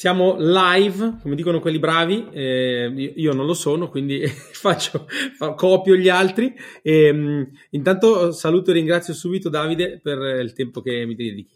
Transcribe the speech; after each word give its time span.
Siamo 0.00 0.36
live, 0.38 1.18
come 1.20 1.34
dicono 1.34 1.60
quelli 1.60 1.78
bravi, 1.78 2.26
eh, 2.32 3.12
io 3.16 3.34
non 3.34 3.44
lo 3.44 3.52
sono, 3.52 3.90
quindi 3.90 4.24
faccio, 4.26 5.06
fa, 5.36 5.52
copio 5.52 5.94
gli 5.94 6.08
altri. 6.08 6.54
E, 6.80 7.10
um, 7.10 7.46
intanto 7.68 8.32
saluto 8.32 8.70
e 8.70 8.72
ringrazio 8.72 9.12
subito 9.12 9.50
Davide 9.50 10.00
per 10.02 10.40
il 10.40 10.54
tempo 10.54 10.80
che 10.80 11.04
mi 11.04 11.14
dedichi. 11.14 11.52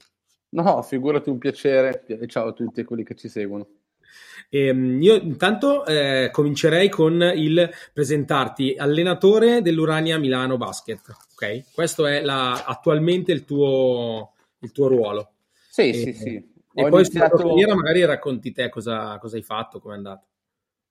No, 0.51 0.83
figurati 0.83 1.31
un 1.31 1.39
piacere 1.39 2.05
e 2.07 2.27
ciao 2.27 2.49
a 2.49 2.53
tutti 2.53 2.85
quelli 2.85 3.03
che 3.03 3.15
ci 3.15 3.31
seguono. 3.31 3.67
E, 4.51 4.69
um, 4.69 5.01
io 5.01 5.15
intanto 5.15 5.87
eh, 5.87 6.29
comincerei 6.31 6.91
con 6.91 7.23
il 7.35 7.71
presentarti 7.95 8.75
allenatore 8.77 9.63
dell'Urania 9.63 10.19
Milano 10.19 10.59
Basket. 10.59 11.01
Ok, 11.33 11.73
questo 11.73 12.05
è 12.05 12.23
la, 12.23 12.63
attualmente 12.63 13.33
il 13.33 13.47
tuo, 13.47 14.35
il 14.59 14.71
tuo 14.71 14.89
ruolo. 14.89 15.31
Sì, 15.71 15.89
e, 15.89 15.95
sì, 15.95 16.13
sì 16.13 16.53
e 16.75 16.89
poi 16.89 17.01
iniziato... 17.01 17.37
sulla 17.37 17.49
carriera 17.49 17.75
magari 17.75 18.05
racconti 18.05 18.53
te 18.53 18.69
cosa, 18.69 19.17
cosa 19.19 19.37
hai 19.37 19.43
fatto, 19.43 19.81
come 19.81 19.95
è 19.95 19.97
andato. 19.97 20.27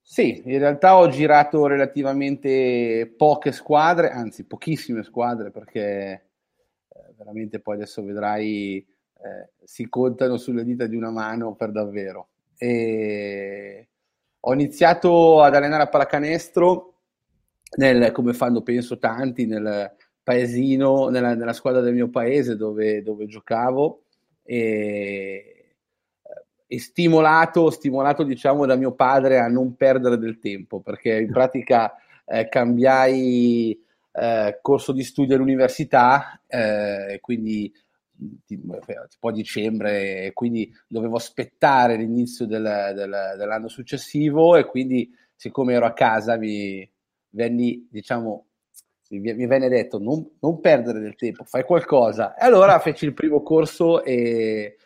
Sì, 0.02 0.42
in 0.46 0.60
realtà 0.60 0.98
ho 0.98 1.08
girato 1.08 1.66
relativamente 1.66 3.14
poche 3.18 3.52
squadre, 3.52 4.10
anzi 4.12 4.46
pochissime 4.46 5.04
squadre, 5.04 5.50
perché 5.50 5.82
eh, 5.82 7.14
veramente 7.18 7.60
poi 7.60 7.76
adesso 7.76 8.04
vedrai 8.04 8.78
eh, 8.78 9.52
si 9.64 9.88
contano 9.88 10.38
sulle 10.38 10.66
dita 10.66 10.88
di 10.88 10.98
una 10.98 11.10
mano 11.10 11.56
per 11.56 11.72
davvero. 11.72 12.30
E 12.58 13.88
ho 14.42 14.54
iniziato 14.54 15.42
ad 15.42 15.56
allenare 15.56 15.84
a 15.84 15.88
pallacanestro, 15.88 16.94
nel, 17.78 18.12
come 18.12 18.34
fanno 18.34 18.62
penso 18.62 18.98
tanti, 18.98 19.46
nel 19.46 19.96
paesino, 20.22 21.08
nella, 21.08 21.34
nella 21.34 21.54
squadra 21.54 21.82
del 21.82 21.94
mio 21.94 22.10
paese 22.10 22.58
dove, 22.58 23.02
dove 23.02 23.26
giocavo. 23.26 24.04
E, 24.44 25.63
e 26.74 26.80
stimolato, 26.80 27.70
stimolato 27.70 28.24
diciamo 28.24 28.66
da 28.66 28.76
mio 28.76 28.94
padre 28.94 29.38
a 29.38 29.48
non 29.48 29.76
perdere 29.76 30.18
del 30.18 30.40
tempo 30.40 30.80
perché 30.80 31.20
in 31.20 31.30
pratica 31.32 31.96
eh, 32.26 32.50
cambiai 32.50 33.80
eh, 34.12 34.58
corso 34.60 34.92
di 34.92 35.04
studio 35.04 35.36
all'università 35.36 36.42
eh, 36.48 37.20
quindi 37.22 37.72
tipo 38.46 39.28
a 39.28 39.32
dicembre 39.32 40.32
quindi 40.34 40.72
dovevo 40.88 41.18
aspettare 41.18 41.96
l'inizio 41.96 42.48
del, 42.48 42.92
del, 42.96 43.36
dell'anno 43.38 43.68
successivo 43.68 44.56
e 44.56 44.66
quindi 44.66 45.12
siccome 45.36 45.74
ero 45.74 45.86
a 45.86 45.94
casa 45.94 46.38
mi 46.38 46.90
venni 47.30 47.88
diciamo 47.92 48.46
mi, 49.10 49.20
mi 49.20 49.46
venne 49.46 49.70
detto 49.70 50.00
non, 50.00 50.28
non 50.40 50.60
perdere 50.60 51.00
del 51.00 51.16
tempo 51.16 51.44
fai 51.44 51.64
qualcosa 51.66 52.34
e 52.34 52.46
allora 52.46 52.80
feci 52.80 53.06
il 53.06 53.14
primo 53.14 53.44
corso 53.44 54.04
e 54.04 54.78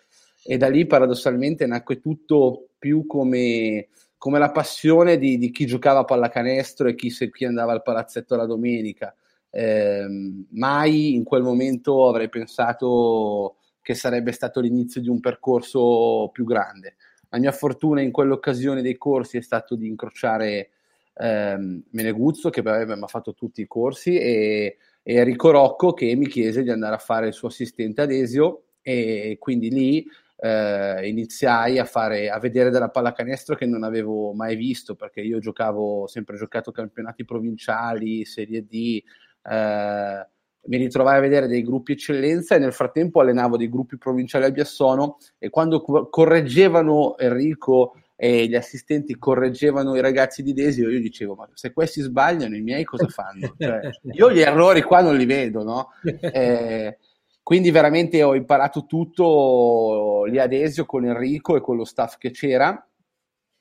e 0.49 0.55
da 0.55 0.69
lì 0.69 0.85
paradossalmente 0.85 1.65
nacque 1.65 1.99
tutto 1.99 2.69
più 2.79 3.05
come, 3.05 3.89
come 4.17 4.39
la 4.39 4.49
passione 4.49 5.17
di, 5.17 5.37
di, 5.37 5.51
chi 5.51 5.65
giocava 5.65 5.99
a 5.99 6.05
pallacanestro 6.05 6.87
e 6.87 6.95
chi, 6.95 7.09
chi 7.09 7.43
andava 7.43 7.73
al 7.73 7.81
palazzetto 7.81 8.37
la 8.37 8.45
domenica. 8.45 9.13
Eh, 9.49 10.07
mai 10.51 11.15
in 11.15 11.25
quel 11.25 11.43
momento 11.43 12.07
avrei 12.07 12.29
pensato 12.29 13.57
che 13.81 13.93
sarebbe 13.93 14.31
stato 14.31 14.61
l'inizio 14.61 15.01
di 15.01 15.09
un 15.09 15.19
percorso 15.19 16.29
più 16.31 16.45
grande. 16.45 16.95
La 17.27 17.39
mia 17.39 17.51
fortuna 17.51 17.99
in 17.99 18.11
quell'occasione 18.11 18.81
dei 18.81 18.95
corsi 18.95 19.35
è 19.35 19.41
stato 19.41 19.75
di 19.75 19.87
incrociare 19.87 20.69
ehm, 21.13 21.83
Meneguzzo, 21.89 22.49
che 22.49 22.63
mi 22.63 22.69
ha 22.69 23.07
fatto 23.07 23.33
tutti 23.33 23.59
i 23.59 23.67
corsi, 23.67 24.17
e, 24.17 24.77
e 25.03 25.13
Enrico 25.13 25.51
Rocco, 25.51 25.91
che 25.91 26.15
mi 26.15 26.27
chiese 26.27 26.63
di 26.63 26.69
andare 26.69 26.95
a 26.95 26.99
fare 26.99 27.27
il 27.27 27.33
suo 27.33 27.49
assistente 27.49 28.01
ad 28.01 28.11
Esio, 28.11 28.61
e 28.81 29.35
quindi 29.39 29.69
lì 29.69 30.07
eh, 30.39 31.07
iniziai 31.07 31.79
a, 31.79 31.85
fare, 31.85 32.29
a 32.29 32.39
vedere 32.39 32.69
della 32.69 32.89
pallacanestro 32.89 33.55
che 33.55 33.65
non 33.65 33.83
avevo 33.83 34.33
mai 34.33 34.55
visto 34.55 34.95
perché 34.95 35.21
io 35.21 35.39
giocavo, 35.39 36.07
sempre 36.07 36.37
giocato 36.37 36.71
campionati 36.71 37.25
provinciali, 37.25 38.25
Serie 38.25 38.65
D, 38.65 39.01
eh, 39.49 40.27
mi 40.67 40.77
ritrovai 40.77 41.17
a 41.17 41.21
vedere 41.21 41.47
dei 41.47 41.63
gruppi 41.63 41.93
eccellenza 41.93 42.55
e 42.55 42.59
nel 42.59 42.73
frattempo 42.73 43.21
allenavo 43.21 43.57
dei 43.57 43.69
gruppi 43.69 43.97
provinciali 43.97 44.45
al 44.45 44.51
Biassono 44.51 45.17
e 45.37 45.49
quando 45.49 45.81
correggevano 45.81 47.17
Enrico 47.17 47.93
e 48.19 48.47
gli 48.47 48.55
assistenti 48.55 49.15
correggevano 49.17 49.95
i 49.95 50.01
ragazzi 50.01 50.41
di 50.41 50.51
Desio, 50.51 50.89
io 50.89 50.99
dicevo, 50.99 51.35
ma 51.35 51.47
se 51.53 51.71
questi 51.71 52.01
sbagliano 52.01 52.55
i 52.55 52.61
miei 52.61 52.83
cosa 52.83 53.07
fanno? 53.07 53.53
Cioè, 53.57 53.79
io 54.11 54.31
gli 54.31 54.41
errori 54.41 54.81
qua 54.81 55.01
non 55.01 55.15
li 55.15 55.25
vedo, 55.25 55.63
no? 55.63 55.89
Eh, 56.03 56.97
quindi 57.47 57.71
veramente 57.71 58.21
ho 58.23 58.35
imparato 58.35 58.85
tutto 58.85 60.25
lì 60.25 60.37
ad 60.37 60.51
Esio 60.51 60.85
con 60.85 61.05
Enrico 61.05 61.55
e 61.55 61.61
con 61.61 61.77
lo 61.77 61.85
staff 61.85 62.17
che 62.17 62.31
c'era. 62.31 62.71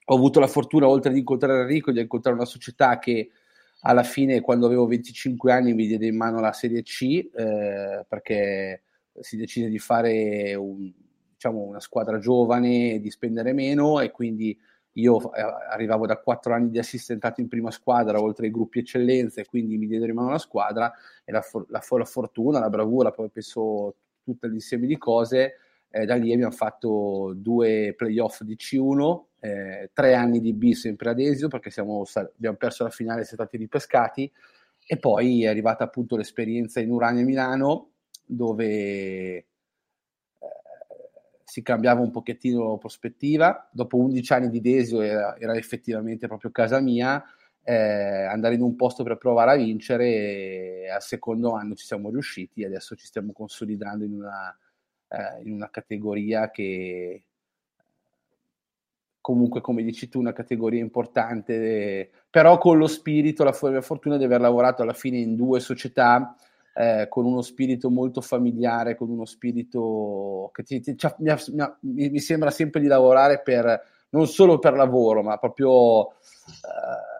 Ho 0.06 0.14
avuto 0.16 0.40
la 0.40 0.48
fortuna, 0.48 0.88
oltre 0.88 1.10
ad 1.10 1.16
incontrare 1.16 1.60
Enrico, 1.60 1.92
di 1.92 2.00
incontrare 2.00 2.34
una 2.34 2.46
società 2.46 2.98
che 2.98 3.30
alla 3.82 4.02
fine, 4.02 4.40
quando 4.40 4.66
avevo 4.66 4.86
25 4.86 5.52
anni, 5.52 5.72
mi 5.72 5.86
diede 5.86 6.06
in 6.08 6.16
mano 6.16 6.40
la 6.40 6.50
Serie 6.50 6.82
C 6.82 7.30
eh, 7.32 8.04
perché 8.08 8.82
si 9.20 9.36
decise 9.36 9.68
di 9.68 9.78
fare 9.78 10.56
un, 10.56 10.92
diciamo, 11.34 11.60
una 11.60 11.78
squadra 11.78 12.18
giovane, 12.18 12.98
di 12.98 13.10
spendere 13.12 13.52
meno 13.52 14.00
e 14.00 14.10
quindi 14.10 14.58
io 14.96 15.32
eh, 15.32 15.40
arrivavo 15.40 16.06
da 16.06 16.18
quattro 16.18 16.54
anni 16.54 16.70
di 16.70 16.78
assistentato 16.78 17.40
in 17.40 17.48
prima 17.48 17.70
squadra, 17.70 18.20
oltre 18.20 18.46
ai 18.46 18.52
gruppi 18.52 18.80
eccellenze, 18.80 19.46
quindi 19.46 19.76
mi 19.76 19.86
diedero 19.86 20.10
in 20.10 20.16
mano 20.16 20.30
la 20.30 20.38
squadra 20.38 20.92
e 21.24 21.32
la, 21.32 21.42
la, 21.68 21.82
la 21.88 22.04
fortuna, 22.04 22.58
la 22.58 22.70
bravura, 22.70 23.10
poi 23.10 23.28
penso 23.30 23.94
tutto 24.22 24.46
l'insieme 24.46 24.86
di 24.86 24.96
cose. 24.96 25.56
Eh, 25.88 26.04
da 26.04 26.16
lì 26.16 26.32
abbiamo 26.32 26.52
fatto 26.52 27.32
due 27.36 27.94
playoff 27.96 28.42
di 28.42 28.56
C1, 28.56 29.22
eh, 29.40 29.90
tre 29.92 30.14
anni 30.14 30.40
di 30.40 30.52
B 30.52 30.72
sempre 30.72 31.10
ad 31.10 31.20
Esio 31.20 31.48
perché 31.48 31.70
siamo, 31.70 32.04
abbiamo 32.14 32.56
perso 32.56 32.84
la 32.84 32.90
finale, 32.90 33.24
siamo 33.24 33.44
stati 33.44 33.56
ripescati 33.56 34.30
e 34.88 34.98
poi 34.98 35.44
è 35.44 35.48
arrivata 35.48 35.84
appunto 35.84 36.16
l'esperienza 36.16 36.80
in 36.80 36.90
Urania 36.90 37.24
Milano 37.24 37.90
dove 38.24 39.46
si 41.48 41.62
cambiava 41.62 42.00
un 42.00 42.10
pochettino 42.10 42.76
prospettiva. 42.76 43.68
Dopo 43.70 43.98
11 43.98 44.32
anni 44.32 44.50
di 44.50 44.60
Desio 44.60 45.00
era, 45.00 45.36
era 45.38 45.54
effettivamente 45.54 46.26
proprio 46.26 46.50
casa 46.50 46.80
mia. 46.80 47.22
Eh, 47.62 48.24
andare 48.24 48.56
in 48.56 48.62
un 48.62 48.74
posto 48.74 49.04
per 49.04 49.16
provare 49.16 49.52
a 49.52 49.56
vincere 49.56 50.06
e 50.06 50.90
al 50.90 51.02
secondo 51.02 51.52
anno 51.52 51.74
ci 51.74 51.84
siamo 51.84 52.10
riusciti 52.10 52.64
adesso 52.64 52.94
ci 52.94 53.06
stiamo 53.06 53.32
consolidando 53.32 54.04
in 54.04 54.12
una, 54.12 54.56
eh, 55.08 55.42
in 55.42 55.52
una 55.52 55.68
categoria 55.68 56.48
che 56.52 57.24
comunque 59.20 59.60
come 59.60 59.82
dici 59.82 60.08
tu 60.08 60.20
una 60.20 60.32
categoria 60.32 60.78
importante 60.78 62.08
però 62.30 62.56
con 62.58 62.78
lo 62.78 62.86
spirito 62.86 63.42
la 63.42 63.52
fortuna 63.52 64.16
di 64.16 64.22
aver 64.22 64.40
lavorato 64.40 64.82
alla 64.82 64.92
fine 64.92 65.18
in 65.18 65.34
due 65.34 65.58
società 65.58 66.36
eh, 66.76 67.06
con 67.08 67.24
uno 67.24 67.40
spirito 67.40 67.90
molto 67.90 68.20
familiare, 68.20 68.96
con 68.96 69.08
uno 69.08 69.24
spirito 69.24 70.50
che 70.52 70.62
ti, 70.62 70.80
ti, 70.80 70.94
mi, 71.18 71.34
mi, 71.80 72.10
mi, 72.10 72.18
sembra 72.18 72.50
sempre 72.50 72.80
di 72.80 72.86
lavorare 72.86 73.40
per, 73.40 73.82
non 74.10 74.26
solo 74.26 74.58
per 74.58 74.74
lavoro, 74.74 75.22
ma 75.22 75.38
proprio 75.38 76.10
eh, 76.10 77.16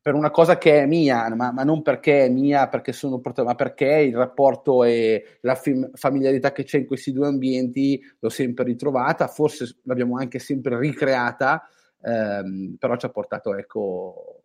per 0.00 0.14
una 0.14 0.30
cosa 0.30 0.56
che 0.56 0.82
è 0.82 0.86
mia, 0.86 1.34
ma, 1.34 1.50
ma, 1.50 1.64
non 1.64 1.82
perché 1.82 2.26
è 2.26 2.28
mia, 2.28 2.68
perché 2.68 2.92
sono 2.92 3.20
ma 3.42 3.54
perché 3.56 3.86
il 3.86 4.14
rapporto 4.14 4.84
e 4.84 5.38
la 5.40 5.56
fam- 5.56 5.90
familiarità 5.94 6.52
che 6.52 6.62
c'è 6.62 6.78
in 6.78 6.86
questi 6.86 7.10
due 7.10 7.26
ambienti 7.26 8.00
l'ho 8.20 8.28
sempre 8.28 8.62
ritrovata, 8.62 9.26
forse 9.26 9.78
l'abbiamo 9.82 10.16
anche 10.16 10.38
sempre 10.38 10.78
ricreata, 10.78 11.68
ehm, 12.02 12.76
però 12.78 12.96
ci 12.96 13.06
ha 13.06 13.10
portato 13.10 13.56
ecco, 13.56 14.42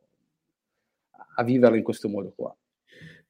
a 1.36 1.44
viverla 1.44 1.78
in 1.78 1.84
questo 1.84 2.10
modo 2.10 2.34
qua. 2.36 2.56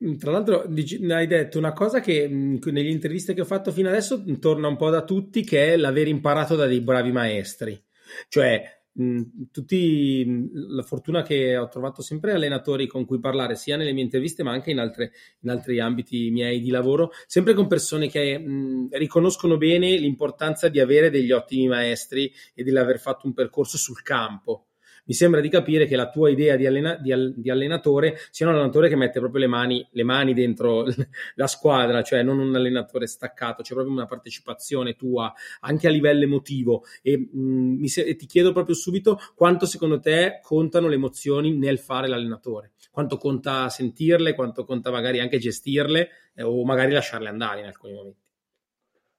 Mm, 0.03 0.15
tra 0.15 0.31
l'altro 0.31 0.63
hai 0.63 1.27
detto 1.27 1.57
una 1.59 1.73
cosa 1.73 1.99
che 1.99 2.27
mm, 2.27 2.57
negli 2.65 2.89
interviste 2.89 3.33
che 3.33 3.41
ho 3.41 3.45
fatto 3.45 3.71
fino 3.71 3.89
adesso 3.89 4.23
torna 4.39 4.67
un 4.67 4.75
po' 4.77 4.89
da 4.89 5.03
tutti, 5.03 5.43
che 5.43 5.73
è 5.73 5.77
l'aver 5.77 6.07
imparato 6.07 6.55
da 6.55 6.65
dei 6.65 6.81
bravi 6.81 7.11
maestri. 7.11 7.79
Cioè, 8.27 8.83
mm, 8.99 9.21
tutti, 9.51 10.49
la 10.53 10.81
fortuna 10.83 11.21
che 11.21 11.55
ho 11.55 11.67
trovato 11.67 12.01
sempre 12.01 12.31
allenatori 12.33 12.87
con 12.87 13.05
cui 13.05 13.19
parlare, 13.19 13.55
sia 13.55 13.77
nelle 13.77 13.93
mie 13.93 14.03
interviste 14.03 14.43
ma 14.43 14.51
anche 14.51 14.71
in, 14.71 14.79
altre, 14.79 15.11
in 15.41 15.49
altri 15.49 15.79
ambiti 15.79 16.31
miei 16.31 16.59
di 16.59 16.71
lavoro, 16.71 17.11
sempre 17.27 17.53
con 17.53 17.67
persone 17.67 18.09
che 18.09 18.37
mh, 18.39 18.89
riconoscono 18.93 19.57
bene 19.57 19.95
l'importanza 19.97 20.67
di 20.67 20.79
avere 20.79 21.09
degli 21.11 21.31
ottimi 21.31 21.67
maestri 21.67 22.31
e 22.55 22.63
di 22.63 22.75
aver 22.75 22.99
fatto 22.99 23.27
un 23.27 23.33
percorso 23.33 23.77
sul 23.77 24.01
campo 24.01 24.65
mi 25.05 25.13
sembra 25.13 25.41
di 25.41 25.49
capire 25.49 25.85
che 25.85 25.95
la 25.95 26.09
tua 26.09 26.29
idea 26.29 26.55
di, 26.55 26.65
allena- 26.65 26.95
di, 26.95 27.11
all- 27.11 27.33
di 27.35 27.49
allenatore 27.49 28.17
sia 28.29 28.47
un 28.47 28.53
allenatore 28.53 28.89
che 28.89 28.95
mette 28.95 29.19
proprio 29.19 29.41
le 29.41 29.47
mani, 29.47 29.87
le 29.91 30.03
mani 30.03 30.33
dentro 30.33 30.85
la 31.35 31.47
squadra, 31.47 32.01
cioè 32.01 32.23
non 32.23 32.39
un 32.39 32.55
allenatore 32.55 33.07
staccato, 33.07 33.61
c'è 33.63 33.73
proprio 33.73 33.93
una 33.93 34.05
partecipazione 34.05 34.95
tua 34.95 35.33
anche 35.61 35.87
a 35.87 35.91
livello 35.91 36.23
emotivo. 36.23 36.83
E, 37.01 37.17
mh, 37.17 37.39
mm, 37.39 37.83
se- 37.85 38.03
e 38.03 38.15
ti 38.15 38.25
chiedo 38.25 38.51
proprio 38.51 38.75
subito 38.75 39.19
quanto 39.35 39.65
secondo 39.65 39.99
te 39.99 40.39
contano 40.41 40.87
le 40.87 40.95
emozioni 40.95 41.57
nel 41.57 41.79
fare 41.79 42.07
l'allenatore, 42.07 42.71
quanto 42.91 43.17
conta 43.17 43.69
sentirle, 43.69 44.33
quanto 44.33 44.63
conta 44.63 44.91
magari 44.91 45.19
anche 45.19 45.37
gestirle 45.37 46.09
eh, 46.35 46.43
o 46.43 46.63
magari 46.63 46.91
lasciarle 46.91 47.29
andare 47.29 47.61
in 47.61 47.65
alcuni 47.65 47.93
momenti. 47.93 48.20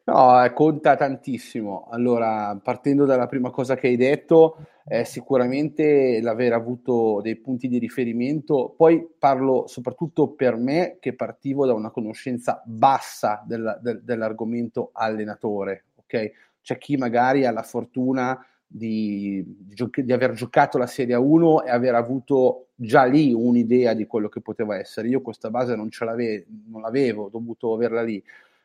No, 0.05 0.45
eh, 0.45 0.53
conta 0.53 0.97
tantissimo. 0.97 1.89
Allora, 1.91 2.59
partendo 2.61 3.05
dalla 3.05 3.27
prima 3.27 3.51
cosa 3.51 3.77
che 3.77 3.87
hai 3.87 3.97
detto, 3.97 4.67
eh, 4.85 5.05
sicuramente 5.05 6.21
l'aver 6.21 6.55
avuto 6.55 7.21
dei 7.23 7.37
punti 7.37 7.69
di 7.69 7.79
riferimento, 7.79 8.75
poi 8.77 9.07
parlo 9.17 9.67
soprattutto 9.69 10.31
per 10.31 10.57
me 10.57 10.97
che 10.99 11.15
partivo 11.15 11.67
da 11.67 11.75
una 11.75 11.91
conoscenza 11.91 12.61
bassa 12.67 13.45
del, 13.47 13.79
del, 13.81 14.03
dell'argomento 14.03 14.91
allenatore, 14.93 15.85
ok? 15.95 16.33
C'è 16.61 16.79
chi 16.79 16.97
magari 16.97 17.47
ha 17.47 17.53
la 17.53 17.63
fortuna 17.63 18.45
di, 18.67 19.45
di, 19.47 20.13
aver 20.13 20.33
giocato 20.33 20.79
la 20.79 20.87
Serie 20.87 21.15
1 21.15 21.65
e 21.65 21.71
aver 21.71 21.95
avuto 21.95 22.69
già 22.75 23.05
lì 23.05 23.33
un'idea 23.33 23.93
di 23.95 24.07
quello 24.07 24.29
che 24.29 24.41
poteva 24.41 24.77
essere. 24.77 25.09
Io 25.09 25.21
questa 25.21 25.51
base 25.51 25.77
non 25.77 25.91
ce 25.91 26.05
l'avevo, 26.05 26.45
non 26.69 26.81
l'avevo, 26.81 27.29
dovuto 27.29 27.73
averla 27.73 28.03
lì 28.03 28.23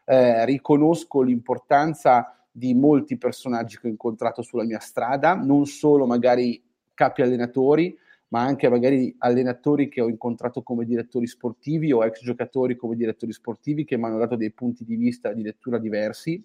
eh, 0.10 0.46
riconosco 0.46 1.22
l'importanza 1.22 2.34
di 2.50 2.74
molti 2.74 3.18
personaggi 3.18 3.78
che 3.78 3.88
ho 3.88 3.90
incontrato 3.90 4.42
sulla 4.42 4.64
mia 4.64 4.80
strada, 4.80 5.36
non 5.36 5.66
solo 5.66 6.06
magari 6.06 6.64
capi 6.94 7.22
allenatori, 7.22 7.96
ma 8.30 8.42
anche 8.42 8.70
magari 8.70 9.14
allenatori 9.20 9.90
che 9.90 10.00
ho 10.00 10.08
incontrato 10.08 10.64
come 10.64 10.86
direttori 10.86 11.28
sportivi 11.28 11.92
o 11.92 12.06
ex 12.06 12.24
giocatori 12.24 12.76
come 12.78 12.96
direttori 12.96 13.34
sportivi 13.34 13.84
che 13.84 13.98
mi 13.98 14.06
hanno 14.06 14.18
dato 14.18 14.38
dei 14.38 14.52
punti 14.52 14.86
di 14.86 14.96
vista 14.96 15.34
di 15.34 15.42
lettura 15.42 15.78
diversi, 15.78 16.42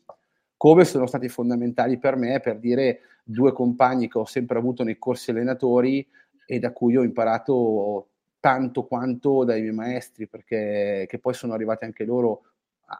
come 0.56 0.84
sono 0.84 1.06
stati 1.06 1.28
fondamentali 1.28 1.98
per 1.98 2.16
me 2.16 2.40
per 2.40 2.58
dire 2.58 3.00
due 3.22 3.52
compagni 3.52 4.08
che 4.08 4.18
ho 4.18 4.24
sempre 4.24 4.58
avuto 4.58 4.82
nei 4.82 4.98
corsi 4.98 5.30
allenatori 5.30 6.06
e 6.44 6.58
da 6.58 6.72
cui 6.72 6.96
ho 6.96 7.02
imparato 7.04 8.08
tanto 8.40 8.84
quanto 8.84 9.44
dai 9.44 9.60
miei 9.60 9.72
maestri, 9.72 10.26
perché 10.26 11.06
poi 11.20 11.32
sono 11.32 11.52
arrivati 11.52 11.84
anche 11.84 12.04
loro 12.04 12.42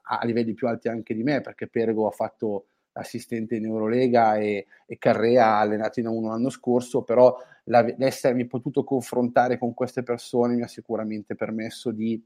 a, 0.03 0.19
a, 0.19 0.25
livelli 0.25 0.55
più 0.55 0.69
alti 0.69 0.89
anche 0.89 1.15
di 1.15 1.23
me, 1.23 1.41
perché 1.41 1.69
Pergo 1.69 2.07
ha 2.07 2.11
fatto 2.11 2.67
assistente 2.93 3.57
in 3.57 3.65
Eurolega 3.65 4.37
e, 4.37 4.67
e 4.87 4.99
Carrea 4.99 5.47
ha 5.47 5.61
allenato 5.61 6.01
in 6.01 6.07
uno 6.07 6.29
l'anno 6.29 6.51
scorso, 6.51 7.03
però 7.03 7.37
la, 7.65 7.83
l'essermi 7.97 8.47
potuto 8.47 8.85
confrontare 8.85 9.59
con 9.59 9.75
queste 9.75 10.03
persone 10.03 10.55
mi 10.55 10.63
ha 10.63 10.69
sicuramente 10.69 11.35
permesso 11.35 11.91
di 11.91 12.23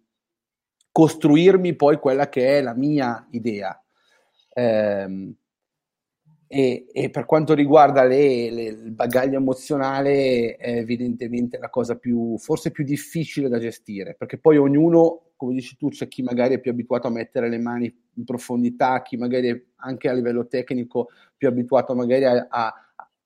costruirmi 0.91 1.75
poi 1.75 1.99
quella 1.99 2.29
che 2.29 2.59
è 2.59 2.63
la 2.63 2.75
mia 2.75 3.27
idea. 3.31 3.81
Eh, 4.53 5.35
e, 6.49 6.87
e, 6.93 7.11
per 7.11 7.25
quanto 7.25 7.55
riguarda 7.55 8.05
le, 8.05 8.51
le, 8.51 8.63
il 8.65 8.93
bagaglio 8.93 9.37
emozionale, 9.37 10.57
è 10.57 10.77
evidentemente 10.79 11.59
la 11.59 11.71
cosa 11.71 11.97
più, 11.97 12.39
forse 12.39 12.71
più 12.71 12.85
difficile 12.85 13.49
da 13.49 13.59
gestire, 13.59 14.15
perché 14.15 14.39
poi 14.39 14.57
ognuno, 14.57 15.33
come 15.37 15.55
dici 15.55 15.77
tu, 15.77 15.89
c'è 15.89 16.07
chi 16.07 16.23
magari 16.23 16.55
è 16.55 16.61
più 16.61 16.71
abituato 16.71 17.09
a 17.09 17.11
mettere 17.11 17.49
le 17.49 17.59
mani 17.59 17.93
in 18.15 18.25
profondità, 18.25 19.03
chi 19.03 19.17
magari 19.17 19.73
anche 19.77 20.09
a 20.09 20.13
livello 20.13 20.47
tecnico 20.47 21.09
più 21.37 21.49
abituato 21.49 21.95
magari 21.95 22.25
a, 22.25 22.47
a, 22.49 22.75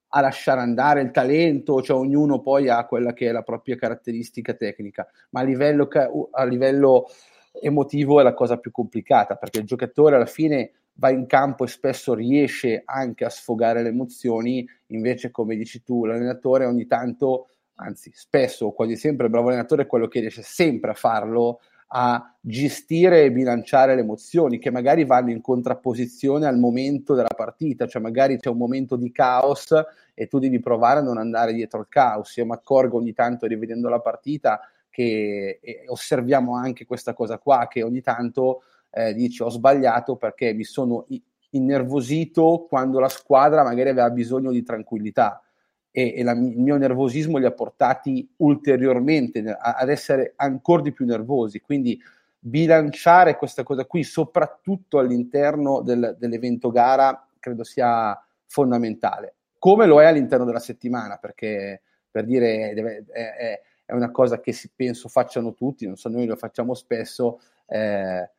a 0.08 0.20
lasciare 0.20 0.61
andare 0.61 1.02
il 1.02 1.11
talento, 1.11 1.82
cioè 1.82 1.99
ognuno 1.99 2.40
poi 2.40 2.69
ha 2.69 2.87
quella 2.87 3.12
che 3.12 3.28
è 3.28 3.32
la 3.32 3.43
propria 3.43 3.76
caratteristica 3.76 4.55
tecnica, 4.55 5.06
ma 5.31 5.40
a 5.40 5.44
livello, 5.44 5.88
a 6.31 6.44
livello 6.44 7.06
emotivo 7.52 8.19
è 8.20 8.23
la 8.23 8.34
cosa 8.34 8.56
più 8.56 8.70
complicata, 8.70 9.37
perché 9.37 9.58
il 9.58 9.66
giocatore 9.66 10.16
alla 10.16 10.26
fine 10.26 10.73
va 10.94 11.10
in 11.10 11.26
campo 11.26 11.64
e 11.64 11.69
spesso 11.69 12.14
riesce 12.14 12.82
anche 12.84 13.25
a 13.25 13.31
sfogare 13.31 13.82
le 13.82 13.88
emozioni, 13.88 14.69
invece 14.88 15.31
come 15.31 15.56
dici 15.56 15.82
tu, 15.82 16.04
l'allenatore 16.04 16.66
ogni 16.66 16.87
tanto, 16.87 17.48
anzi 17.76 18.10
spesso 18.14 18.66
o 18.66 18.72
quasi 18.72 18.96
sempre 18.96 19.26
il 19.26 19.32
bravo 19.32 19.48
allenatore 19.48 19.82
è 19.82 19.87
quello 19.87 20.08
che 20.08 20.20
riesce 20.20 20.42
sempre 20.42 20.90
a 20.90 20.94
farlo, 20.94 21.60
a 21.92 22.37
gestire 22.40 23.25
e 23.25 23.32
bilanciare 23.32 23.94
le 23.94 24.02
emozioni 24.02 24.58
che 24.58 24.70
magari 24.70 25.04
vanno 25.04 25.31
in 25.31 25.40
contrapposizione 25.40 26.46
al 26.46 26.58
momento 26.58 27.14
della 27.14 27.34
partita, 27.34 27.87
cioè 27.87 28.00
magari 28.00 28.38
c'è 28.38 28.48
un 28.48 28.58
momento 28.58 28.96
di 28.96 29.10
caos 29.10 29.75
e 30.14 30.28
tu 30.28 30.38
devi 30.38 30.60
provare 30.60 31.00
a 31.00 31.02
non 31.02 31.19
andare 31.19 31.52
dietro 31.52 31.81
al 31.81 31.88
caos. 31.88 32.37
Io 32.37 32.44
mi 32.44 32.52
accorgo 32.52 32.98
ogni 32.98 33.12
tanto 33.12 33.46
rivedendo 33.46 33.88
la 33.88 34.00
partita 34.00 34.60
che 34.88 35.60
osserviamo 35.87 36.54
anche 36.54 36.84
questa 36.84 37.14
cosa 37.14 37.38
qua, 37.38 37.66
che 37.69 37.82
ogni 37.82 38.02
tanto 38.02 38.62
eh, 38.90 39.14
dici 39.14 39.42
ho 39.42 39.48
sbagliato 39.48 40.16
perché 40.16 40.52
mi 40.52 40.64
sono 40.64 41.06
innervosito 41.50 42.66
quando 42.69 42.98
la 43.00 43.08
squadra 43.08 43.62
magari 43.62 43.88
aveva 43.90 44.10
bisogno 44.10 44.50
di 44.50 44.62
tranquillità 44.62 45.42
e, 45.90 46.14
e 46.16 46.22
la, 46.22 46.32
il 46.32 46.60
mio 46.60 46.76
nervosismo 46.76 47.38
li 47.38 47.46
ha 47.46 47.52
portati 47.52 48.28
ulteriormente 48.37 49.40
a, 49.40 49.75
ad 49.75 49.88
essere 49.88 50.32
ancora 50.37 50.82
di 50.82 50.92
più 50.92 51.04
nervosi. 51.04 51.60
Quindi 51.60 52.00
bilanciare 52.38 53.37
questa 53.37 53.62
cosa 53.62 53.84
qui, 53.84 54.02
soprattutto 54.04 54.98
all'interno 54.98 55.82
del, 55.82 56.16
dell'evento 56.19 56.70
gara, 56.70 57.26
credo 57.38 57.64
sia 57.64 58.19
fondamentale. 58.46 59.34
Come 59.58 59.87
lo 59.87 60.00
è 60.00 60.06
all'interno 60.06 60.44
della 60.44 60.60
settimana, 60.60 61.16
perché 61.16 61.82
per 62.10 62.25
dire 62.25 62.72
deve, 62.75 63.04
è, 63.12 63.60
è, 63.84 63.92
una 63.92 64.10
cosa 64.10 64.40
che 64.40 64.52
si, 64.52 64.70
penso 64.75 65.08
facciano 65.08 65.52
tutti, 65.52 65.87
non 65.87 65.96
so, 65.96 66.08
noi 66.08 66.26
lo 66.26 66.37
facciamo 66.37 66.75
spesso. 66.75 67.40
Eh, 67.66 68.31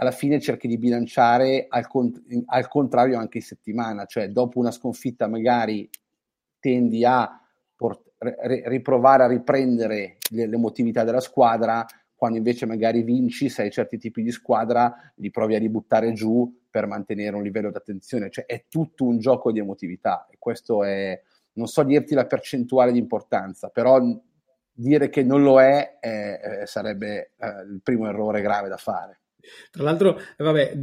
alla 0.00 0.12
fine 0.12 0.40
cerchi 0.40 0.66
di 0.66 0.78
bilanciare 0.78 1.66
al, 1.68 1.86
cont- 1.86 2.22
al, 2.46 2.68
contrario 2.68 3.18
anche 3.18 3.38
in 3.38 3.44
settimana, 3.44 4.06
cioè 4.06 4.30
dopo 4.30 4.58
una 4.58 4.70
sconfitta 4.70 5.28
magari 5.28 5.88
tendi 6.58 7.04
a 7.04 7.38
port- 7.76 8.12
r- 8.16 8.62
riprovare 8.64 9.24
a 9.24 9.26
riprendere 9.26 10.16
le- 10.30 10.46
l'emotività 10.46 11.04
della 11.04 11.20
squadra, 11.20 11.84
quando 12.14 12.38
invece 12.38 12.64
magari 12.64 13.02
vinci, 13.02 13.50
sei 13.50 13.70
certi 13.70 13.98
tipi 13.98 14.22
di 14.22 14.30
squadra, 14.30 15.12
li 15.16 15.30
provi 15.30 15.54
a 15.54 15.58
ributtare 15.58 16.12
giù 16.12 16.50
per 16.70 16.86
mantenere 16.86 17.36
un 17.36 17.42
livello 17.42 17.70
di 17.70 17.76
attenzione, 17.76 18.30
cioè 18.30 18.46
è 18.46 18.64
tutto 18.70 19.04
un 19.04 19.18
gioco 19.18 19.52
di 19.52 19.58
emotività 19.58 20.26
e 20.30 20.36
questo 20.38 20.82
è, 20.82 21.20
non 21.54 21.66
so 21.66 21.82
dirti 21.82 22.14
la 22.14 22.24
percentuale 22.26 22.92
di 22.92 22.98
importanza, 22.98 23.68
però 23.68 24.00
dire 24.72 25.10
che 25.10 25.22
non 25.22 25.42
lo 25.42 25.60
è, 25.60 25.98
eh, 26.00 26.62
sarebbe 26.64 27.32
eh, 27.36 27.48
il 27.70 27.80
primo 27.82 28.06
errore 28.08 28.40
grave 28.40 28.68
da 28.70 28.78
fare. 28.78 29.19
Tra 29.70 29.82
l'altro, 29.82 30.18
eh, 30.18 30.44
vabbè, 30.44 30.78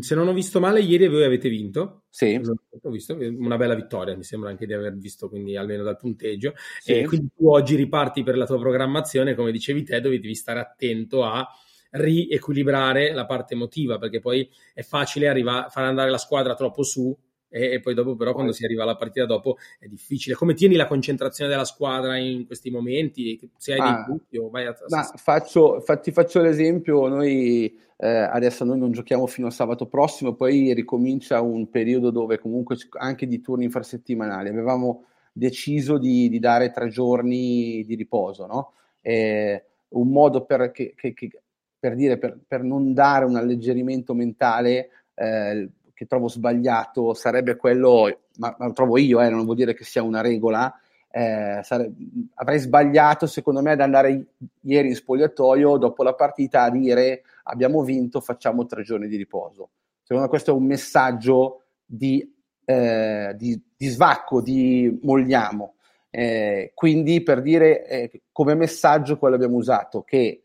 se 0.00 0.14
non 0.14 0.28
ho 0.28 0.32
visto 0.32 0.60
male, 0.60 0.80
ieri 0.80 1.08
voi 1.08 1.24
avete 1.24 1.48
vinto. 1.48 2.04
Sì. 2.08 2.40
Ho 2.82 2.90
visto 2.90 3.16
una 3.16 3.56
bella 3.56 3.74
vittoria, 3.74 4.16
mi 4.16 4.24
sembra 4.24 4.50
anche 4.50 4.66
di 4.66 4.72
aver 4.72 4.96
visto, 4.96 5.28
quindi 5.28 5.56
almeno 5.56 5.82
dal 5.82 5.96
punteggio. 5.96 6.54
Sì. 6.80 6.92
E 6.92 7.04
quindi 7.04 7.28
tu 7.36 7.48
oggi 7.48 7.76
riparti 7.76 8.22
per 8.22 8.36
la 8.36 8.46
tua 8.46 8.58
programmazione, 8.58 9.34
come 9.34 9.52
dicevi 9.52 9.82
te, 9.82 10.00
dove 10.00 10.18
devi 10.18 10.34
stare 10.34 10.60
attento 10.60 11.24
a 11.24 11.46
riequilibrare 11.90 13.12
la 13.12 13.26
parte 13.26 13.54
emotiva, 13.54 13.98
perché 13.98 14.20
poi 14.20 14.48
è 14.74 14.82
facile 14.82 15.28
arriva, 15.28 15.68
far 15.70 15.84
andare 15.84 16.10
la 16.10 16.18
squadra 16.18 16.54
troppo 16.54 16.82
su 16.82 17.16
e, 17.56 17.72
e, 17.72 17.80
poi 17.80 17.94
dopo 17.94 18.16
però 18.16 18.34
quando 18.34 18.52
si 18.52 18.64
arriva 18.64 18.82
alla 18.82 18.96
partita 18.96 19.24
dopo 19.24 19.56
è 19.78 19.86
difficile. 19.86 20.34
Come 20.34 20.54
tieni 20.54 20.76
la 20.76 20.86
concentrazione 20.86 21.50
della 21.50 21.64
squadra 21.64 22.18
in 22.18 22.44
questi 22.46 22.70
momenti? 22.70 23.38
Se 23.56 23.72
hai 23.72 23.80
ah, 23.80 23.94
dei 23.94 24.04
dubbi 24.04 24.36
o 24.38 24.50
vai 24.50 24.66
a... 24.66 24.76
Ma 24.88 25.02
faccio, 25.02 25.80
fa, 25.80 25.96
ti 25.96 26.12
faccio 26.12 26.42
l'esempio, 26.42 27.08
noi 27.08 27.74
eh, 27.96 28.08
adesso 28.08 28.64
noi 28.64 28.78
non 28.78 28.92
giochiamo 28.92 29.26
fino 29.26 29.46
a 29.46 29.50
sabato 29.50 29.86
prossimo, 29.86 30.34
poi 30.34 30.74
ricomincia 30.74 31.40
un 31.40 31.70
periodo 31.70 32.10
dove 32.10 32.38
comunque 32.38 32.76
anche 32.98 33.26
di 33.26 33.40
turni 33.40 33.64
infrasettimanali. 33.64 34.50
Avevamo 34.50 35.06
deciso 35.32 35.98
di, 35.98 36.28
di 36.28 36.38
dare 36.38 36.70
tre 36.70 36.88
giorni 36.88 37.84
di 37.86 37.94
riposo, 37.94 38.46
no? 38.46 38.72
Eh, 39.00 39.64
un 39.88 40.08
modo 40.08 40.44
per, 40.44 40.72
che, 40.72 40.94
che, 40.94 41.14
che, 41.14 41.30
per 41.78 41.94
dire, 41.94 42.18
per, 42.18 42.38
per, 42.46 42.62
non 42.62 42.92
dare 42.92 43.24
un 43.24 43.36
alleggerimento 43.36 44.14
mentale 44.14 44.88
eh, 45.14 45.70
che 45.96 46.06
trovo 46.06 46.28
sbagliato 46.28 47.14
sarebbe 47.14 47.56
quello, 47.56 48.18
ma, 48.36 48.54
ma 48.58 48.66
lo 48.66 48.72
trovo 48.74 48.98
io, 48.98 49.18
eh, 49.22 49.30
non 49.30 49.44
vuol 49.44 49.56
dire 49.56 49.72
che 49.72 49.82
sia 49.82 50.02
una 50.02 50.20
regola, 50.20 50.72
eh, 51.10 51.60
sare- 51.62 51.90
avrei 52.34 52.58
sbagliato 52.58 53.26
secondo 53.26 53.62
me 53.62 53.72
ad 53.72 53.80
andare 53.80 54.26
ieri 54.60 54.88
in 54.88 54.94
spogliatoio 54.94 55.78
dopo 55.78 56.02
la 56.02 56.12
partita 56.12 56.64
a 56.64 56.70
dire 56.70 57.22
abbiamo 57.44 57.82
vinto, 57.82 58.20
facciamo 58.20 58.66
tre 58.66 58.82
giorni 58.82 59.08
di 59.08 59.16
riposo. 59.16 59.70
Secondo 60.02 60.24
me 60.24 60.28
questo 60.28 60.50
è 60.50 60.54
un 60.54 60.66
messaggio 60.66 61.62
di, 61.82 62.30
eh, 62.66 63.34
di, 63.38 63.58
di 63.74 63.88
svacco, 63.88 64.42
di 64.42 65.00
molliamo. 65.02 65.76
Eh, 66.10 66.72
quindi 66.74 67.22
per 67.22 67.40
dire 67.40 67.86
eh, 67.86 68.22
come 68.32 68.54
messaggio 68.54 69.16
quello 69.16 69.36
abbiamo 69.36 69.56
usato 69.56 70.02
che 70.02 70.40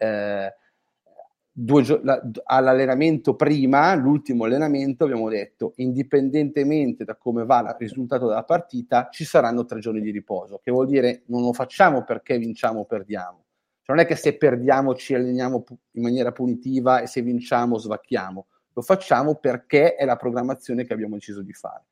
due, 1.64 2.00
la, 2.02 2.22
all'allenamento 2.46 3.36
prima, 3.36 3.94
l'ultimo 3.94 4.46
allenamento, 4.46 5.04
abbiamo 5.04 5.30
detto, 5.30 5.74
indipendentemente 5.76 7.04
da 7.04 7.16
come 7.16 7.46
va 7.46 7.60
il 7.60 7.76
risultato 7.78 8.28
della 8.28 8.44
partita, 8.44 9.10
ci 9.12 9.24
saranno 9.24 9.66
tre 9.66 9.80
giorni 9.80 10.02
di 10.02 10.10
riposo, 10.10 10.60
che 10.64 10.72
vuol 10.72 10.88
dire 10.88 11.24
non 11.28 11.42
lo 11.42 11.54
facciamo 11.54 12.04
perché 12.04 12.38
vinciamo 12.38 12.82
o 12.82 12.86
perdiamo. 12.86 13.44
Cioè, 13.84 13.96
non 13.96 14.00
è 14.00 14.08
che 14.08 14.16
se 14.16 14.38
perdiamo 14.38 14.96
ci 14.96 15.14
alleniamo 15.14 15.64
in 15.92 16.02
maniera 16.02 16.32
punitiva 16.32 17.02
e 17.02 17.08
se 17.08 17.22
vinciamo 17.22 17.78
svacchiamo, 17.78 18.46
lo 18.74 18.82
facciamo 18.82 19.36
perché 19.36 19.96
è 19.96 20.06
la 20.06 20.16
programmazione 20.16 20.86
che 20.86 20.94
abbiamo 20.94 21.16
deciso 21.16 21.44
di 21.44 21.54
fare. 21.54 21.84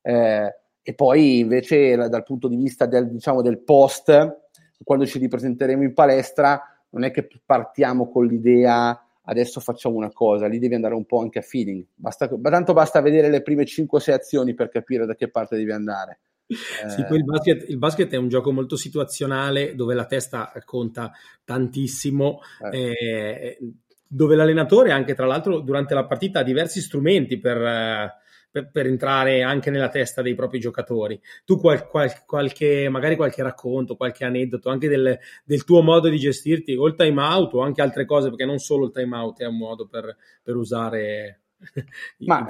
Eh, 0.00 0.56
e 0.82 0.94
poi 0.94 1.40
invece 1.40 1.96
dal 1.96 2.22
punto 2.22 2.48
di 2.48 2.56
vista 2.56 2.86
del, 2.86 3.10
diciamo, 3.10 3.42
del 3.42 3.58
post, 3.58 4.46
quando 4.84 5.06
ci 5.06 5.18
ripresenteremo 5.18 5.82
in 5.82 5.92
palestra, 5.92 6.62
non 6.90 7.02
è 7.02 7.10
che 7.10 7.28
partiamo 7.44 8.08
con 8.08 8.26
l'idea 8.26 8.98
adesso 9.28 9.60
facciamo 9.60 9.96
una 9.96 10.10
cosa, 10.10 10.46
lì 10.46 10.58
devi 10.58 10.74
andare 10.74 10.94
un 10.94 11.04
po' 11.04 11.20
anche 11.20 11.38
a 11.38 11.42
feeling, 11.42 11.84
basta, 11.94 12.28
tanto 12.28 12.72
basta 12.72 13.00
vedere 13.00 13.28
le 13.28 13.42
prime 13.42 13.64
5-6 13.64 14.12
azioni 14.12 14.54
per 14.54 14.68
capire 14.68 15.06
da 15.06 15.14
che 15.14 15.30
parte 15.30 15.56
devi 15.56 15.70
andare. 15.70 16.20
Sì, 16.48 17.04
poi 17.04 17.18
il 17.18 17.24
basket, 17.24 17.68
il 17.68 17.76
basket, 17.76 18.10
è 18.10 18.16
un 18.16 18.28
gioco 18.28 18.52
molto 18.52 18.74
situazionale 18.74 19.74
dove 19.74 19.94
la 19.94 20.06
testa 20.06 20.50
conta 20.64 21.12
tantissimo, 21.44 22.40
eh. 22.72 22.78
Eh, 22.78 23.58
dove 24.06 24.34
l'allenatore 24.34 24.90
anche 24.90 25.14
tra 25.14 25.26
l'altro 25.26 25.60
durante 25.60 25.92
la 25.92 26.06
partita 26.06 26.40
ha 26.40 26.42
diversi 26.42 26.80
strumenti 26.80 27.38
per, 27.38 28.16
per, 28.50 28.70
per 28.70 28.86
entrare 28.86 29.42
anche 29.42 29.70
nella 29.70 29.88
testa 29.88 30.22
dei 30.22 30.34
propri 30.34 30.58
giocatori. 30.58 31.20
Tu 31.44 31.58
qual, 31.58 31.86
qual, 31.88 32.24
qualche, 32.24 32.88
magari 32.88 33.16
qualche 33.16 33.42
racconto, 33.42 33.96
qualche 33.96 34.24
aneddoto 34.24 34.70
anche 34.70 34.88
del, 34.88 35.18
del, 35.44 35.64
tuo 35.64 35.82
modo 35.82 36.08
di 36.08 36.18
gestirti 36.18 36.74
o 36.74 36.86
il 36.86 36.94
time 36.94 37.20
out 37.20 37.54
o 37.54 37.60
anche 37.60 37.82
altre 37.82 38.04
cose, 38.04 38.28
perché 38.28 38.44
non 38.44 38.58
solo 38.58 38.86
il 38.86 38.92
time 38.92 39.16
out 39.16 39.40
è 39.40 39.46
un 39.46 39.56
modo 39.56 39.86
per, 39.86 40.16
per 40.42 40.56
usare... 40.56 41.40
Ma, 42.18 42.46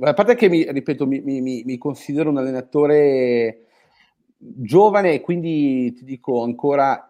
a 0.00 0.14
parte 0.14 0.34
che, 0.36 0.48
mi, 0.48 0.70
ripeto, 0.70 1.06
mi, 1.06 1.20
mi, 1.20 1.62
mi 1.64 1.78
considero 1.78 2.30
un 2.30 2.38
allenatore 2.38 3.64
giovane 4.38 5.14
e 5.14 5.20
quindi 5.20 5.92
ti 5.92 6.04
dico 6.04 6.42
ancora 6.42 7.07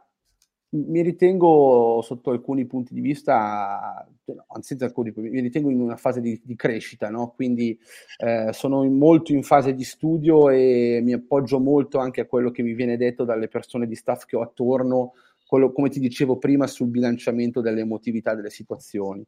mi 0.71 1.01
ritengo 1.01 2.01
sotto 2.03 2.31
alcuni 2.31 2.67
punti 2.67 2.93
di 2.93 3.01
vista, 3.01 4.07
no, 4.25 4.45
anzi 4.49 4.77
alcuni, 4.81 5.13
mi 5.17 5.41
ritengo 5.41 5.71
in 5.71 5.81
una 5.81 5.97
fase 5.97 6.21
di, 6.21 6.39
di 6.45 6.57
crescita, 6.57 7.09
no? 7.09 7.33
quindi 7.35 7.79
eh, 8.19 8.51
sono 8.53 8.85
in, 8.85 8.99
molto 8.99 9.33
in 9.33 9.43
fase 9.43 9.73
di 9.73 9.85
studio 9.85 10.51
e 10.51 11.01
mi 11.03 11.15
appoggio 11.15 11.59
molto 11.59 11.99
anche 11.99 12.21
a 12.21 12.27
quello 12.27 12.51
che 12.51 12.63
mi 12.63 12.75
viene 12.75 12.99
detto 12.99 13.25
dalle 13.25 13.49
persone 13.49 13.87
di 13.87 13.95
staff 13.95 14.27
che 14.27 14.37
ho 14.37 14.43
attorno, 14.43 15.15
quello, 15.47 15.73
come 15.73 15.89
ti 15.89 16.01
dicevo 16.01 16.37
prima, 16.37 16.67
sul 16.67 16.89
bilanciamento 16.89 17.63
delle 17.63 17.81
emotività 17.81 18.35
delle 18.35 18.51
situazioni. 18.51 19.25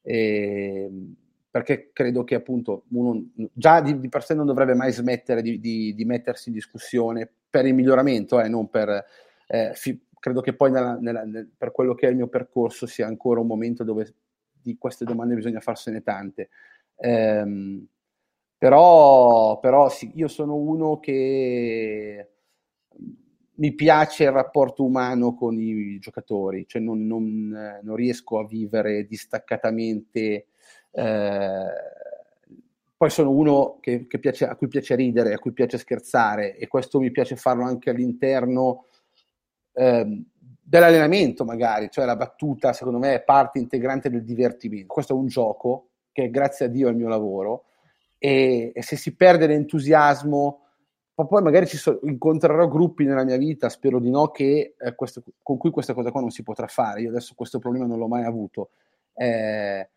E, 0.00 0.88
perché 1.50 1.90
credo 1.92 2.24
che 2.24 2.34
appunto 2.34 2.84
uno 2.90 3.30
già 3.52 3.80
di, 3.80 3.98
di, 3.98 4.08
per 4.08 4.24
sé 4.24 4.34
non 4.34 4.46
dovrebbe 4.46 4.74
mai 4.74 4.92
smettere 4.92 5.40
di, 5.40 5.58
di, 5.58 5.94
di 5.94 6.04
mettersi 6.04 6.48
in 6.48 6.54
discussione 6.54 7.28
per 7.50 7.66
il 7.66 7.74
miglioramento, 7.74 8.40
eh, 8.40 8.48
non 8.48 8.68
per... 8.68 9.04
Eh, 9.46 9.72
fi, 9.74 10.00
credo 10.24 10.40
che 10.40 10.54
poi 10.54 10.70
nella, 10.70 10.96
nella, 10.98 11.22
nel, 11.24 11.50
per 11.54 11.70
quello 11.70 11.92
che 11.92 12.06
è 12.06 12.10
il 12.10 12.16
mio 12.16 12.28
percorso 12.28 12.86
sia 12.86 13.06
ancora 13.06 13.40
un 13.40 13.46
momento 13.46 13.84
dove 13.84 14.14
di 14.50 14.78
queste 14.78 15.04
domande 15.04 15.34
bisogna 15.34 15.60
farsene 15.60 16.02
tante. 16.02 16.48
Ehm, 16.96 17.86
però, 18.56 19.58
però 19.60 19.90
sì, 19.90 20.12
io 20.14 20.28
sono 20.28 20.54
uno 20.54 20.98
che 20.98 22.30
mi 23.56 23.74
piace 23.74 24.24
il 24.24 24.30
rapporto 24.30 24.82
umano 24.82 25.34
con 25.34 25.60
i 25.60 25.98
giocatori, 25.98 26.64
cioè 26.66 26.80
non, 26.80 27.06
non, 27.06 27.80
non 27.82 27.94
riesco 27.94 28.38
a 28.38 28.46
vivere 28.46 29.04
distaccatamente. 29.04 30.46
Eh, 30.90 31.66
poi 32.96 33.10
sono 33.10 33.30
uno 33.30 33.76
che, 33.78 34.06
che 34.06 34.18
piace, 34.18 34.46
a 34.46 34.56
cui 34.56 34.68
piace 34.68 34.94
ridere, 34.94 35.34
a 35.34 35.38
cui 35.38 35.52
piace 35.52 35.76
scherzare 35.76 36.56
e 36.56 36.66
questo 36.66 36.98
mi 36.98 37.10
piace 37.10 37.36
farlo 37.36 37.64
anche 37.64 37.90
all'interno 37.90 38.86
Ehm, 39.74 40.24
dell'allenamento 40.66 41.44
magari, 41.44 41.88
cioè 41.90 42.06
la 42.06 42.16
battuta 42.16 42.72
secondo 42.72 42.98
me 42.98 43.14
è 43.14 43.22
parte 43.22 43.58
integrante 43.58 44.08
del 44.10 44.24
divertimento. 44.24 44.92
Questo 44.92 45.12
è 45.12 45.16
un 45.16 45.26
gioco 45.26 45.88
che 46.10 46.30
grazie 46.30 46.66
a 46.66 46.68
Dio 46.68 46.88
è 46.88 46.90
il 46.90 46.96
mio 46.96 47.08
lavoro 47.08 47.64
e, 48.18 48.72
e 48.74 48.82
se 48.82 48.96
si 48.96 49.14
perde 49.14 49.46
l'entusiasmo, 49.46 50.60
poi 51.14 51.42
magari 51.42 51.66
ci 51.66 51.76
so, 51.76 52.00
incontrerò 52.04 52.66
gruppi 52.66 53.04
nella 53.04 53.24
mia 53.24 53.36
vita, 53.36 53.68
spero 53.68 54.00
di 54.00 54.10
no, 54.10 54.28
che, 54.28 54.74
eh, 54.78 54.94
questo, 54.94 55.22
con 55.42 55.58
cui 55.58 55.70
questa 55.70 55.92
cosa 55.92 56.10
qua 56.10 56.20
non 56.20 56.30
si 56.30 56.42
potrà 56.42 56.66
fare. 56.66 57.02
Io 57.02 57.10
adesso 57.10 57.34
questo 57.36 57.58
problema 57.58 57.86
non 57.86 57.98
l'ho 57.98 58.08
mai 58.08 58.24
avuto. 58.24 58.70
Eh, 59.12 59.88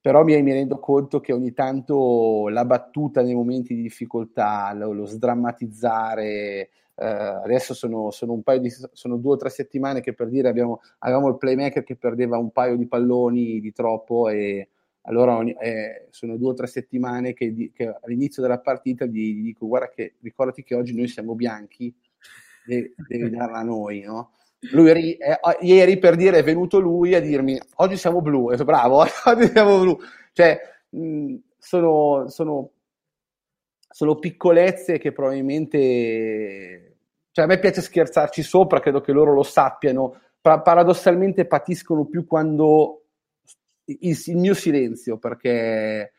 però 0.00 0.22
mi, 0.22 0.40
mi, 0.42 0.52
rendo 0.52 0.78
conto 0.78 1.20
che 1.20 1.32
ogni 1.32 1.52
tanto 1.52 2.48
la 2.48 2.64
battuta 2.64 3.22
nei 3.22 3.34
momenti 3.34 3.74
di 3.74 3.82
difficoltà, 3.82 4.72
lo, 4.72 4.92
lo 4.92 5.04
sdrammatizzare, 5.04 6.70
eh, 6.96 7.06
adesso 7.06 7.74
sono, 7.74 8.10
sono, 8.10 8.40
di 8.60 8.72
sono 8.92 9.16
due 9.16 9.32
o 9.32 9.36
tre 9.36 9.50
settimane 9.50 10.00
che 10.00 10.12
per 10.12 10.28
dire 10.28 10.48
abbiamo, 10.48 10.80
avevamo 10.98 11.28
il 11.28 11.38
playmaker 11.38 11.82
che 11.82 11.96
perdeva 11.96 12.38
un 12.38 12.50
paio 12.50 12.76
di 12.76 12.86
palloni 12.86 13.60
di 13.60 13.72
troppo 13.72 14.28
e 14.28 14.68
allora 15.02 15.40
eh, 15.42 16.06
sono 16.10 16.36
due 16.36 16.50
o 16.50 16.54
tre 16.54 16.66
settimane 16.66 17.34
che, 17.34 17.52
di, 17.52 17.72
che 17.72 17.92
all'inizio 18.00 18.42
della 18.42 18.60
partita 18.60 19.06
gli, 19.06 19.34
gli, 19.34 19.42
dico 19.42 19.66
guarda 19.66 19.88
che 19.88 20.14
ricordati 20.20 20.62
che 20.62 20.74
oggi 20.74 20.94
noi 20.94 21.08
siamo 21.08 21.34
bianchi 21.34 21.92
devi, 22.64 22.94
devi 23.08 23.28
darla 23.28 23.58
a 23.58 23.64
noi 23.64 24.00
no? 24.02 24.30
lui 24.72 24.88
eri, 24.88 25.12
eh, 25.14 25.38
ieri 25.60 25.98
per 25.98 26.14
dire 26.14 26.38
è 26.38 26.44
venuto 26.44 26.78
lui 26.78 27.14
a 27.14 27.20
dirmi 27.20 27.60
oggi 27.76 27.96
siamo 27.96 28.22
blu 28.22 28.52
e 28.52 28.56
bravo 28.64 29.04
oggi 29.26 29.48
siamo 29.48 29.80
blu 29.80 29.98
cioè 30.32 30.58
mh, 30.90 31.34
sono, 31.58 32.28
sono 32.28 32.70
sono 33.94 34.16
piccolezze 34.16 34.98
che 34.98 35.12
probabilmente... 35.12 36.83
Cioè 37.34 37.46
a 37.46 37.48
me 37.48 37.58
piace 37.58 37.80
scherzarci 37.80 38.44
sopra, 38.44 38.78
credo 38.78 39.00
che 39.00 39.10
loro 39.10 39.34
lo 39.34 39.42
sappiano, 39.42 40.20
pa- 40.40 40.60
paradossalmente 40.60 41.46
patiscono 41.46 42.04
più 42.04 42.28
quando 42.28 43.06
il, 43.86 44.16
il, 44.26 44.36
mio 44.36 44.54
silenzio, 44.54 45.18
perché 45.18 46.12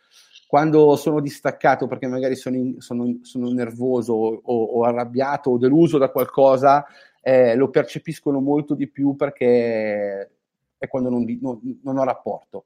quando 0.46 0.98
sono 0.98 1.22
distaccato, 1.22 1.88
perché 1.88 2.08
magari 2.08 2.36
sono, 2.36 2.58
in, 2.58 2.82
sono, 2.82 3.20
sono 3.22 3.50
nervoso 3.54 4.12
o, 4.12 4.42
o, 4.44 4.84
arrabbiato 4.84 5.52
o 5.52 5.58
deluso 5.58 5.98
da 5.98 6.10
qualcosa, 6.10 6.86
eh, 7.22 7.56
lo 7.56 7.70
percepiscono 7.70 8.42
molto 8.42 8.74
di 8.74 8.90
più 8.90 9.16
perché 9.16 10.32
è 10.78 10.88
quando 10.90 11.10
non, 11.10 11.24
non, 11.40 11.80
non 11.82 11.98
ho 11.98 12.04
rapporto. 12.04 12.66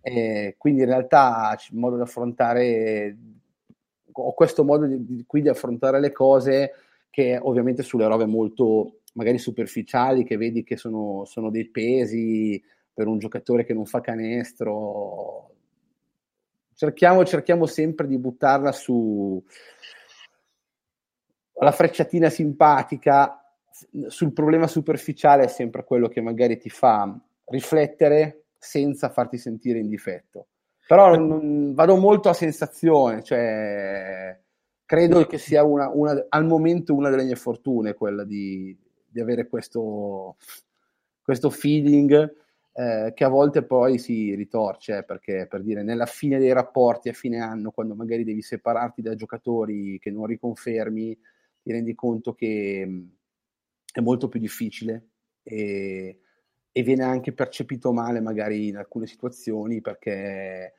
Eh, 0.00 0.54
quindi 0.56 0.80
in 0.80 0.86
realtà 0.86 1.54
il 1.70 1.76
modo 1.76 1.96
di 1.96 2.00
affrontare 2.00 3.14
ho 4.10 4.32
questo 4.32 4.64
modo 4.64 4.86
di, 4.86 5.04
di, 5.04 5.24
qui 5.26 5.42
di 5.42 5.50
affrontare 5.50 6.00
le 6.00 6.12
cose 6.12 6.72
che 7.10 7.38
ovviamente 7.40 7.82
sulle 7.82 8.06
robe 8.06 8.26
molto 8.26 9.00
magari 9.14 9.38
superficiali, 9.38 10.24
che 10.24 10.36
vedi 10.36 10.62
che 10.62 10.76
sono, 10.76 11.24
sono 11.24 11.50
dei 11.50 11.68
pesi 11.68 12.62
per 12.92 13.06
un 13.06 13.18
giocatore 13.18 13.64
che 13.64 13.74
non 13.74 13.86
fa 13.86 14.00
canestro. 14.00 15.54
Cerchiamo, 16.74 17.24
cerchiamo 17.24 17.66
sempre 17.66 18.06
di 18.06 18.18
buttarla 18.18 18.72
su 18.72 19.42
la 21.60 21.72
frecciatina 21.72 22.30
simpatica 22.30 23.40
sul 24.06 24.32
problema 24.32 24.66
superficiale 24.66 25.44
è 25.44 25.48
sempre 25.48 25.84
quello 25.84 26.08
che 26.08 26.20
magari 26.20 26.58
ti 26.58 26.70
fa 26.70 27.18
riflettere 27.46 28.44
senza 28.58 29.10
farti 29.10 29.38
sentire 29.38 29.78
in 29.78 29.88
difetto. 29.88 30.48
Però 30.86 31.14
non, 31.14 31.72
vado 31.74 31.96
molto 31.96 32.28
a 32.28 32.34
sensazione, 32.34 33.22
cioè 33.22 34.39
credo 34.90 35.24
che 35.24 35.38
sia 35.38 35.62
una, 35.62 35.88
una, 35.88 36.26
al 36.30 36.44
momento 36.44 36.96
una 36.96 37.10
delle 37.10 37.22
mie 37.22 37.36
fortune 37.36 37.94
quella 37.94 38.24
di, 38.24 38.76
di 39.06 39.20
avere 39.20 39.46
questo, 39.46 40.36
questo 41.22 41.48
feeling 41.48 42.34
eh, 42.72 43.12
che 43.14 43.22
a 43.22 43.28
volte 43.28 43.62
poi 43.62 43.98
si 43.98 44.34
ritorce, 44.34 45.04
perché 45.04 45.46
per 45.48 45.62
dire 45.62 45.84
nella 45.84 46.06
fine 46.06 46.38
dei 46.38 46.52
rapporti 46.52 47.08
a 47.08 47.12
fine 47.12 47.38
anno, 47.38 47.70
quando 47.70 47.94
magari 47.94 48.24
devi 48.24 48.42
separarti 48.42 49.00
da 49.00 49.14
giocatori 49.14 49.96
che 50.00 50.10
non 50.10 50.26
riconfermi, 50.26 51.16
ti 51.62 51.70
rendi 51.70 51.94
conto 51.94 52.34
che 52.34 52.84
mh, 52.84 53.10
è 53.92 54.00
molto 54.00 54.28
più 54.28 54.40
difficile 54.40 55.10
e, 55.44 56.18
e 56.72 56.82
viene 56.82 57.04
anche 57.04 57.32
percepito 57.32 57.92
male 57.92 58.18
magari 58.18 58.66
in 58.66 58.76
alcune 58.76 59.06
situazioni 59.06 59.80
perché 59.80 60.74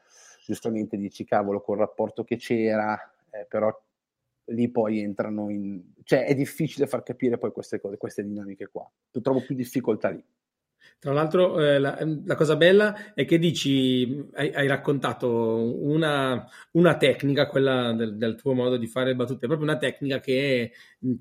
giustamente 0.46 0.98
dici 0.98 1.24
cavolo 1.24 1.62
col 1.62 1.78
rapporto 1.78 2.26
che 2.26 2.36
c'era, 2.36 3.00
eh, 3.30 3.46
però 3.48 3.74
lì 4.46 4.70
poi 4.70 5.00
entrano 5.00 5.50
in... 5.50 5.82
cioè 6.04 6.26
è 6.26 6.34
difficile 6.36 6.88
far 6.88 7.04
capire 7.04 7.38
poi 7.38 7.52
queste 7.52 7.80
cose, 7.80 7.98
queste 7.98 8.24
dinamiche 8.24 8.68
qua, 8.68 8.90
trovo 9.22 9.42
più 9.42 9.56
difficoltà 9.56 10.10
lì. 10.10 10.24
Tra 11.02 11.14
l'altro, 11.14 11.60
eh, 11.60 11.80
la, 11.80 11.98
la, 12.26 12.36
cosa 12.36 12.56
bella 12.56 13.14
è 13.16 13.26
che 13.26 13.40
dici, 13.40 14.24
hai, 14.34 14.54
hai 14.54 14.68
raccontato 14.68 15.84
una, 15.84 16.48
una, 16.74 16.98
tecnica, 16.98 17.48
quella 17.48 17.92
del, 17.94 18.18
del, 18.18 18.36
tuo 18.36 18.54
modo 18.54 18.78
di 18.78 18.86
fare 18.86 19.16
battute, 19.16 19.46
è 19.46 19.48
proprio 19.48 19.68
una 19.68 19.78
tecnica 19.78 20.20
che 20.20 20.72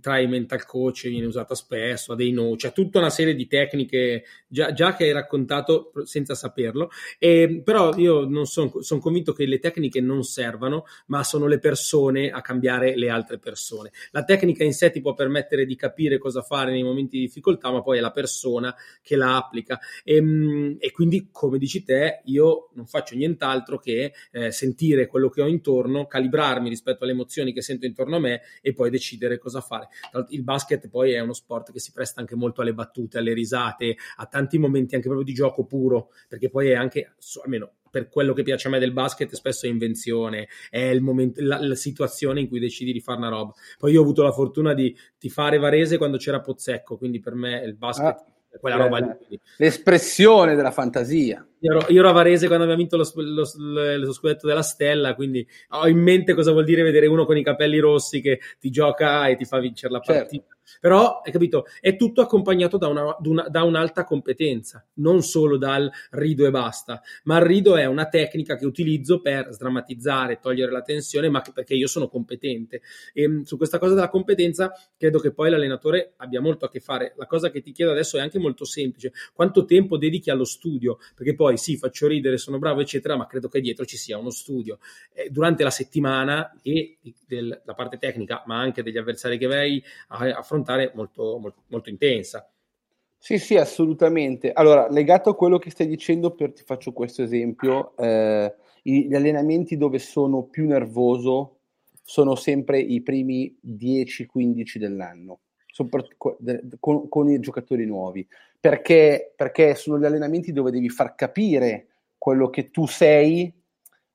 tra 0.00 0.18
i 0.18 0.26
mental 0.26 0.66
coach 0.66 1.08
viene 1.08 1.24
usata 1.24 1.54
spesso, 1.54 2.12
a 2.12 2.16
dei 2.16 2.32
no, 2.32 2.54
c'è 2.56 2.72
tutta 2.72 2.98
una 2.98 3.08
serie 3.08 3.34
di 3.34 3.46
tecniche 3.46 4.24
già, 4.46 4.72
già 4.72 4.94
che 4.94 5.04
hai 5.04 5.12
raccontato 5.12 5.92
senza 6.04 6.34
saperlo, 6.34 6.90
e, 7.18 7.62
però 7.64 7.96
io 7.96 8.44
sono 8.44 8.82
son 8.82 9.00
convinto 9.00 9.32
che 9.32 9.46
le 9.46 9.58
tecniche 9.58 10.02
non 10.02 10.24
servano, 10.24 10.84
ma 11.06 11.24
sono 11.24 11.46
le 11.46 11.58
persone 11.58 12.30
a 12.30 12.42
cambiare 12.42 12.96
le 12.96 13.08
altre 13.08 13.38
persone. 13.38 13.90
La 14.10 14.24
tecnica 14.24 14.62
in 14.62 14.74
sé 14.74 14.90
ti 14.90 15.00
può 15.00 15.14
permettere 15.14 15.64
di 15.64 15.74
capire 15.74 16.18
cosa 16.18 16.42
fare 16.42 16.70
nei 16.70 16.82
momenti 16.82 17.16
di 17.16 17.24
difficoltà, 17.24 17.70
ma 17.70 17.80
poi 17.80 17.96
è 17.96 18.00
la 18.02 18.10
persona 18.10 18.74
che 19.00 19.16
la 19.16 19.48
applica. 19.50 19.78
E, 20.04 20.16
ehm, 20.16 20.76
e, 20.78 20.92
quindi, 20.92 21.28
come 21.32 21.58
dici 21.58 21.82
te, 21.82 22.22
io 22.24 22.70
non 22.74 22.86
faccio 22.86 23.16
nient'altro 23.16 23.78
che 23.78 24.12
eh, 24.30 24.52
sentire 24.52 25.06
quello 25.06 25.28
che 25.28 25.42
ho 25.42 25.46
intorno, 25.46 26.06
calibrarmi 26.06 26.68
rispetto 26.68 27.02
alle 27.02 27.12
emozioni 27.12 27.52
che 27.52 27.62
sento 27.62 27.86
intorno 27.86 28.16
a 28.16 28.20
me 28.20 28.42
e 28.62 28.72
poi 28.72 28.90
decidere 28.90 29.38
cosa 29.38 29.60
fare. 29.60 29.88
Il 30.28 30.44
basket 30.44 30.88
poi 30.88 31.12
è 31.12 31.20
uno 31.20 31.32
sport 31.32 31.72
che 31.72 31.80
si 31.80 31.92
presta 31.92 32.20
anche 32.20 32.36
molto 32.36 32.60
alle 32.60 32.74
battute, 32.74 33.18
alle 33.18 33.34
risate, 33.34 33.96
a 34.16 34.26
tanti 34.26 34.58
momenti 34.58 34.94
anche 34.94 35.08
proprio 35.08 35.26
di 35.26 35.34
gioco 35.34 35.64
puro, 35.64 36.10
perché 36.28 36.48
poi 36.48 36.68
è 36.68 36.74
anche, 36.74 37.14
almeno 37.42 37.72
per 37.90 38.08
quello 38.08 38.32
che 38.32 38.42
piace 38.42 38.68
a 38.68 38.70
me 38.70 38.78
del 38.78 38.92
basket, 38.92 39.34
spesso 39.34 39.66
è 39.66 39.68
invenzione, 39.68 40.48
è 40.70 40.78
il 40.78 41.00
momento, 41.00 41.42
la, 41.42 41.58
la, 41.60 41.74
situazione 41.74 42.40
in 42.40 42.48
cui 42.48 42.60
decidi 42.60 42.92
di 42.92 43.00
fare 43.00 43.18
una 43.18 43.28
roba. 43.28 43.52
Poi 43.78 43.92
io 43.92 44.00
ho 44.00 44.02
avuto 44.02 44.22
la 44.22 44.32
fortuna 44.32 44.72
di, 44.72 44.96
di 45.18 45.28
fare 45.28 45.58
Varese 45.58 45.98
quando 45.98 46.16
c'era 46.16 46.40
Pozzecco, 46.40 46.96
quindi 46.96 47.18
per 47.18 47.34
me 47.34 47.60
il 47.64 47.74
basket 47.74 48.06
ah, 48.06 48.24
quella 48.58 48.76
roba 48.76 48.98
lì. 48.98 49.40
L'espressione 49.58 50.54
della 50.54 50.70
fantasia. 50.70 51.44
Io 51.62 51.72
ero, 51.72 51.86
io 51.88 52.00
ero, 52.00 52.08
a 52.08 52.12
Varese 52.12 52.46
quando 52.46 52.64
abbiamo 52.64 52.80
vinto 52.80 52.96
lo, 52.96 53.06
lo, 53.16 53.50
lo, 53.56 53.96
lo, 53.98 54.12
scudetto 54.12 54.46
della 54.46 54.62
Stella, 54.62 55.14
quindi 55.14 55.46
ho 55.70 55.86
in 55.88 55.98
mente 55.98 56.34
cosa 56.34 56.52
vuol 56.52 56.64
dire 56.64 56.82
vedere 56.82 57.06
uno 57.06 57.26
con 57.26 57.36
i 57.36 57.44
capelli 57.44 57.78
rossi 57.78 58.22
che 58.22 58.40
ti 58.58 58.70
gioca 58.70 59.28
e 59.28 59.36
ti 59.36 59.44
fa 59.44 59.58
vincere 59.58 59.92
la 59.92 60.00
certo. 60.00 60.20
partita. 60.20 60.46
Certo. 60.48 60.58
Però, 60.78 61.20
hai 61.24 61.32
capito, 61.32 61.64
è 61.80 61.96
tutto 61.96 62.20
accompagnato 62.20 62.76
da, 62.76 62.86
una, 62.86 63.16
da, 63.48 63.62
un'alta 63.64 64.04
competenza, 64.04 64.86
non 64.94 65.22
solo 65.22 65.56
dal 65.56 65.90
rido 66.10 66.46
e 66.46 66.50
basta, 66.50 67.00
ma 67.24 67.38
il 67.38 67.44
rido 67.44 67.76
è 67.76 67.86
una 67.86 68.06
tecnica 68.06 68.56
che 68.56 68.66
utilizzo 68.66 69.20
per 69.20 69.48
sdrammatizzare, 69.50 70.38
togliere 70.38 70.70
la 70.70 70.82
tensione, 70.82 71.28
ma 71.28 71.42
perché 71.52 71.74
io 71.74 71.86
sono 71.86 72.08
competente. 72.08 72.82
E 73.12 73.28
mm, 73.28 73.42
su 73.42 73.56
questa 73.56 73.78
cosa 73.78 73.94
della 73.94 74.08
competenza 74.08 74.72
credo 74.96 75.18
che 75.18 75.32
poi 75.32 75.50
l'allenatore 75.50 76.14
abbia 76.16 76.40
molto 76.40 76.66
a 76.66 76.70
che 76.70 76.80
fare. 76.80 77.14
La 77.16 77.26
cosa 77.26 77.50
che 77.50 77.60
ti 77.60 77.72
chiedo 77.72 77.90
adesso 77.90 78.18
è 78.18 78.20
anche 78.20 78.38
molto 78.38 78.64
semplice. 78.64 79.12
Quanto 79.32 79.64
tempo 79.64 79.96
dedichi 79.96 80.30
allo 80.30 80.44
studio? 80.44 80.98
Perché 81.14 81.34
poi 81.34 81.49
sì, 81.56 81.76
faccio 81.76 82.06
ridere, 82.06 82.38
sono 82.38 82.58
bravo, 82.58 82.80
eccetera, 82.80 83.16
ma 83.16 83.26
credo 83.26 83.48
che 83.48 83.60
dietro 83.60 83.84
ci 83.84 83.96
sia 83.96 84.18
uno 84.18 84.30
studio. 84.30 84.78
Eh, 85.12 85.30
durante 85.30 85.62
la 85.62 85.70
settimana 85.70 86.58
e 86.62 86.98
della 87.26 87.60
parte 87.74 87.98
tecnica, 87.98 88.42
ma 88.46 88.58
anche 88.60 88.82
degli 88.82 88.98
avversari 88.98 89.38
che 89.38 89.46
vai 89.46 89.82
a 90.08 90.38
affrontare 90.38 90.92
molto, 90.94 91.38
molto, 91.38 91.62
molto 91.68 91.90
intensa. 91.90 92.50
Sì, 93.16 93.38
sì, 93.38 93.56
assolutamente. 93.56 94.50
Allora, 94.52 94.88
legato 94.88 95.30
a 95.30 95.36
quello 95.36 95.58
che 95.58 95.70
stai 95.70 95.86
dicendo, 95.86 96.34
per, 96.34 96.52
ti 96.52 96.62
faccio 96.64 96.92
questo 96.92 97.22
esempio, 97.22 97.94
eh, 97.96 98.54
gli 98.82 99.14
allenamenti 99.14 99.76
dove 99.76 99.98
sono 99.98 100.44
più 100.44 100.66
nervoso 100.66 101.56
sono 102.02 102.34
sempre 102.34 102.80
i 102.80 103.02
primi 103.02 103.56
10-15 103.64 104.78
dell'anno, 104.78 105.42
con, 106.80 107.08
con, 107.08 107.30
i 107.30 107.38
giocatori 107.38 107.86
nuovi, 107.86 108.26
perché, 108.60 109.32
perché 109.36 109.74
sono 109.74 109.98
gli 109.98 110.04
allenamenti 110.04 110.52
dove 110.52 110.70
devi 110.70 110.88
far 110.90 111.14
capire 111.14 111.86
quello 112.18 112.50
che 112.50 112.70
tu 112.70 112.86
sei, 112.86 113.52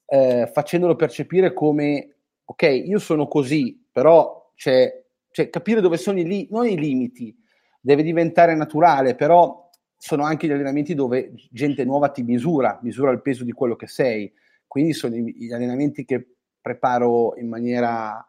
eh, 0.07 0.49
facendolo 0.53 0.95
percepire 0.95 1.53
come, 1.53 2.17
ok, 2.45 2.61
io 2.85 2.99
sono 2.99 3.27
così, 3.27 3.83
però 3.91 4.51
c'è 4.55 5.03
cioè 5.31 5.49
capire 5.49 5.81
dove 5.81 5.97
sono 5.97 6.17
i, 6.19 6.23
li- 6.25 6.47
non 6.51 6.65
i 6.65 6.77
limiti, 6.77 7.35
deve 7.81 8.03
diventare 8.03 8.55
naturale, 8.55 9.15
però 9.15 9.69
sono 9.97 10.23
anche 10.23 10.47
gli 10.47 10.51
allenamenti 10.51 10.93
dove 10.93 11.33
gente 11.51 11.83
nuova 11.83 12.09
ti 12.09 12.23
misura, 12.23 12.79
misura 12.83 13.11
il 13.11 13.21
peso 13.21 13.43
di 13.43 13.51
quello 13.51 13.75
che 13.75 13.87
sei, 13.87 14.31
quindi 14.67 14.93
sono 14.93 15.15
gli 15.15 15.51
allenamenti 15.51 16.05
che 16.05 16.25
preparo 16.61 17.35
in 17.37 17.49
maniera 17.49 18.25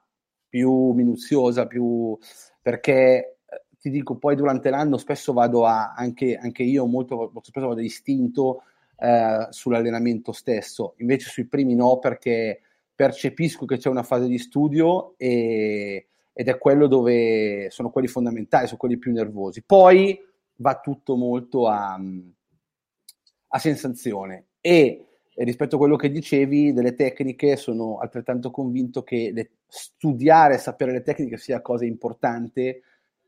più 0.49 0.90
minuziosa, 0.92 1.66
più 1.66 2.18
perché 2.61 3.35
ti 3.86 3.90
dico 3.90 4.16
poi 4.16 4.34
durante 4.34 4.68
l'anno 4.68 4.96
spesso 4.96 5.32
vado 5.32 5.64
a 5.64 5.92
anche, 5.94 6.36
anche 6.36 6.64
io 6.64 6.86
molto, 6.86 7.16
molto 7.16 7.44
spesso 7.44 7.68
vado 7.68 7.80
istinto 7.80 8.62
eh, 8.98 9.46
sull'allenamento 9.50 10.32
stesso, 10.32 10.94
invece 10.98 11.28
sui 11.28 11.46
primi 11.46 11.76
no 11.76 11.98
perché 11.98 12.62
percepisco 12.92 13.64
che 13.64 13.76
c'è 13.76 13.88
una 13.88 14.02
fase 14.02 14.26
di 14.26 14.38
studio 14.38 15.14
e 15.16 16.06
ed 16.38 16.48
è 16.48 16.58
quello 16.58 16.86
dove 16.86 17.70
sono 17.70 17.88
quelli 17.88 18.08
fondamentali, 18.08 18.66
sono 18.66 18.76
quelli 18.76 18.98
più 18.98 19.10
nervosi. 19.10 19.62
Poi 19.62 20.20
va 20.56 20.80
tutto 20.80 21.16
molto 21.16 21.66
a, 21.66 21.98
a 23.48 23.58
sensazione 23.58 24.48
e 24.60 25.06
rispetto 25.36 25.76
a 25.76 25.78
quello 25.78 25.96
che 25.96 26.10
dicevi 26.10 26.74
delle 26.74 26.94
tecniche 26.94 27.56
sono 27.56 27.96
altrettanto 28.00 28.50
convinto 28.50 29.02
che 29.02 29.30
le, 29.32 29.50
studiare, 29.66 30.58
sapere 30.58 30.92
le 30.92 31.00
tecniche 31.00 31.38
sia 31.38 31.62
cosa 31.62 31.86
importante 31.86 32.82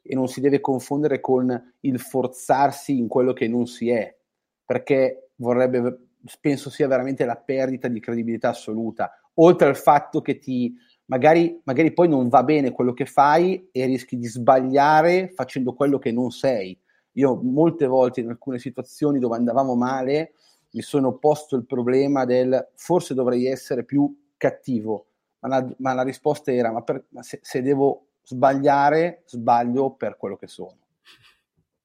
e 0.08 0.14
non 0.14 0.28
si 0.28 0.40
deve 0.40 0.60
confondere 0.60 1.20
con 1.20 1.74
il 1.80 2.00
forzarsi 2.00 2.98
in 2.98 3.08
quello 3.08 3.32
che 3.32 3.46
non 3.46 3.66
si 3.66 3.90
è, 3.90 4.16
perché 4.64 5.30
vorrebbe, 5.36 6.08
penso 6.40 6.70
sia 6.70 6.88
veramente 6.88 7.24
la 7.24 7.36
perdita 7.36 7.88
di 7.88 8.00
credibilità 8.00 8.48
assoluta, 8.48 9.12
oltre 9.34 9.68
al 9.68 9.76
fatto 9.76 10.20
che 10.20 10.38
ti 10.38 10.74
magari, 11.06 11.60
magari 11.64 11.92
poi 11.92 12.08
non 12.08 12.28
va 12.28 12.42
bene 12.42 12.70
quello 12.70 12.92
che 12.92 13.06
fai 13.06 13.68
e 13.70 13.86
rischi 13.86 14.16
di 14.16 14.26
sbagliare 14.26 15.28
facendo 15.34 15.74
quello 15.74 15.98
che 15.98 16.12
non 16.12 16.30
sei. 16.30 16.78
Io 17.12 17.40
molte 17.42 17.86
volte 17.86 18.20
in 18.20 18.28
alcune 18.28 18.58
situazioni 18.58 19.18
dove 19.18 19.36
andavamo 19.36 19.74
male 19.74 20.32
mi 20.70 20.82
sono 20.82 21.16
posto 21.16 21.56
il 21.56 21.64
problema 21.64 22.24
del 22.24 22.72
forse 22.74 23.14
dovrei 23.14 23.46
essere 23.46 23.84
più 23.84 24.30
cattivo, 24.36 25.06
ma 25.40 25.48
la, 25.48 25.74
ma 25.78 25.94
la 25.94 26.02
risposta 26.02 26.52
era 26.52 26.70
ma, 26.70 26.82
per, 26.82 27.06
ma 27.10 27.22
se, 27.22 27.40
se, 27.42 27.62
devo 27.62 28.07
sbagliare, 28.28 29.22
sbaglio 29.24 29.92
per 29.92 30.18
quello 30.18 30.36
che 30.36 30.48
sono. 30.48 30.76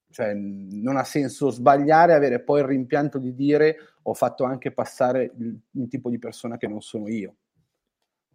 Cioè 0.10 0.34
non 0.34 0.98
ha 0.98 1.06
senso 1.06 1.50
sbagliare, 1.50 2.14
avere 2.14 2.42
poi 2.42 2.60
il 2.60 2.68
rimpianto 2.68 3.18
di 3.18 3.34
dire 3.34 3.78
ho 4.04 4.14
fatto 4.14 4.44
anche 4.44 4.72
passare 4.72 5.32
un 5.72 5.88
tipo 5.88 6.10
di 6.10 6.20
persona 6.20 6.58
che 6.58 6.68
non 6.68 6.82
sono 6.82 7.08
io. 7.08 7.36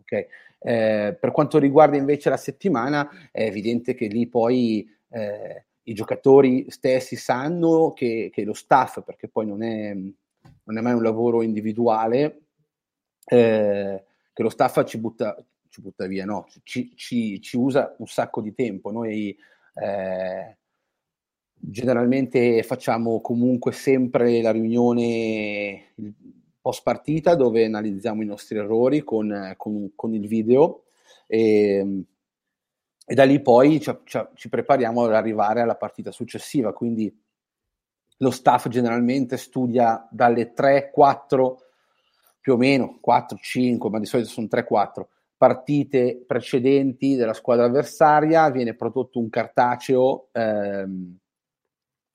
Okay? 0.01 0.27
Eh, 0.59 1.17
per 1.21 1.31
quanto 1.31 1.59
riguarda 1.59 1.99
invece 1.99 2.31
la 2.31 2.39
settimana, 2.39 3.09
è 3.31 3.43
evidente 3.43 3.95
che 3.95 4.07
lì 4.07 4.27
poi 4.27 4.89
eh, 5.11 5.67
i 5.83 5.93
giocatori 5.93 6.71
stessi 6.71 7.15
sanno 7.15 7.93
che, 7.93 8.31
che, 8.33 8.45
lo 8.45 8.55
staff, 8.55 9.03
perché 9.05 9.29
poi 9.29 9.47
non 9.47 9.63
è, 9.63 9.93
non 9.93 10.79
è 10.79 10.81
mai 10.81 10.95
un 10.95 11.03
lavoro 11.03 11.43
individuale, 11.43 12.41
eh, 13.27 14.05
che 14.33 14.43
lo 14.43 14.49
staff 14.49 14.83
ci 14.85 14.99
butta, 14.99 15.37
ci 15.79 15.81
butta 15.81 16.07
via, 16.07 16.25
no, 16.25 16.47
ci, 16.65 16.93
ci, 16.97 17.41
ci, 17.41 17.57
usa 17.57 17.95
un 17.99 18.07
sacco 18.07 18.41
di 18.41 18.55
tempo. 18.55 18.91
Noi 18.91 19.37
eh, 19.75 20.57
generalmente 21.55 22.63
facciamo 22.63 23.21
comunque 23.21 23.73
sempre 23.73 24.43
la 24.43 24.51
riunione 24.51 25.95
post 26.61 26.83
partita 26.83 27.35
dove 27.35 27.65
analizziamo 27.65 28.23
i 28.23 28.27
nostri 28.27 28.59
errori 28.59 29.03
con, 29.03 29.55
con, 29.57 29.93
con 29.95 30.15
il 30.15 30.27
video 30.27 30.85
e, 31.27 32.05
e, 33.07 33.15
da 33.15 33.25
lì 33.25 33.41
poi 33.41 33.81
ci, 33.81 33.97
ci, 34.35 34.49
prepariamo 34.49 35.05
ad 35.05 35.15
arrivare 35.15 35.61
alla 35.61 35.77
partita 35.77 36.11
successiva. 36.11 36.73
Quindi 36.73 37.17
lo 38.21 38.31
staff 38.31 38.67
generalmente 38.69 39.37
studia 39.37 40.07
dalle 40.11 40.53
3-4 40.53 41.55
più 42.41 42.55
o 42.55 42.57
meno 42.57 42.99
4-5, 43.07 43.91
ma 43.91 44.01
di 44.01 44.07
solito 44.07 44.29
sono 44.29 44.49
3-4 44.51 45.07
partite 45.39 46.25
precedenti 46.27 47.15
della 47.15 47.33
squadra 47.33 47.65
avversaria, 47.65 48.51
viene 48.51 48.75
prodotto 48.75 49.21
un 49.21 49.31
cartaceo 49.31 50.29
ehm, 50.33 51.17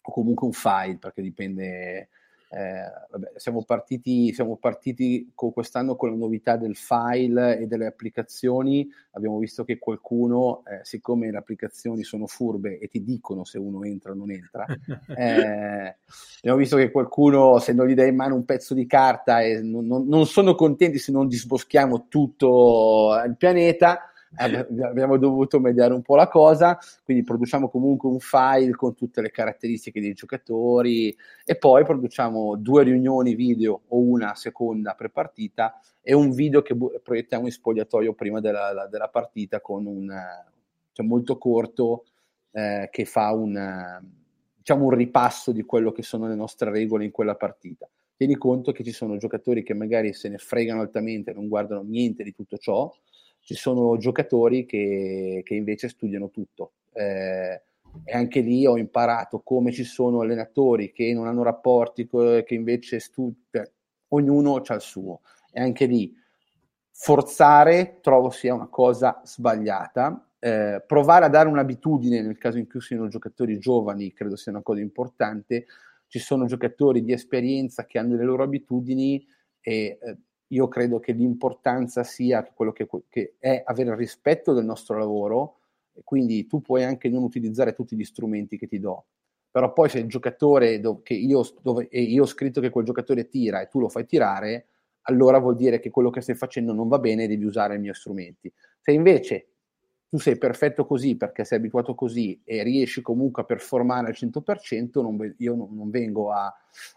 o 0.01 0.11
comunque 0.11 0.45
un 0.45 0.53
file, 0.53 0.97
perché 0.99 1.21
dipende 1.21 2.09
eh, 2.55 2.83
vabbè, 3.09 3.31
siamo, 3.35 3.63
partiti, 3.63 4.31
siamo 4.31 4.57
partiti 4.57 5.31
con 5.33 5.51
quest'anno 5.51 5.95
con 5.95 6.11
la 6.11 6.15
novità 6.15 6.55
del 6.55 6.75
file 6.75 7.57
e 7.57 7.65
delle 7.65 7.87
applicazioni. 7.87 8.87
Abbiamo 9.13 9.39
visto 9.39 9.63
che 9.63 9.79
qualcuno, 9.79 10.61
eh, 10.65 10.79
siccome 10.83 11.31
le 11.31 11.37
applicazioni 11.37 12.03
sono 12.03 12.27
furbe 12.27 12.77
e 12.77 12.87
ti 12.89 13.03
dicono 13.03 13.43
se 13.43 13.57
uno 13.57 13.83
entra 13.83 14.11
o 14.11 14.15
non 14.15 14.29
entra, 14.29 14.65
eh, 15.17 15.97
abbiamo 16.37 16.57
visto 16.57 16.77
che 16.77 16.91
qualcuno, 16.91 17.57
se 17.57 17.73
non 17.73 17.87
gli 17.87 17.95
dai 17.95 18.09
in 18.09 18.15
mano 18.15 18.35
un 18.35 18.45
pezzo 18.45 18.75
di 18.75 18.85
carta, 18.85 19.41
e 19.41 19.59
non, 19.61 19.87
non, 19.87 20.07
non 20.07 20.27
sono 20.27 20.53
contenti 20.53 20.99
se 20.99 21.11
non 21.11 21.27
disboschiamo 21.27 22.05
tutto 22.07 23.19
il 23.25 23.35
pianeta 23.35 24.12
abbiamo 24.35 25.17
dovuto 25.17 25.59
mediare 25.59 25.93
un 25.93 26.01
po' 26.01 26.15
la 26.15 26.27
cosa, 26.27 26.77
quindi 27.03 27.23
produciamo 27.23 27.69
comunque 27.69 28.09
un 28.09 28.19
file 28.19 28.71
con 28.71 28.95
tutte 28.95 29.21
le 29.21 29.31
caratteristiche 29.31 30.01
dei 30.01 30.13
giocatori 30.13 31.15
e 31.45 31.55
poi 31.55 31.83
produciamo 31.83 32.55
due 32.55 32.83
riunioni 32.83 33.35
video 33.35 33.81
o 33.87 33.99
una 33.99 34.35
seconda 34.35 34.93
pre-partita 34.93 35.79
e 36.01 36.13
un 36.13 36.31
video 36.31 36.61
che 36.61 36.75
proiettiamo 36.75 37.45
in 37.45 37.51
spogliatoio 37.51 38.13
prima 38.13 38.39
della, 38.39 38.87
della 38.89 39.07
partita 39.07 39.61
con 39.61 39.85
un 39.85 40.11
cioè 40.93 41.05
molto 41.05 41.37
corto 41.37 42.05
eh, 42.51 42.87
che 42.91 43.05
fa 43.05 43.31
un, 43.33 44.01
diciamo 44.55 44.85
un 44.85 44.91
ripasso 44.91 45.51
di 45.51 45.63
quello 45.63 45.91
che 45.91 46.03
sono 46.03 46.27
le 46.27 46.35
nostre 46.35 46.69
regole 46.69 47.03
in 47.03 47.11
quella 47.11 47.35
partita. 47.35 47.89
Tieni 48.15 48.35
conto 48.35 48.71
che 48.71 48.83
ci 48.83 48.91
sono 48.91 49.17
giocatori 49.17 49.63
che 49.63 49.73
magari 49.73 50.13
se 50.13 50.29
ne 50.29 50.37
fregano 50.37 50.81
altamente, 50.81 51.33
non 51.33 51.47
guardano 51.47 51.81
niente 51.81 52.23
di 52.23 52.31
tutto 52.31 52.57
ciò, 52.57 52.93
ci 53.43 53.55
sono 53.55 53.97
giocatori 53.97 54.65
che, 54.65 55.41
che 55.43 55.53
invece 55.53 55.89
studiano 55.89 56.29
tutto. 56.29 56.73
Eh, 56.93 57.61
e 58.05 58.11
anche 58.11 58.39
lì 58.39 58.65
ho 58.65 58.77
imparato 58.77 59.41
come 59.41 59.71
ci 59.71 59.83
sono 59.83 60.21
allenatori 60.21 60.91
che 60.91 61.13
non 61.13 61.27
hanno 61.27 61.43
rapporti, 61.43 62.07
che 62.07 62.45
invece 62.49 62.99
studiano, 62.99 63.69
ognuno 64.09 64.55
ha 64.55 64.73
il 64.73 64.81
suo. 64.81 65.21
E 65.51 65.61
anche 65.61 65.85
lì 65.85 66.15
forzare 66.89 67.99
trovo 68.01 68.29
sia 68.29 68.53
una 68.53 68.67
cosa 68.67 69.21
sbagliata. 69.23 70.29
Eh, 70.39 70.83
provare 70.85 71.25
a 71.25 71.29
dare 71.29 71.47
un'abitudine 71.49 72.21
nel 72.21 72.37
caso 72.37 72.57
in 72.57 72.67
cui 72.67 72.81
siano 72.81 73.07
giocatori 73.07 73.59
giovani 73.59 74.11
credo 74.13 74.35
sia 74.35 74.51
una 74.51 74.61
cosa 74.61 74.79
importante. 74.79 75.65
Ci 76.07 76.19
sono 76.19 76.45
giocatori 76.45 77.03
di 77.03 77.11
esperienza 77.11 77.85
che 77.85 77.99
hanno 77.99 78.15
le 78.15 78.23
loro 78.23 78.43
abitudini 78.43 79.25
e 79.61 79.97
eh, 80.01 80.17
io 80.53 80.67
credo 80.67 80.99
che 80.99 81.11
l'importanza 81.11 82.03
sia 82.03 82.43
quello 82.43 82.71
che, 82.71 82.87
che 83.09 83.35
è 83.39 83.61
avere 83.65 83.95
rispetto 83.95 84.53
del 84.53 84.65
nostro 84.65 84.97
lavoro 84.97 85.57
quindi 86.03 86.47
tu 86.47 86.61
puoi 86.61 86.83
anche 86.83 87.09
non 87.09 87.23
utilizzare 87.23 87.73
tutti 87.73 87.95
gli 87.95 88.03
strumenti 88.03 88.57
che 88.57 88.67
ti 88.67 88.79
do, 88.79 89.05
però 89.51 89.71
poi 89.73 89.89
se 89.89 89.99
il 89.99 90.07
giocatore 90.07 90.81
che 91.03 91.13
io, 91.13 91.43
dove, 91.61 91.87
e 91.89 92.01
io 92.01 92.23
ho 92.23 92.27
scritto 92.27 92.59
che 92.61 92.69
quel 92.69 92.85
giocatore 92.85 93.27
tira 93.27 93.61
e 93.61 93.67
tu 93.67 93.79
lo 93.79 93.89
fai 93.89 94.05
tirare, 94.05 94.67
allora 95.01 95.37
vuol 95.37 95.55
dire 95.55 95.79
che 95.79 95.91
quello 95.91 96.09
che 96.09 96.21
stai 96.21 96.35
facendo 96.35 96.73
non 96.73 96.87
va 96.87 96.97
bene 96.97 97.25
e 97.25 97.27
devi 97.27 97.45
usare 97.45 97.75
i 97.75 97.79
miei 97.79 97.93
strumenti. 97.93 98.51
Se 98.79 98.91
invece 98.91 99.47
tu 100.09 100.17
sei 100.17 100.37
perfetto 100.37 100.85
così 100.85 101.15
perché 101.15 101.43
sei 101.43 101.57
abituato 101.57 101.93
così 101.95 102.39
e 102.43 102.63
riesci 102.63 103.01
comunque 103.01 103.41
a 103.41 103.45
performare 103.45 104.07
al 104.07 104.13
100%, 104.13 105.01
non, 105.01 105.35
io 105.37 105.55
non, 105.55 105.75
non 105.75 105.89
vengo 105.89 106.31
a, 106.31 106.53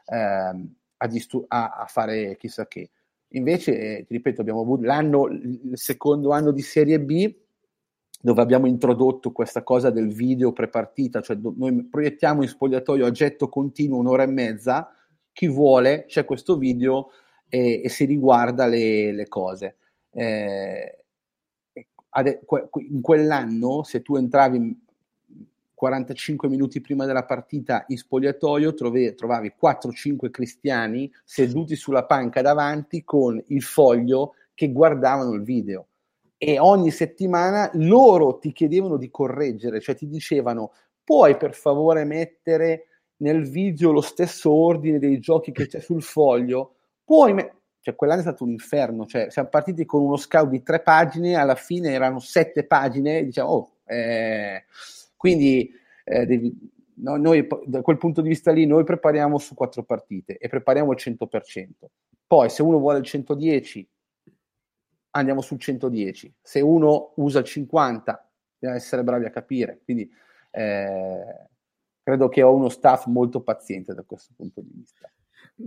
ehm, 0.07 0.75
a, 0.99 1.07
distu- 1.07 1.45
a, 1.49 1.71
a, 1.71 1.87
fare 1.87 2.37
chissà 2.37 2.67
che. 2.67 2.91
Invece, 3.37 3.99
eh, 3.99 4.05
ti 4.07 4.15
ripeto, 4.15 4.41
abbiamo 4.41 4.63
avuto 4.63 4.85
l'anno, 4.85 5.27
il 5.27 5.73
secondo 5.75 6.31
anno 6.31 6.53
di 6.53 6.63
Serie 6.63 7.01
B, 7.01 7.35
dove 8.21 8.41
abbiamo 8.41 8.67
introdotto 8.67 9.31
questa 9.31 9.63
cosa 9.63 9.91
del 9.91 10.09
video 10.09 10.53
prepartita, 10.53 11.21
cioè 11.21 11.37
do- 11.37 11.55
noi 11.57 11.85
proiettiamo 11.85 12.43
in 12.43 12.49
spogliatoio 12.49 13.05
a 13.05 13.11
getto 13.11 13.49
continuo 13.49 13.99
un'ora 13.99 14.23
e 14.23 14.27
mezza, 14.27 14.91
chi 15.33 15.49
vuole 15.49 16.07
c'è 16.07 16.25
questo 16.25 16.57
video 16.57 17.11
e, 17.49 17.83
e 17.85 17.89
si 17.91 18.07
riguarda 18.07 18.67
le, 18.67 19.13
le 19.13 19.29
cose. 19.29 19.77
Eh, 20.13 21.05
in 22.89 23.01
quell'anno, 23.03 23.83
se 23.83 24.01
tu 24.01 24.17
entravi 24.17 24.86
45 25.77 26.49
minuti 26.49 26.81
prima 26.81 27.05
della 27.05 27.27
partita 27.27 27.85
in 27.89 27.99
spogliatoio, 27.99 28.73
trovi, 28.73 29.15
trovavi 29.15 29.53
4-5 29.63 30.31
cristiani 30.31 31.13
seduti 31.23 31.77
sulla 31.77 32.07
panca 32.07 32.41
davanti 32.41 33.05
con 33.05 33.41
il 33.49 33.63
foglio 33.63 34.37
che 34.55 34.73
guardavano 34.73 35.35
il 35.35 35.43
video. 35.43 35.89
E 36.39 36.59
ogni 36.59 36.91
settimana 36.91 37.71
loro 37.75 38.39
ti 38.39 38.53
chiedevano 38.53 38.97
di 38.97 39.11
correggere, 39.11 39.81
cioè 39.81 39.95
ti 39.95 40.09
dicevano 40.09 40.73
puoi 41.05 41.37
per 41.37 41.53
favore 41.53 42.05
mettere 42.05 42.87
nel 43.19 43.47
video 43.47 43.93
lo 43.93 44.01
stesso 44.01 44.51
ordine 44.51 44.99
dei 44.99 45.19
giochi 45.19 45.53
che 45.53 45.67
c'è 45.67 45.81
sul 45.81 46.03
foglio, 46.03 46.77
puoi 47.05 47.35
me- 47.35 47.53
cioè 47.81 47.95
quell'anno 47.95 48.21
è 48.21 48.25
stato 48.25 48.45
un 48.45 48.51
inferno, 48.51 49.05
cioè 49.05 49.31
siamo 49.31 49.49
partiti 49.49 49.85
con 49.85 50.03
uno 50.03 50.17
scout 50.17 50.49
di 50.49 50.63
tre 50.63 50.81
pagine, 50.81 51.37
alla 51.37 51.55
fine 51.55 51.93
erano 51.93 52.19
sette 52.19 52.65
pagine, 52.65 53.25
diciamo, 53.25 53.51
oh, 53.51 53.71
eh, 53.85 54.65
quindi 55.27 55.69
eh, 56.05 56.25
devi, 56.25 56.57
no, 56.99 57.17
noi 57.17 57.45
da 57.65 57.83
quel 57.83 57.99
punto 57.99 58.21
di 58.21 58.29
vista 58.29 58.53
lì 58.53 58.65
noi 58.65 58.85
prepariamo 58.85 59.39
su 59.39 59.55
quattro 59.55 59.83
partite 59.83 60.39
e 60.39 60.49
prepariamo 60.49 60.93
il 60.93 60.99
100%. 61.01 61.69
Poi 62.29 62.49
se 62.49 62.63
uno 62.63 62.79
vuole 62.79 62.99
il 62.99 63.05
110 63.05 63.89
andiamo 65.11 65.41
sul 65.41 65.59
110. 65.59 66.33
Se 66.41 66.61
uno 66.61 67.13
usa 67.17 67.41
il 67.41 67.45
50, 67.45 68.31
bisogna 68.57 68.79
essere 68.79 69.03
bravi 69.03 69.25
a 69.25 69.31
capire. 69.31 69.81
Quindi 69.83 70.09
eh, 70.53 71.49
credo 72.05 72.29
che 72.29 72.43
ho 72.43 72.55
uno 72.55 72.69
staff 72.69 73.07
molto 73.07 73.41
paziente 73.41 73.95
da 73.95 74.05
questo 74.05 74.33
punto 74.37 74.61
di 74.61 74.71
vista. 74.73 75.11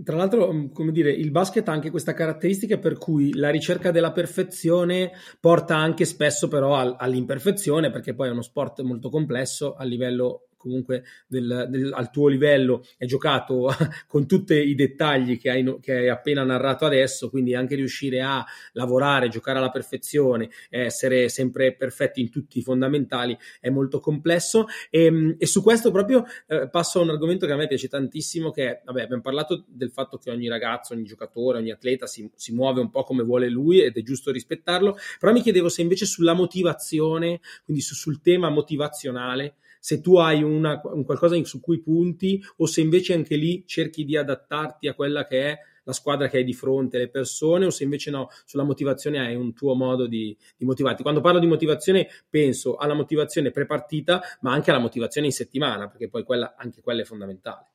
Tra 0.04 0.16
l'altro, 0.16 0.52
mm, 0.52 0.66
come 0.72 0.92
dire, 0.92 1.10
il 1.10 1.32
basket 1.32 1.68
ha 1.68 1.72
anche 1.72 1.90
questa 1.90 2.12
caratteristica 2.14 2.78
per 2.78 2.96
cui 2.96 3.34
la 3.34 3.50
ricerca 3.50 3.90
della 3.90 4.12
perfezione 4.12 5.12
porta 5.40 5.76
anche 5.76 6.04
spesso 6.04 6.46
però 6.46 6.76
all'imperfezione, 6.96 7.90
perché 7.90 8.14
poi 8.14 8.28
è 8.28 8.30
uno 8.30 8.42
sport 8.42 8.82
molto 8.82 9.10
complesso 9.10 9.74
a 9.74 9.82
livello 9.82 10.49
comunque 10.60 11.04
del, 11.26 11.66
del, 11.70 11.90
al 11.92 12.10
tuo 12.10 12.28
livello 12.28 12.84
è 12.98 13.06
giocato 13.06 13.74
con 14.06 14.26
tutti 14.26 14.52
i 14.54 14.74
dettagli 14.74 15.38
che 15.38 15.50
hai, 15.50 15.78
che 15.80 15.92
hai, 15.92 16.08
appena 16.08 16.44
narrato 16.44 16.84
adesso, 16.84 17.30
quindi 17.30 17.54
anche 17.54 17.74
riuscire 17.74 18.20
a 18.20 18.44
lavorare, 18.72 19.28
giocare 19.28 19.58
alla 19.58 19.70
perfezione, 19.70 20.50
essere 20.68 21.30
sempre 21.30 21.74
perfetti 21.74 22.20
in 22.20 22.30
tutti 22.30 22.58
i 22.58 22.62
fondamentali 22.62 23.36
è 23.58 23.70
molto 23.70 24.00
complesso. 24.00 24.66
E, 24.90 25.06
ehm, 25.06 25.36
e 25.38 25.46
su 25.46 25.62
questo 25.62 25.90
proprio 25.90 26.24
eh, 26.46 26.68
passo 26.68 27.00
a 27.00 27.02
un 27.02 27.10
argomento 27.10 27.46
che 27.46 27.52
a 27.52 27.56
me 27.56 27.66
piace 27.66 27.88
tantissimo 27.88 28.50
che 28.50 28.82
vabbè, 28.84 29.02
abbiamo 29.02 29.22
parlato 29.22 29.64
del 29.66 29.90
fatto 29.90 30.18
che 30.18 30.30
ogni 30.30 30.48
ragazzo, 30.48 30.92
ogni 30.92 31.04
giocatore, 31.04 31.58
ogni 31.58 31.70
atleta 31.70 32.06
si, 32.06 32.30
si 32.34 32.52
muove 32.52 32.80
un 32.80 32.90
po' 32.90 33.02
come 33.04 33.22
vuole 33.22 33.48
lui 33.48 33.80
ed 33.80 33.96
è 33.96 34.02
giusto 34.02 34.30
rispettarlo, 34.30 34.96
però 35.18 35.32
mi 35.32 35.40
chiedevo 35.40 35.70
se 35.70 35.80
invece 35.80 36.04
sulla 36.04 36.34
motivazione, 36.34 37.40
quindi 37.64 37.82
su, 37.82 37.94
sul 37.94 38.20
tema 38.20 38.50
motivazionale, 38.50 39.54
se 39.80 40.00
tu 40.00 40.16
hai 40.18 40.42
una, 40.42 40.80
un 40.84 41.04
qualcosa 41.04 41.42
su 41.44 41.58
cui 41.60 41.80
punti 41.80 42.40
o 42.58 42.66
se 42.66 42.80
invece 42.80 43.14
anche 43.14 43.34
lì 43.34 43.64
cerchi 43.66 44.04
di 44.04 44.16
adattarti 44.16 44.86
a 44.86 44.94
quella 44.94 45.26
che 45.26 45.50
è 45.50 45.58
la 45.84 45.92
squadra 45.92 46.28
che 46.28 46.36
hai 46.36 46.44
di 46.44 46.52
fronte, 46.52 46.98
le 46.98 47.08
persone, 47.08 47.66
o 47.66 47.70
se 47.70 47.84
invece 47.84 48.10
no, 48.10 48.28
sulla 48.44 48.62
motivazione 48.62 49.18
hai 49.18 49.34
un 49.34 49.52
tuo 49.54 49.74
modo 49.74 50.06
di, 50.06 50.36
di 50.56 50.64
motivarti. 50.64 51.02
Quando 51.02 51.20
parlo 51.20 51.40
di 51.40 51.46
motivazione 51.46 52.08
penso 52.28 52.76
alla 52.76 52.94
motivazione 52.94 53.50
prepartita, 53.50 54.20
ma 54.42 54.52
anche 54.52 54.70
alla 54.70 54.78
motivazione 54.78 55.26
in 55.26 55.32
settimana, 55.32 55.88
perché 55.88 56.08
poi 56.08 56.22
quella, 56.22 56.54
anche 56.56 56.80
quella 56.80 57.02
è 57.02 57.04
fondamentale. 57.04 57.66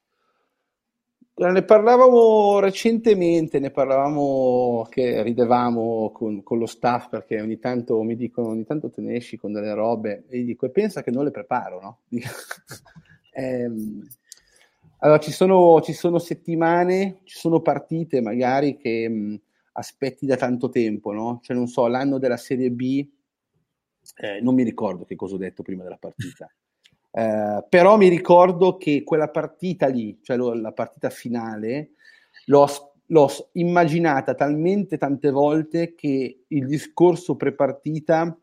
Ne 1.38 1.64
parlavamo 1.64 2.60
recentemente, 2.60 3.60
ne 3.60 3.70
parlavamo 3.70 4.88
che 4.90 5.22
ridevamo 5.22 6.12
con, 6.14 6.42
con, 6.44 6.58
lo 6.58 6.66
staff 6.66 7.10
perché 7.10 7.42
ogni 7.42 7.60
tanto 7.60 8.02
mi 8.04 8.16
dicono 8.16 8.48
ogni 8.48 8.64
tanto 8.64 8.90
te 8.90 9.02
ne 9.02 9.16
esci 9.16 9.36
con 9.36 9.52
delle 9.52 9.74
robe 9.74 10.24
e 10.30 10.40
gli 10.40 10.46
dico 10.46 10.66
e 10.66 10.70
pensa 10.70 11.04
che 11.04 11.12
non 11.12 11.26
le 11.26 11.32
preparo, 11.32 11.82
no? 11.82 12.00
ehm, 13.34 14.08
allora 15.00 15.20
ci 15.20 15.32
sono, 15.32 15.82
ci 15.82 15.92
sono, 15.92 16.20
settimane, 16.20 17.20
ci 17.26 17.38
sono 17.38 17.60
partite 17.60 18.22
magari 18.22 18.78
che 18.78 19.10
mh, 19.10 19.42
aspetti 19.74 20.26
da 20.26 20.38
tanto 20.38 20.70
tempo, 20.70 21.12
no? 21.12 21.42
Cioè 21.44 21.54
non 21.54 21.68
so, 21.68 21.86
l'anno 21.88 22.18
della 22.18 22.38
Serie 22.38 22.72
B, 22.72 23.06
eh, 24.16 24.40
non 24.40 24.56
mi 24.56 24.64
ricordo 24.64 25.04
che 25.04 25.16
cosa 25.16 25.36
ho 25.36 25.38
detto 25.38 25.64
prima 25.64 25.84
della 25.84 25.98
partita. 25.98 26.50
Eh, 27.18 27.66
però 27.70 27.96
mi 27.96 28.10
ricordo 28.10 28.76
che 28.76 29.04
quella 29.06 29.30
partita 29.30 29.88
lì, 29.88 30.20
cioè 30.22 30.36
lo, 30.36 30.54
la 30.54 30.74
partita 30.74 31.10
finale, 31.10 31.92
l'ho, 32.48 32.68
l'ho, 33.06 33.30
immaginata 33.54 34.36
talmente 34.36 34.98
tante 34.98 35.32
volte 35.32 35.96
che 35.96 36.44
il 36.46 36.66
discorso 36.68 37.38
prepartita 37.38 38.38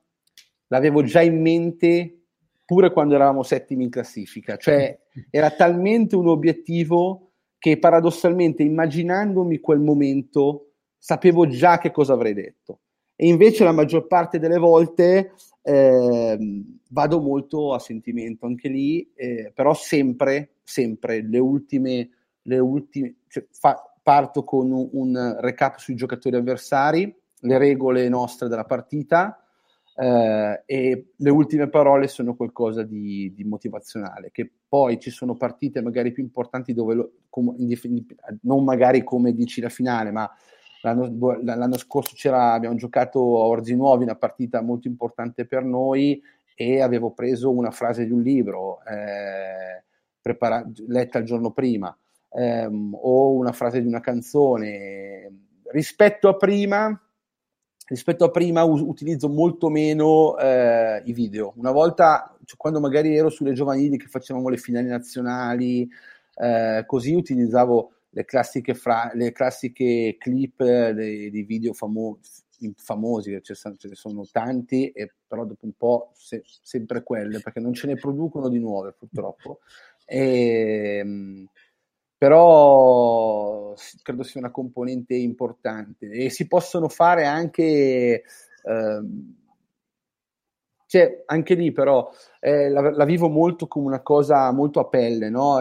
l'avevo 0.68 1.02
già 1.02 1.20
in 1.20 1.38
mente 1.42 2.22
pure 2.64 2.90
quando 2.92 3.14
eravamo 3.14 3.42
settimi 3.42 3.84
in 3.84 3.90
classifica. 3.90 4.56
Cioè 4.56 4.98
era 5.28 5.50
talmente 5.50 6.16
un 6.16 6.28
obiettivo 6.28 7.32
che 7.58 7.78
paradossalmente 7.78 8.62
immaginandomi 8.62 9.60
quel 9.60 9.80
momento 9.80 10.76
sapevo 10.96 11.46
già 11.46 11.76
che 11.76 11.90
cosa 11.90 12.14
avrei 12.14 12.32
detto. 12.32 12.80
E 13.16 13.26
invece 13.26 13.64
la 13.64 13.72
maggior 13.72 14.06
parte 14.06 14.38
delle 14.38 14.58
volte 14.58 15.32
eh, 15.62 16.64
vado 16.90 17.20
molto 17.20 17.72
a 17.72 17.78
sentimento 17.78 18.46
anche 18.46 18.68
lì, 18.68 19.10
eh, 19.14 19.52
però 19.54 19.74
sempre, 19.74 20.56
sempre 20.62 21.22
le 21.22 21.38
ultime, 21.38 22.10
le 22.42 22.58
ultime 22.58 23.16
cioè, 23.28 23.46
fa, 23.50 23.92
parto 24.02 24.44
con 24.44 24.70
un, 24.70 24.88
un, 24.92 25.36
recap 25.40 25.78
sui 25.78 25.94
giocatori 25.94 26.36
avversari, 26.36 27.14
le 27.44 27.58
regole 27.58 28.08
nostre 28.08 28.48
della 28.48 28.64
partita 28.64 29.42
eh, 29.94 30.62
e 30.64 31.12
le 31.16 31.30
ultime 31.30 31.68
parole 31.68 32.08
sono 32.08 32.34
qualcosa 32.34 32.82
di, 32.82 33.32
di, 33.34 33.44
motivazionale, 33.44 34.30
che 34.32 34.50
poi 34.68 34.98
ci 34.98 35.10
sono 35.10 35.36
partite 35.36 35.80
magari 35.82 36.12
più 36.12 36.22
importanti 36.22 36.72
dove, 36.72 36.94
lo, 36.94 37.12
com, 37.28 37.54
non 38.42 38.64
magari 38.64 39.04
come 39.04 39.32
dici 39.32 39.60
la 39.60 39.68
finale, 39.68 40.10
ma 40.10 40.30
L'anno, 40.82 41.40
l'anno 41.42 41.78
scorso 41.78 42.14
abbiamo 42.32 42.74
giocato 42.76 43.18
a 43.20 43.46
Orzi 43.46 43.74
Nuovi, 43.74 44.04
una 44.04 44.16
partita 44.16 44.60
molto 44.60 44.88
importante 44.88 45.46
per 45.46 45.64
noi 45.64 46.20
e 46.54 46.80
avevo 46.80 47.12
preso 47.12 47.50
una 47.50 47.70
frase 47.70 48.04
di 48.04 48.12
un 48.12 48.20
libro 48.20 48.80
eh, 48.84 49.84
prepara- 50.20 50.64
letta 50.88 51.18
il 51.18 51.24
giorno 51.24 51.50
prima 51.52 51.96
ehm, 52.30 52.96
o 53.00 53.32
una 53.32 53.52
frase 53.52 53.80
di 53.80 53.86
una 53.86 54.00
canzone. 54.00 55.30
Rispetto 55.64 56.28
a 56.28 56.36
prima, 56.36 57.00
rispetto 57.88 58.24
a 58.24 58.30
prima 58.30 58.62
us- 58.64 58.80
utilizzo 58.80 59.28
molto 59.28 59.68
meno 59.68 60.36
eh, 60.38 61.02
i 61.04 61.12
video. 61.12 61.52
Una 61.56 61.70
volta, 61.70 62.36
cioè, 62.44 62.56
quando 62.56 62.80
magari 62.80 63.16
ero 63.16 63.30
sulle 63.30 63.52
giovanili 63.52 63.96
che 63.96 64.06
facevamo 64.06 64.48
le 64.48 64.56
finali 64.56 64.88
nazionali, 64.88 65.88
eh, 66.36 66.84
così 66.86 67.14
utilizzavo 67.14 67.92
le 68.14 68.24
classiche, 68.24 68.74
fra- 68.74 69.10
le 69.14 69.32
classiche 69.32 70.16
clip 70.18 70.62
dei 70.62 71.42
video 71.42 71.72
famosi 71.72 72.20
famosi, 72.76 73.40
ce, 73.42 73.54
ce 73.54 73.88
ne 73.88 73.94
sono 73.94 74.24
tanti, 74.30 74.90
e 74.90 75.12
però 75.26 75.44
dopo 75.44 75.64
un 75.64 75.72
po' 75.76 76.12
se, 76.14 76.42
sempre 76.44 77.02
quelle, 77.02 77.40
perché 77.40 77.60
non 77.60 77.74
ce 77.74 77.86
ne 77.88 77.96
producono 77.96 78.48
di 78.48 78.58
nuove 78.58 78.94
purtroppo. 78.96 79.60
E, 80.04 80.98
ehm, 80.98 81.48
però 82.16 83.74
credo 84.02 84.22
sia 84.22 84.40
una 84.40 84.50
componente 84.52 85.14
importante 85.14 86.08
e 86.08 86.30
si 86.30 86.46
possono 86.46 86.88
fare 86.88 87.24
anche... 87.24 88.22
Ehm, 88.64 89.36
cioè, 90.86 91.22
anche 91.24 91.54
lì 91.54 91.72
però 91.72 92.10
eh, 92.38 92.68
la, 92.68 92.90
la, 92.90 93.04
vivo 93.06 93.30
molto 93.30 93.66
come 93.66 93.86
una 93.86 94.02
cosa 94.02 94.52
molto 94.52 94.78
a 94.78 94.88
pelle, 94.88 95.30
no? 95.30 95.58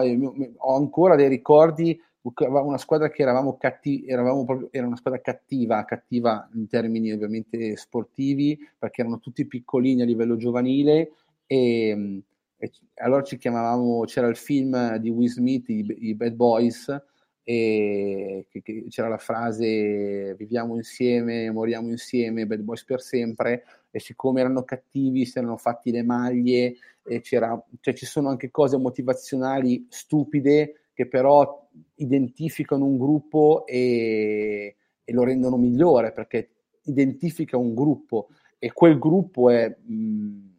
Ho 0.58 0.76
ancora 0.76 1.16
dei 1.16 1.28
ricordi 1.28 1.98
una 2.22 2.78
squadra 2.78 3.10
che 3.10 3.22
eravamo 3.22 3.56
cattivi, 3.56 4.06
eravamo 4.06 4.44
proprio, 4.44 4.68
era 4.70 4.86
una 4.86 4.96
squadra 4.96 5.20
cattiva, 5.20 5.84
cattiva 5.84 6.48
in 6.54 6.68
termini 6.68 7.10
ovviamente 7.10 7.76
sportivi, 7.76 8.58
perché 8.78 9.00
erano 9.00 9.18
tutti 9.18 9.46
piccolini 9.46 10.02
a 10.02 10.04
livello 10.04 10.36
giovanile 10.36 11.12
e, 11.46 12.22
e 12.56 12.70
allora 12.96 13.22
ci 13.22 13.38
chiamavamo, 13.38 14.04
c'era 14.04 14.28
il 14.28 14.36
film 14.36 14.96
di 14.96 15.10
Will 15.10 15.28
Smith, 15.28 15.68
i, 15.68 15.84
i 15.98 16.14
Bad 16.14 16.34
Boys, 16.34 17.02
e 17.44 18.46
che, 18.48 18.62
che 18.62 18.84
c'era 18.88 19.08
la 19.08 19.18
frase 19.18 20.36
viviamo 20.36 20.76
insieme, 20.76 21.50
moriamo 21.50 21.88
insieme, 21.88 22.46
Bad 22.46 22.60
Boys 22.60 22.84
per 22.84 23.00
sempre, 23.00 23.64
e 23.90 23.98
siccome 23.98 24.40
erano 24.40 24.62
cattivi 24.62 25.26
si 25.26 25.38
erano 25.38 25.56
fatti 25.56 25.90
le 25.90 26.04
maglie, 26.04 26.76
e 27.04 27.20
c'era, 27.20 27.60
cioè 27.80 27.94
ci 27.94 28.06
sono 28.06 28.28
anche 28.28 28.52
cose 28.52 28.76
motivazionali 28.78 29.86
stupide 29.88 30.82
che 30.94 31.08
però 31.08 31.61
identificano 31.96 32.84
un 32.84 32.98
gruppo 32.98 33.66
e, 33.66 34.76
e 35.04 35.12
lo 35.12 35.24
rendono 35.24 35.56
migliore 35.56 36.12
perché 36.12 36.50
identifica 36.84 37.56
un 37.56 37.74
gruppo 37.74 38.28
e 38.58 38.72
quel 38.72 38.98
gruppo 38.98 39.50
è 39.50 39.68
mh, 39.68 40.50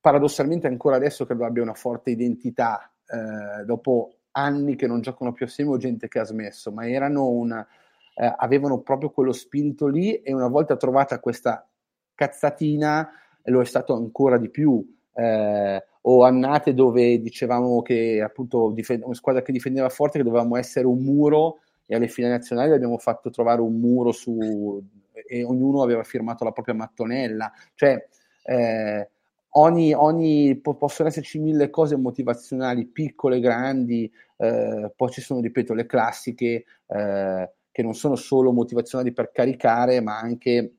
paradossalmente 0.00 0.66
ancora 0.66 0.96
adesso 0.96 1.26
credo 1.26 1.44
abbia 1.44 1.62
una 1.62 1.74
forte 1.74 2.10
identità 2.10 2.92
eh, 3.06 3.64
dopo 3.64 4.16
anni 4.32 4.76
che 4.76 4.86
non 4.86 5.00
giocano 5.00 5.32
più 5.32 5.46
assieme 5.46 5.70
o 5.70 5.76
gente 5.76 6.08
che 6.08 6.18
ha 6.18 6.24
smesso, 6.24 6.72
ma 6.72 6.88
erano 6.88 7.28
una, 7.28 7.66
eh, 8.14 8.34
avevano 8.36 8.80
proprio 8.80 9.10
quello 9.10 9.32
spirito 9.32 9.86
lì 9.86 10.20
e 10.22 10.32
una 10.32 10.48
volta 10.48 10.76
trovata 10.76 11.20
questa 11.20 11.68
cazzatina 12.14 13.10
lo 13.44 13.60
è 13.60 13.64
stato 13.64 13.94
ancora 13.94 14.38
di 14.38 14.48
più. 14.50 14.84
Eh, 15.12 15.84
o 16.06 16.24
annate 16.24 16.74
dove 16.74 17.20
dicevamo 17.20 17.80
che 17.82 18.20
appunto 18.22 18.70
difend- 18.70 19.04
una 19.04 19.14
squadra 19.14 19.42
che 19.42 19.52
difendeva 19.52 19.88
forte, 19.88 20.18
che 20.18 20.24
dovevamo 20.24 20.56
essere 20.56 20.86
un 20.86 21.02
muro 21.02 21.60
e 21.86 21.94
alle 21.94 22.08
finali 22.08 22.34
nazionali 22.34 22.72
abbiamo 22.72 22.98
fatto 22.98 23.30
trovare 23.30 23.60
un 23.60 23.78
muro 23.78 24.12
su 24.12 24.82
e 25.26 25.44
ognuno 25.44 25.82
aveva 25.82 26.02
firmato 26.02 26.44
la 26.44 26.52
propria 26.52 26.74
mattonella. 26.74 27.52
Cioè, 27.74 28.06
eh, 28.44 29.10
ogni, 29.50 29.94
ogni, 29.94 30.56
possono 30.56 31.08
esserci 31.08 31.38
mille 31.38 31.70
cose 31.70 31.96
motivazionali, 31.96 32.86
piccole, 32.86 33.40
grandi, 33.40 34.10
eh, 34.36 34.92
poi 34.94 35.10
ci 35.10 35.20
sono, 35.20 35.40
ripeto, 35.40 35.72
le 35.72 35.86
classiche 35.86 36.64
eh, 36.86 37.52
che 37.70 37.82
non 37.82 37.94
sono 37.94 38.16
solo 38.16 38.52
motivazionali 38.52 39.12
per 39.12 39.30
caricare, 39.32 40.00
ma 40.00 40.18
anche 40.18 40.74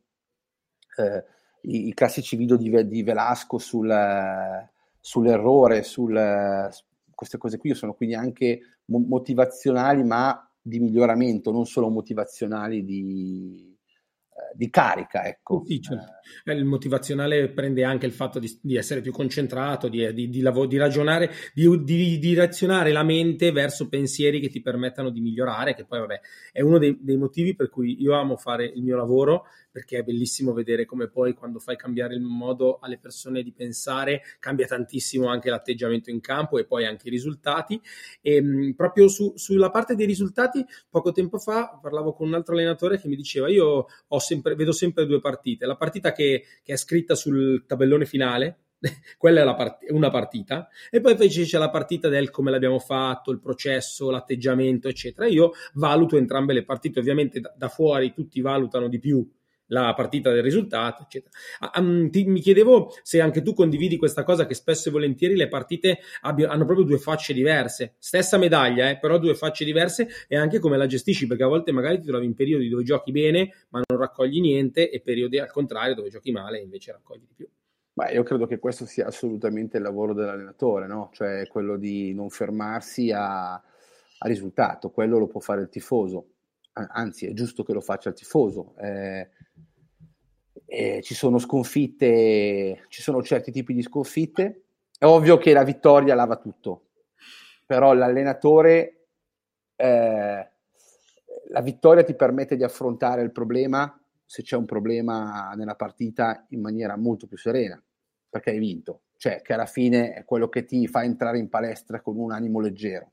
eh, 0.97 1.23
i, 1.61 1.87
i, 1.87 1.93
classici 1.93 2.35
video 2.35 2.57
di, 2.57 2.87
di 2.87 3.03
Velasco 3.03 3.57
sul 3.57 3.89
sull'errore, 5.05 5.83
sul, 5.83 6.15
queste 7.13 7.37
cose 7.37 7.59
qui 7.59 7.75
sono 7.75 7.93
quindi 7.93 8.15
anche 8.15 8.79
motivazionali 8.85 10.03
ma 10.03 10.49
di 10.59 10.79
miglioramento, 10.79 11.51
non 11.51 11.67
solo 11.67 11.89
motivazionali 11.89 12.83
di, 12.83 13.77
eh, 14.29 14.55
di 14.55 14.67
carica. 14.71 15.27
Ecco. 15.27 15.61
Sì, 15.63 15.79
certo. 15.79 16.11
Eh, 16.43 16.53
il 16.53 16.65
motivazionale 16.65 17.49
prende 17.49 17.83
anche 17.83 18.07
il 18.07 18.13
fatto 18.13 18.39
di, 18.39 18.51
di 18.59 18.77
essere 18.77 19.01
più 19.01 19.11
concentrato, 19.11 19.89
di, 19.89 20.11
di, 20.11 20.27
di 20.27 20.77
ragionare, 20.77 21.29
di, 21.53 22.17
direzionare 22.17 22.91
la 22.91 23.03
mente 23.03 23.51
verso 23.51 23.87
pensieri 23.87 24.39
che 24.39 24.49
ti 24.49 24.63
permettano 24.63 25.11
di 25.11 25.21
migliorare, 25.21 25.75
che 25.75 25.85
poi 25.85 25.99
vabbè 25.99 26.19
è 26.51 26.61
uno 26.61 26.79
dei, 26.79 26.97
dei 26.99 27.17
motivi 27.17 27.55
per 27.55 27.69
cui 27.69 28.01
io 28.01 28.15
amo 28.15 28.37
fare 28.37 28.65
il 28.65 28.81
mio 28.81 28.97
lavoro, 28.97 29.45
perché 29.75 29.97
è 29.97 30.03
bellissimo 30.03 30.53
vedere 30.53 30.85
come 30.85 31.09
poi 31.09 31.33
quando 31.33 31.59
fai 31.59 31.75
cambiare 31.75 32.15
il 32.15 32.21
modo 32.21 32.79
alle 32.79 32.97
persone 32.97 33.43
di 33.43 33.51
pensare, 33.51 34.21
cambia 34.39 34.65
tantissimo 34.67 35.27
anche 35.27 35.49
l'atteggiamento 35.49 36.09
in 36.09 36.21
campo 36.21 36.57
e 36.57 36.63
poi 36.63 36.85
anche 36.85 37.09
i 37.09 37.11
risultati. 37.11 37.81
E 38.21 38.41
mh, 38.41 38.75
proprio 38.75 39.09
su, 39.09 39.33
sulla 39.35 39.71
parte 39.71 39.95
dei 39.95 40.05
risultati, 40.05 40.65
poco 40.89 41.11
tempo 41.11 41.37
fa 41.39 41.77
parlavo 41.81 42.13
con 42.13 42.27
un 42.27 42.35
altro 42.35 42.53
allenatore 42.53 43.01
che 43.01 43.09
mi 43.09 43.17
diceva 43.17 43.49
io 43.49 43.87
sempre, 44.17 44.55
vedo 44.55 44.71
sempre 44.71 45.05
due 45.05 45.19
partite. 45.19 45.65
La 45.65 45.75
partita 45.75 46.13
che, 46.13 46.45
che 46.63 46.71
è 46.71 46.77
scritta 46.77 47.13
sul 47.13 47.65
tabellone 47.67 48.05
finale, 48.05 48.59
quella 49.17 49.41
è 49.41 49.55
part- 49.57 49.91
una 49.91 50.09
partita, 50.09 50.69
e 50.89 51.01
poi 51.01 51.11
invece 51.11 51.43
c'è 51.43 51.57
la 51.57 51.69
partita 51.69 52.07
del 52.07 52.29
come 52.29 52.49
l'abbiamo 52.49 52.79
fatto, 52.79 53.29
il 53.29 53.41
processo, 53.41 54.09
l'atteggiamento, 54.09 54.87
eccetera. 54.87 55.27
Io 55.27 55.51
valuto 55.73 56.15
entrambe 56.15 56.53
le 56.53 56.63
partite, 56.63 56.99
ovviamente 56.99 57.41
da, 57.41 57.53
da 57.57 57.67
fuori 57.67 58.13
tutti 58.13 58.39
valutano 58.39 58.87
di 58.87 58.99
più 58.99 59.29
la 59.67 59.93
partita 59.93 60.31
del 60.31 60.43
risultato, 60.43 61.03
eccetera. 61.03 61.35
Um, 61.75 62.09
ti, 62.09 62.25
mi 62.25 62.39
chiedevo 62.39 62.93
se 63.01 63.21
anche 63.21 63.41
tu 63.41 63.53
condividi 63.53 63.97
questa 63.97 64.23
cosa 64.23 64.45
che 64.45 64.53
spesso 64.53 64.89
e 64.89 64.91
volentieri 64.91 65.35
le 65.35 65.47
partite 65.47 65.99
abbia, 66.21 66.49
hanno 66.49 66.65
proprio 66.65 66.85
due 66.85 66.97
facce 66.97 67.33
diverse, 67.33 67.95
stessa 67.97 68.37
medaglia, 68.37 68.89
eh, 68.89 68.99
però 68.99 69.17
due 69.17 69.35
facce 69.35 69.65
diverse 69.65 70.07
e 70.27 70.37
anche 70.37 70.59
come 70.59 70.77
la 70.77 70.85
gestisci, 70.85 71.27
perché 71.27 71.43
a 71.43 71.47
volte 71.47 71.71
magari 71.71 71.99
ti 71.99 72.07
trovi 72.07 72.25
in 72.25 72.35
periodi 72.35 72.69
dove 72.69 72.83
giochi 72.83 73.11
bene 73.11 73.53
ma 73.69 73.81
non 73.85 73.99
raccogli 73.99 74.41
niente 74.41 74.89
e 74.89 75.01
periodi 75.01 75.39
al 75.39 75.51
contrario 75.51 75.95
dove 75.95 76.09
giochi 76.09 76.31
male 76.31 76.59
e 76.59 76.63
invece 76.63 76.91
raccogli 76.91 77.25
di 77.27 77.33
più. 77.35 77.47
Beh, 77.93 78.11
io 78.11 78.23
credo 78.23 78.45
che 78.45 78.59
questo 78.59 78.85
sia 78.85 79.07
assolutamente 79.07 79.77
il 79.77 79.83
lavoro 79.83 80.13
dell'allenatore, 80.13 80.85
no? 80.85 81.11
cioè 81.13 81.47
quello 81.47 81.77
di 81.77 82.13
non 82.13 82.29
fermarsi 82.29 83.09
a, 83.11 83.53
a 83.53 84.27
risultato, 84.27 84.91
quello 84.91 85.17
lo 85.17 85.27
può 85.27 85.39
fare 85.39 85.61
il 85.61 85.69
tifoso, 85.69 86.31
anzi 86.73 87.25
è 87.25 87.31
giusto 87.31 87.63
che 87.63 87.71
lo 87.71 87.79
faccia 87.79 88.09
il 88.09 88.15
tifoso. 88.15 88.75
Eh, 88.79 89.29
eh, 90.65 91.01
ci 91.01 91.13
sono 91.13 91.37
sconfitte, 91.37 92.85
ci 92.87 93.01
sono 93.01 93.21
certi 93.21 93.51
tipi 93.51 93.73
di 93.73 93.81
sconfitte. 93.81 94.63
È 94.97 95.05
ovvio 95.05 95.37
che 95.37 95.53
la 95.53 95.63
vittoria 95.63 96.15
lava 96.15 96.37
tutto, 96.37 96.87
però 97.65 97.93
l'allenatore, 97.93 99.07
eh, 99.75 100.49
la 101.49 101.61
vittoria 101.61 102.03
ti 102.03 102.15
permette 102.15 102.55
di 102.55 102.63
affrontare 102.63 103.21
il 103.21 103.31
problema, 103.31 103.99
se 104.25 104.41
c'è 104.41 104.55
un 104.55 104.65
problema 104.65 105.51
nella 105.55 105.75
partita, 105.75 106.45
in 106.49 106.61
maniera 106.61 106.95
molto 106.95 107.27
più 107.27 107.37
serena, 107.37 107.81
perché 108.29 108.51
hai 108.51 108.59
vinto. 108.59 109.01
Cioè, 109.17 109.41
che 109.41 109.53
alla 109.53 109.65
fine 109.65 110.13
è 110.13 110.25
quello 110.25 110.49
che 110.49 110.65
ti 110.65 110.87
fa 110.87 111.03
entrare 111.03 111.39
in 111.39 111.49
palestra 111.49 112.01
con 112.01 112.17
un 112.17 112.31
animo 112.31 112.59
leggero. 112.59 113.11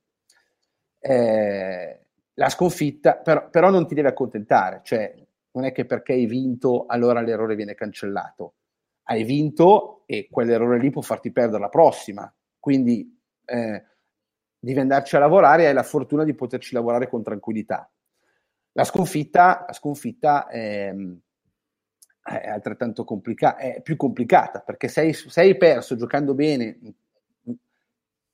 Eh, 0.99 2.07
la 2.35 2.49
sconfitta, 2.49 3.17
però, 3.17 3.49
però 3.51 3.71
non 3.71 3.87
ti 3.87 3.95
deve 3.95 4.09
accontentare, 4.09 4.81
cioè 4.85 5.15
non 5.53 5.65
è 5.65 5.73
che 5.73 5.85
perché 5.85 6.13
hai 6.13 6.27
vinto 6.27 6.87
allora 6.87 7.21
l'errore 7.21 7.55
viene 7.55 7.75
cancellato. 7.75 8.55
Hai 9.05 9.25
vinto 9.25 10.05
e 10.07 10.29
quell'errore 10.31 10.79
lì 10.79 10.91
può 10.91 11.03
farti 11.03 11.31
perdere 11.33 11.61
la 11.61 11.69
prossima. 11.69 12.33
Quindi 12.59 13.19
eh, 13.45 13.85
devi 14.59 14.79
andarci 14.79 15.17
a 15.17 15.19
lavorare 15.19 15.65
e 15.65 15.67
hai 15.67 15.75
la 15.75 15.83
fortuna 15.83 16.25
di 16.25 16.35
poterci 16.35 16.75
lavorare 16.75 17.09
con 17.09 17.23
tranquillità. 17.23 17.91
La 18.73 18.85
sconfitta, 18.85 19.65
la 19.67 19.73
sconfitta 19.75 20.47
è, 20.47 20.95
è 22.23 22.49
altrettanto 22.49 23.05
complicata, 23.05 23.59
è 23.59 23.83
più 23.83 23.97
complicata 23.97 24.61
perché 24.61 24.89
se 24.89 25.01
hai, 25.01 25.13
se 25.13 25.41
hai 25.41 25.57
perso 25.59 25.97
giocando 25.97 26.35
bene, 26.35 26.79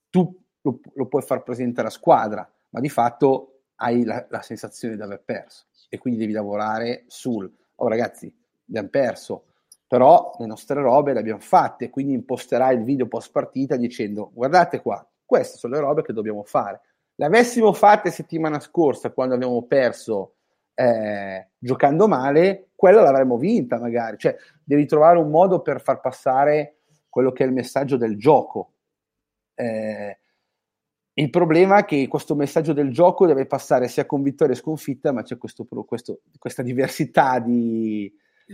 tu 0.09 0.43
lo, 0.61 0.79
lo, 0.93 1.07
puoi 1.07 1.21
far 1.21 1.43
presente 1.43 1.81
alla 1.81 1.89
squadra, 1.89 2.49
ma 2.69 2.79
di 2.79 2.89
fatto 2.89 3.63
hai 3.75 4.05
la, 4.05 4.25
la 4.29 4.41
sensazione 4.41 4.95
di 4.95 5.01
aver 5.01 5.21
perso 5.23 5.65
e 5.89 5.97
quindi 5.97 6.19
devi 6.19 6.31
lavorare 6.31 7.03
sul, 7.07 7.51
oh 7.75 7.87
ragazzi, 7.87 8.33
abbiamo 8.67 8.89
perso, 8.89 9.45
però 9.87 10.35
le 10.37 10.45
nostre 10.45 10.79
robe 10.81 11.13
le 11.13 11.19
abbiamo 11.19 11.39
fatte, 11.39 11.89
quindi 11.89 12.13
imposterai 12.13 12.75
il 12.75 12.83
video 12.83 13.07
post 13.07 13.31
partita 13.31 13.75
dicendo 13.75 14.29
guardate 14.33 14.81
qua, 14.81 15.05
queste 15.25 15.57
sono 15.57 15.73
le 15.73 15.81
robe 15.81 16.03
che 16.03 16.13
dobbiamo 16.13 16.43
fare. 16.43 16.81
Le 17.15 17.25
avessimo 17.25 17.73
fatte 17.73 18.11
settimana 18.11 18.59
scorsa 18.59 19.11
quando 19.11 19.33
abbiamo 19.33 19.63
perso 19.63 20.35
eh, 20.75 21.49
giocando 21.57 22.07
male, 22.07 22.69
quella 22.75 23.01
l'avremmo 23.01 23.37
vinta 23.37 23.77
magari, 23.79 24.17
cioè 24.17 24.37
devi 24.63 24.85
trovare 24.85 25.17
un 25.17 25.29
modo 25.29 25.61
per 25.61 25.81
far 25.81 25.99
passare 25.99 26.77
quello 27.09 27.31
che 27.31 27.43
è 27.43 27.47
il 27.47 27.53
messaggio 27.53 27.97
del 27.97 28.15
gioco. 28.17 28.73
Eh, 29.55 30.19
il 31.19 31.29
problema 31.29 31.79
è 31.79 31.85
che 31.85 32.07
questo 32.07 32.33
messaggio 32.33 32.71
del 32.71 32.91
gioco 32.91 33.25
deve 33.25 33.45
passare 33.45 33.89
sia 33.89 34.05
con 34.05 34.23
vittoria 34.23 34.53
che 34.53 34.61
sconfitta, 34.61 35.11
ma 35.11 35.21
c'è 35.21 35.37
questo, 35.37 35.65
questo, 35.85 36.21
questa 36.37 36.63
diversità 36.63 37.39
di... 37.39 38.11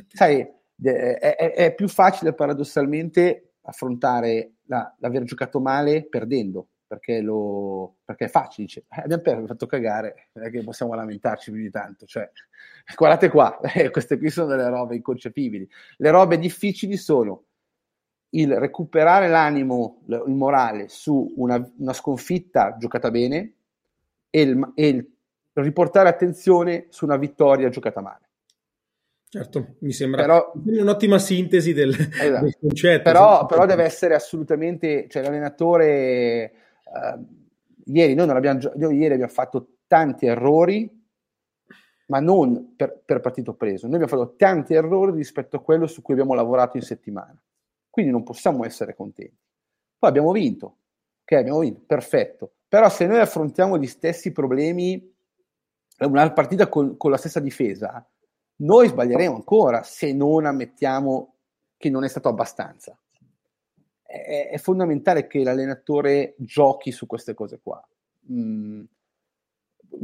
Sai, 0.07 0.39
è, 0.39 1.17
è, 1.19 1.53
è, 1.53 1.75
più 1.75 1.87
facile 1.87 2.33
paradossalmente 2.33 3.53
affrontare 3.61 4.55
la, 4.63 4.93
l'aver 4.99 5.23
giocato 5.23 5.59
male 5.59 6.07
perdendo, 6.07 6.69
perché, 6.87 7.21
lo, 7.21 7.97
perché 8.03 8.25
è 8.25 8.29
facile, 8.29 8.65
dice, 8.65 8.85
eh, 8.89 9.13
abbiamo 9.13 9.45
fatto 9.45 9.67
cagare, 9.67 10.29
non 10.33 10.45
è 10.45 10.49
che 10.49 10.63
possiamo 10.63 10.95
lamentarci 10.95 11.51
più 11.51 11.61
di 11.61 11.69
tanto, 11.69 12.07
cioè, 12.07 12.29
guardate 12.97 13.29
qua, 13.29 13.59
eh, 13.75 13.91
queste 13.91 14.17
qui 14.17 14.31
sono 14.31 14.47
delle 14.47 14.69
robe 14.69 14.95
inconcepibili. 14.95 15.69
Le 15.97 16.09
robe 16.09 16.39
difficili 16.39 16.97
sono 16.97 17.43
il 18.39 18.55
recuperare 18.57 19.27
l'animo, 19.27 20.01
il 20.07 20.33
morale 20.33 20.87
su 20.89 21.33
una, 21.37 21.71
una 21.77 21.93
sconfitta 21.93 22.75
giocata 22.77 23.11
bene 23.11 23.53
e 24.29 24.41
il, 24.41 24.71
e 24.75 24.87
il 24.87 25.09
riportare 25.53 26.09
attenzione 26.09 26.87
su 26.89 27.05
una 27.05 27.17
vittoria 27.17 27.69
giocata 27.69 28.01
male. 28.01 28.23
Certo, 29.27 29.75
mi 29.79 29.91
sembra 29.91 30.21
però, 30.21 30.53
un'ottima 30.63 31.19
sintesi 31.19 31.73
del, 31.73 31.89
esatto. 31.89 32.43
del 32.43 32.55
concetto. 32.59 33.03
Però, 33.03 33.45
però, 33.45 33.65
deve 33.65 33.83
essere 33.83 34.15
assolutamente, 34.15 35.07
cioè 35.09 35.23
l'allenatore, 35.23 36.53
uh, 36.85 37.25
ieri 37.85 38.13
noi 38.13 38.27
non 38.27 38.35
abbiamo, 38.37 38.59
noi 38.75 38.97
ieri 38.97 39.13
abbiamo 39.13 39.31
fatto 39.31 39.67
tanti 39.87 40.25
errori, 40.25 40.89
ma 42.07 42.19
non 42.19 42.75
per, 42.75 43.01
per 43.03 43.19
partito 43.19 43.55
preso, 43.55 43.87
noi 43.87 44.01
abbiamo 44.01 44.21
fatto 44.21 44.35
tanti 44.37 44.73
errori 44.73 45.11
rispetto 45.17 45.57
a 45.57 45.61
quello 45.61 45.87
su 45.87 46.01
cui 46.01 46.13
abbiamo 46.13 46.33
lavorato 46.33 46.77
in 46.77 46.83
settimana, 46.83 47.35
quindi 47.95 48.11
non 48.11 48.23
possiamo 48.23 48.65
essere 48.65 48.93
contenti. 48.93 49.39
Poi 49.97 50.09
abbiamo 50.09 50.33
vinto, 50.33 50.79
ok, 51.21 51.31
abbiamo 51.31 51.59
vinto, 51.59 51.83
perfetto, 51.85 52.55
però 52.67 52.89
se 52.89 53.07
noi 53.07 53.19
affrontiamo 53.19 53.77
gli 53.77 53.87
stessi 53.87 54.33
problemi, 54.33 55.15
una 55.99 56.29
partita 56.33 56.67
con, 56.67 56.97
con 56.97 57.09
la 57.09 57.15
stessa 57.15 57.39
difesa, 57.39 58.05
noi 58.57 58.89
sbaglieremo 58.89 59.33
ancora 59.33 59.81
se 59.83 60.11
non 60.11 60.45
ammettiamo 60.45 61.35
che 61.77 61.89
non 61.89 62.03
è 62.03 62.09
stato 62.09 62.27
abbastanza. 62.27 62.99
È, 64.01 64.49
è 64.51 64.57
fondamentale 64.57 65.25
che 65.25 65.41
l'allenatore 65.41 66.35
giochi 66.37 66.91
su 66.91 67.05
queste 67.05 67.33
cose 67.33 67.61
qua. 67.63 67.81
Mm. 68.29 68.83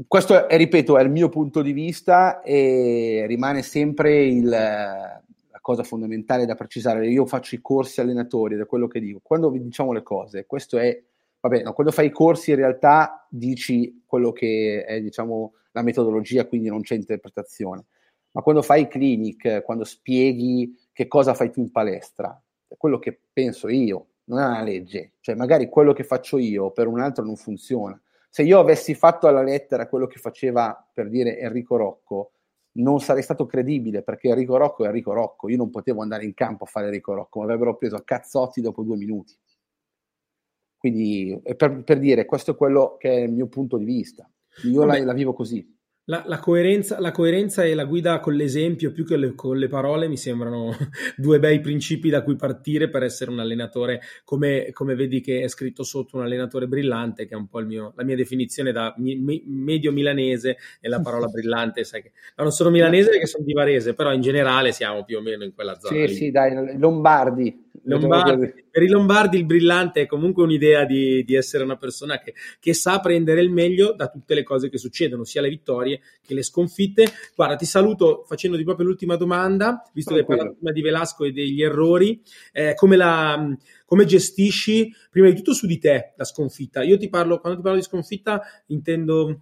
Questo, 0.08 0.48
è, 0.48 0.56
ripeto, 0.56 0.98
è 0.98 1.04
il 1.04 1.10
mio 1.10 1.28
punto 1.28 1.62
di 1.62 1.74
vista 1.74 2.42
e 2.42 3.26
rimane 3.28 3.62
sempre 3.64 4.24
il, 4.24 5.22
cosa 5.62 5.84
fondamentale 5.84 6.46
da 6.46 6.56
precisare. 6.56 7.08
Io 7.08 7.26
faccio 7.26 7.56
i 7.56 7.62
corsi 7.62 8.02
allenatori, 8.02 8.58
da 8.58 8.66
quello 8.66 8.88
che 8.88 9.00
dico. 9.00 9.20
Quando 9.24 9.50
vi 9.50 9.62
diciamo 9.62 9.94
le 9.94 10.04
cose, 10.04 10.46
questo 10.46 10.78
è, 10.78 11.02
vabbè, 11.40 11.64
no, 11.64 11.74
quando 11.74 11.94
fai 11.94 12.08
i 12.08 12.12
corsi 12.12 12.50
in 12.50 12.58
realtà 12.58 13.26
dici 13.30 14.04
quello 14.06 14.32
che 14.32 14.84
è, 14.86 15.00
diciamo, 15.00 15.54
la 15.72 15.84
metodologia, 15.84 16.46
quindi 16.46 16.68
non 16.68 16.82
c'è 16.82 16.96
interpretazione 16.96 17.86
ma 18.32 18.42
quando 18.42 18.62
fai 18.62 18.88
clinic, 18.88 19.62
quando 19.64 19.84
spieghi 19.84 20.78
che 20.92 21.08
cosa 21.08 21.34
fai 21.34 21.52
tu 21.52 21.60
in 21.60 21.72
palestra, 21.72 22.42
è 22.68 22.76
quello 22.78 23.00
che 23.00 23.20
penso 23.32 23.68
io, 23.68 24.08
non 24.26 24.40
è 24.40 24.46
una 24.46 24.62
legge, 24.64 25.14
cioè 25.20 25.36
magari 25.36 25.68
quello 25.68 25.94
che 25.94 26.04
faccio 26.04 26.38
io 26.38 26.72
per 26.72 26.88
un 26.88 27.00
altro 27.00 27.26
non 27.26 27.36
funziona. 27.36 28.00
Se 28.30 28.44
io 28.44 28.60
avessi 28.60 28.94
fatto 28.96 29.28
alla 29.28 29.44
lettera 29.44 29.90
quello 29.90 30.08
che 30.08 30.20
faceva 30.20 30.88
per 30.94 31.10
dire 31.10 31.38
Enrico 31.40 31.76
Rocco, 31.76 32.32
non 32.74 33.00
sarei 33.00 33.24
stato 33.24 33.46
credibile 33.46 34.02
perché 34.02 34.30
Enrico 34.30 34.58
Rocco 34.58 34.84
è 34.84 34.88
Enrico 34.88 35.14
Rocco, 35.14 35.50
io 35.50 35.58
non 35.58 35.70
potevo 35.70 36.02
andare 36.02 36.24
in 36.24 36.34
campo 36.34 36.64
a 36.64 36.68
fare 36.68 36.88
Enrico 36.88 37.14
Rocco, 37.14 37.40
mi 37.40 37.46
avrebbero 37.46 37.76
preso 37.76 37.96
a 37.96 38.04
cazzotti 38.04 38.62
dopo 38.62 38.84
due 38.84 38.98
minuti. 38.98 39.38
Quindi 40.78 41.40
per, 41.56 41.84
per 41.84 42.00
dire, 42.00 42.26
questo 42.26 42.52
è 42.52 42.56
quello 42.56 42.96
che 42.98 43.10
è 43.10 43.20
il 43.20 43.32
mio 43.32 43.48
punto 43.48 43.78
di 43.78 43.86
vista. 43.86 44.28
Io 44.64 44.84
la, 44.84 44.98
la 45.04 45.14
vivo 45.14 45.34
così. 45.34 45.80
La, 46.12 46.24
la, 46.26 46.40
coerenza, 46.40 47.00
la, 47.00 47.12
coerenza, 47.12 47.64
e 47.64 47.74
la 47.74 47.86
guida 47.86 48.20
con 48.20 48.34
l'esempio 48.34 48.92
più 48.92 49.06
che 49.06 49.16
le, 49.16 49.34
con 49.34 49.58
le 49.58 49.70
parole 49.70 50.10
mi 50.10 50.18
sembrano 50.18 50.76
due 51.16 51.40
bei 51.40 51.62
principi 51.62 52.10
da 52.10 52.22
cui 52.22 52.36
partire 52.36 52.90
per 52.90 53.04
essere 53.04 53.32
un 53.32 53.40
allenatore 53.40 54.02
come, 54.26 54.72
come, 54.74 54.96
vedi 54.96 55.22
che 55.22 55.42
è 55.42 55.48
scritto 55.48 55.84
sotto 55.84 56.18
un 56.18 56.24
allenatore 56.24 56.68
brillante 56.68 57.26
che 57.26 57.34
è 57.34 57.38
un 57.38 57.48
po' 57.48 57.62
mio, 57.62 57.94
la 57.96 58.04
mia 58.04 58.18
definizione 58.18 58.74
da 58.74 58.94
mi, 58.98 59.16
mi, 59.16 59.42
medio 59.46 59.94
milanese 59.94 60.58
e 60.82 60.90
la 60.90 61.00
parola 61.00 61.28
brillante 61.32 61.86
sai 61.86 62.02
che 62.02 62.12
no, 62.36 62.44
non 62.44 62.52
sono 62.52 62.72
milanese 62.72 63.12
perché 63.12 63.28
sono 63.28 63.46
di 63.46 63.54
Varese 63.54 63.94
però 63.94 64.12
in 64.12 64.20
generale 64.20 64.74
siamo 64.74 65.06
più 65.06 65.18
o 65.18 65.22
meno 65.22 65.46
in 65.46 65.54
quella 65.54 65.80
zona 65.80 65.96
sì 65.96 66.08
lì. 66.08 66.14
sì 66.14 66.32
dai 66.32 66.78
Lombardi 66.78 67.70
Lombardi, 67.84 68.54
per 68.70 68.84
i 68.84 68.88
Lombardi 68.88 69.38
il 69.38 69.46
brillante 69.46 70.02
è 70.02 70.06
comunque 70.06 70.44
un'idea 70.44 70.86
di, 70.86 71.24
di 71.24 71.36
essere 71.36 71.64
una 71.64 71.78
persona 71.78 72.20
che, 72.20 72.34
che, 72.60 72.74
sa 72.74 73.00
prendere 73.00 73.42
il 73.42 73.50
meglio 73.50 73.94
da 73.94 74.08
tutte 74.08 74.36
le 74.36 74.44
cose 74.44 74.70
che 74.70 74.78
succedono, 74.78 75.24
sia 75.24 75.42
le 75.42 75.50
vittorie 75.50 76.02
che 76.22 76.34
le 76.34 76.44
sconfitte. 76.44 77.06
Guarda, 77.36 77.56
ti 77.56 77.66
saluto 77.66 78.24
facendoti 78.28 78.64
proprio 78.64 78.86
l'ultima 78.86 79.16
domanda, 79.16 79.82
visto 79.94 80.14
che 80.14 80.20
hai 80.20 80.26
parlato 80.26 80.56
prima 80.56 80.72
di 80.72 80.82
Velasco 80.82 81.24
e 81.24 81.32
degli 81.32 81.62
errori. 81.62 82.22
Eh, 82.52 82.74
come, 82.76 82.98
la, 82.98 83.48
come 83.86 84.06
gestisci, 84.06 84.94
prima 85.10 85.28
di 85.28 85.36
tutto, 85.36 85.54
su 85.54 85.66
di 85.66 85.80
te 85.80 86.14
la 86.16 86.26
sconfitta? 86.26 86.84
Io 86.84 86.98
ti 86.98 87.10
parlo, 87.10 87.40
quando 87.40 87.60
ti 87.60 87.64
parlo 87.64 87.80
di 87.80 87.86
sconfitta, 87.86 88.42
intendo 88.68 89.42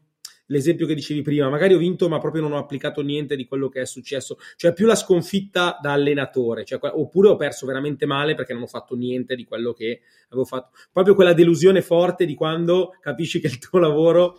l'esempio 0.50 0.86
che 0.86 0.94
dicevi 0.94 1.22
prima, 1.22 1.50
magari 1.50 1.74
ho 1.74 1.78
vinto 1.78 2.08
ma 2.10 2.20
proprio 2.20 2.42
non 2.42 2.52
ho 2.52 2.58
applicato 2.58 3.02
niente 3.02 3.36
di 3.36 3.46
quello 3.46 3.70
che 3.70 3.82
è 3.82 3.86
successo, 3.86 4.38
cioè 4.56 4.74
più 4.74 4.86
la 4.86 4.96
sconfitta 4.96 5.80
da 5.82 5.94
allenatore, 5.94 6.66
cioè, 6.66 6.80
oppure 6.82 7.30
ho 7.30 7.36
perso 7.36 7.66
veramente 7.66 8.06
male 8.06 8.36
perché 8.36 8.54
non 8.54 8.64
ho 8.64 8.68
fatto 8.68 8.96
niente 8.96 9.36
di 9.36 9.46
quello 9.46 9.74
che 9.74 10.02
avevo 10.28 10.46
fatto, 10.46 10.78
proprio 10.92 11.16
quella 11.16 11.34
delusione 11.34 11.82
forte 11.82 12.26
di 12.26 12.36
quando 12.36 12.96
capisci 13.00 13.40
che 13.40 13.48
il 13.48 13.58
tuo 13.58 13.80
lavoro 13.80 14.38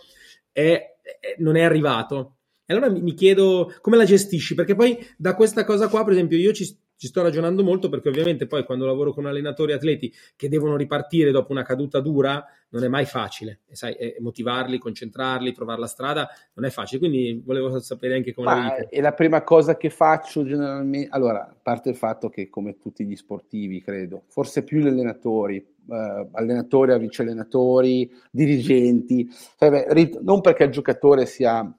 è, 0.53 0.97
è, 1.03 1.35
non 1.39 1.57
è 1.57 1.63
arrivato. 1.63 2.37
E 2.67 2.73
allora 2.73 2.91
mi, 2.91 3.01
mi 3.01 3.15
chiedo 3.15 3.75
come 3.81 3.97
la 3.97 4.05
gestisci, 4.05 4.55
perché 4.55 4.75
poi 4.75 4.97
da 5.17 5.35
questa 5.35 5.65
cosa 5.65 5.89
qua, 5.89 6.05
per 6.05 6.13
esempio, 6.13 6.39
io 6.39 6.53
ci, 6.53 6.77
ci 7.01 7.07
sto 7.07 7.23
ragionando 7.23 7.63
molto 7.63 7.89
perché 7.89 8.11
ovviamente 8.11 8.47
poi 8.47 8.63
quando 8.63 8.85
lavoro 8.85 9.15
con 9.15 9.25
allenatori 9.25 9.73
atleti 9.73 10.13
che 10.37 10.51
devono 10.51 10.77
ripartire 10.77 11.31
dopo 11.31 11.51
una 11.51 11.63
caduta 11.63 11.99
dura 11.99 12.45
non 12.69 12.85
è 12.85 12.89
mai 12.89 13.07
facile, 13.07 13.61
e 13.67 13.75
sai, 13.75 13.95
e 13.95 14.17
motivarli, 14.21 14.77
concentrarli, 14.77 15.55
trovare 15.55 15.81
la 15.81 15.87
strada 15.87 16.29
non 16.53 16.67
è 16.67 16.71
facile, 16.71 16.99
quindi 16.99 17.41
volevo 17.43 17.81
sapere 17.81 18.17
anche 18.17 18.35
come 18.35 18.49
Ma, 18.49 18.67
la 18.67 18.75
È 18.87 19.01
la 19.01 19.15
prima 19.15 19.43
cosa 19.43 19.79
che 19.79 19.89
faccio 19.89 20.45
generalmente, 20.45 21.09
allora, 21.11 21.49
a 21.49 21.57
parte 21.61 21.89
il 21.89 21.97
fatto 21.97 22.29
che 22.29 22.51
come 22.51 22.77
tutti 22.77 23.07
gli 23.07 23.17
sportivi, 23.17 23.81
credo, 23.81 24.25
forse 24.27 24.63
più 24.63 24.81
gli 24.81 24.87
allenatori, 24.87 25.57
eh, 25.57 26.29
allenatori, 26.33 26.99
vice 26.99 27.23
allenatori, 27.23 28.13
dirigenti, 28.31 29.27
cioè, 29.59 30.11
non 30.21 30.43
perché 30.43 30.65
il 30.65 30.71
giocatore 30.71 31.25
sia 31.25 31.75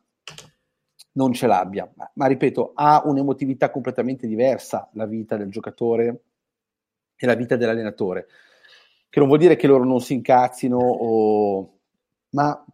non 1.13 1.33
ce 1.33 1.47
l'abbia. 1.47 1.91
Ma, 1.95 2.09
ma, 2.15 2.25
ripeto, 2.27 2.71
ha 2.75 3.01
un'emotività 3.05 3.69
completamente 3.69 4.27
diversa 4.27 4.89
la 4.93 5.05
vita 5.05 5.37
del 5.37 5.49
giocatore 5.49 6.21
e 7.15 7.25
la 7.25 7.35
vita 7.35 7.55
dell'allenatore, 7.55 8.27
che 9.09 9.19
non 9.19 9.27
vuol 9.27 9.39
dire 9.39 9.55
che 9.55 9.67
loro 9.67 9.83
non 9.83 10.01
si 10.01 10.13
incazzino, 10.13 10.77
o... 10.77 11.77
ma 12.29 12.65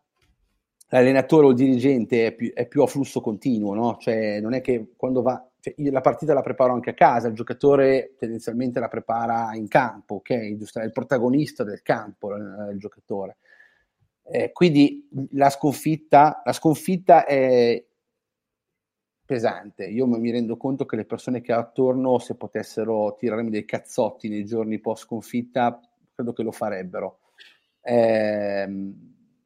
l'allenatore 0.89 1.47
o 1.47 1.49
il 1.49 1.55
dirigente 1.55 2.27
è 2.27 2.31
più, 2.33 2.53
è 2.53 2.67
più 2.67 2.81
a 2.81 2.87
flusso 2.87 3.19
continuo, 3.19 3.73
no? 3.73 3.97
Cioè 3.99 4.39
non 4.39 4.53
è 4.53 4.61
che 4.61 4.93
quando 4.95 5.21
va... 5.21 5.45
Cioè, 5.59 5.73
la 5.89 6.01
partita 6.01 6.33
la 6.33 6.41
preparo 6.41 6.73
anche 6.73 6.91
a 6.91 6.93
casa, 6.93 7.27
il 7.27 7.33
giocatore 7.33 8.13
tendenzialmente 8.17 8.79
la 8.79 8.87
prepara 8.87 9.53
in 9.55 9.67
campo, 9.67 10.15
ok? 10.15 10.29
È 10.29 10.83
il 10.83 10.91
protagonista 10.93 11.63
del 11.63 11.81
campo, 11.81 12.33
il, 12.35 12.69
il 12.73 12.79
giocatore. 12.79 13.37
Eh, 14.29 14.51
quindi 14.51 15.07
la 15.31 15.49
sconfitta, 15.49 16.41
la 16.45 16.53
sconfitta 16.53 17.25
è 17.25 17.83
pesante. 19.27 19.85
Io 19.85 20.07
mi 20.07 20.31
rendo 20.31 20.55
conto 20.57 20.85
che 20.85 20.95
le 20.95 21.05
persone 21.05 21.41
che 21.41 21.53
ho 21.53 21.59
attorno, 21.59 22.17
se 22.17 22.35
potessero 22.35 23.15
tirarmi 23.19 23.49
dei 23.49 23.65
cazzotti 23.65 24.29
nei 24.29 24.45
giorni 24.45 24.79
post 24.79 25.03
sconfitta, 25.03 25.79
credo 26.15 26.33
che 26.33 26.43
lo 26.43 26.51
farebbero. 26.51 27.19
Eh, 27.81 28.67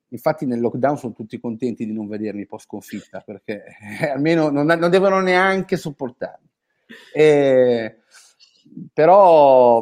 infatti 0.07 0.45
nel 0.45 0.59
lockdown 0.59 0.97
sono 0.97 1.13
tutti 1.13 1.39
contenti 1.39 1.85
di 1.85 1.93
non 1.93 2.07
vedermi 2.07 2.45
post 2.45 2.65
sconfitta 2.65 3.21
perché 3.21 3.63
eh, 3.99 4.07
almeno 4.09 4.49
non, 4.49 4.65
non, 4.65 4.89
devono 4.89 5.19
neanche 5.19 5.77
sopportarmi. 5.77 6.47
Eh, 7.13 7.97
però 8.93 9.81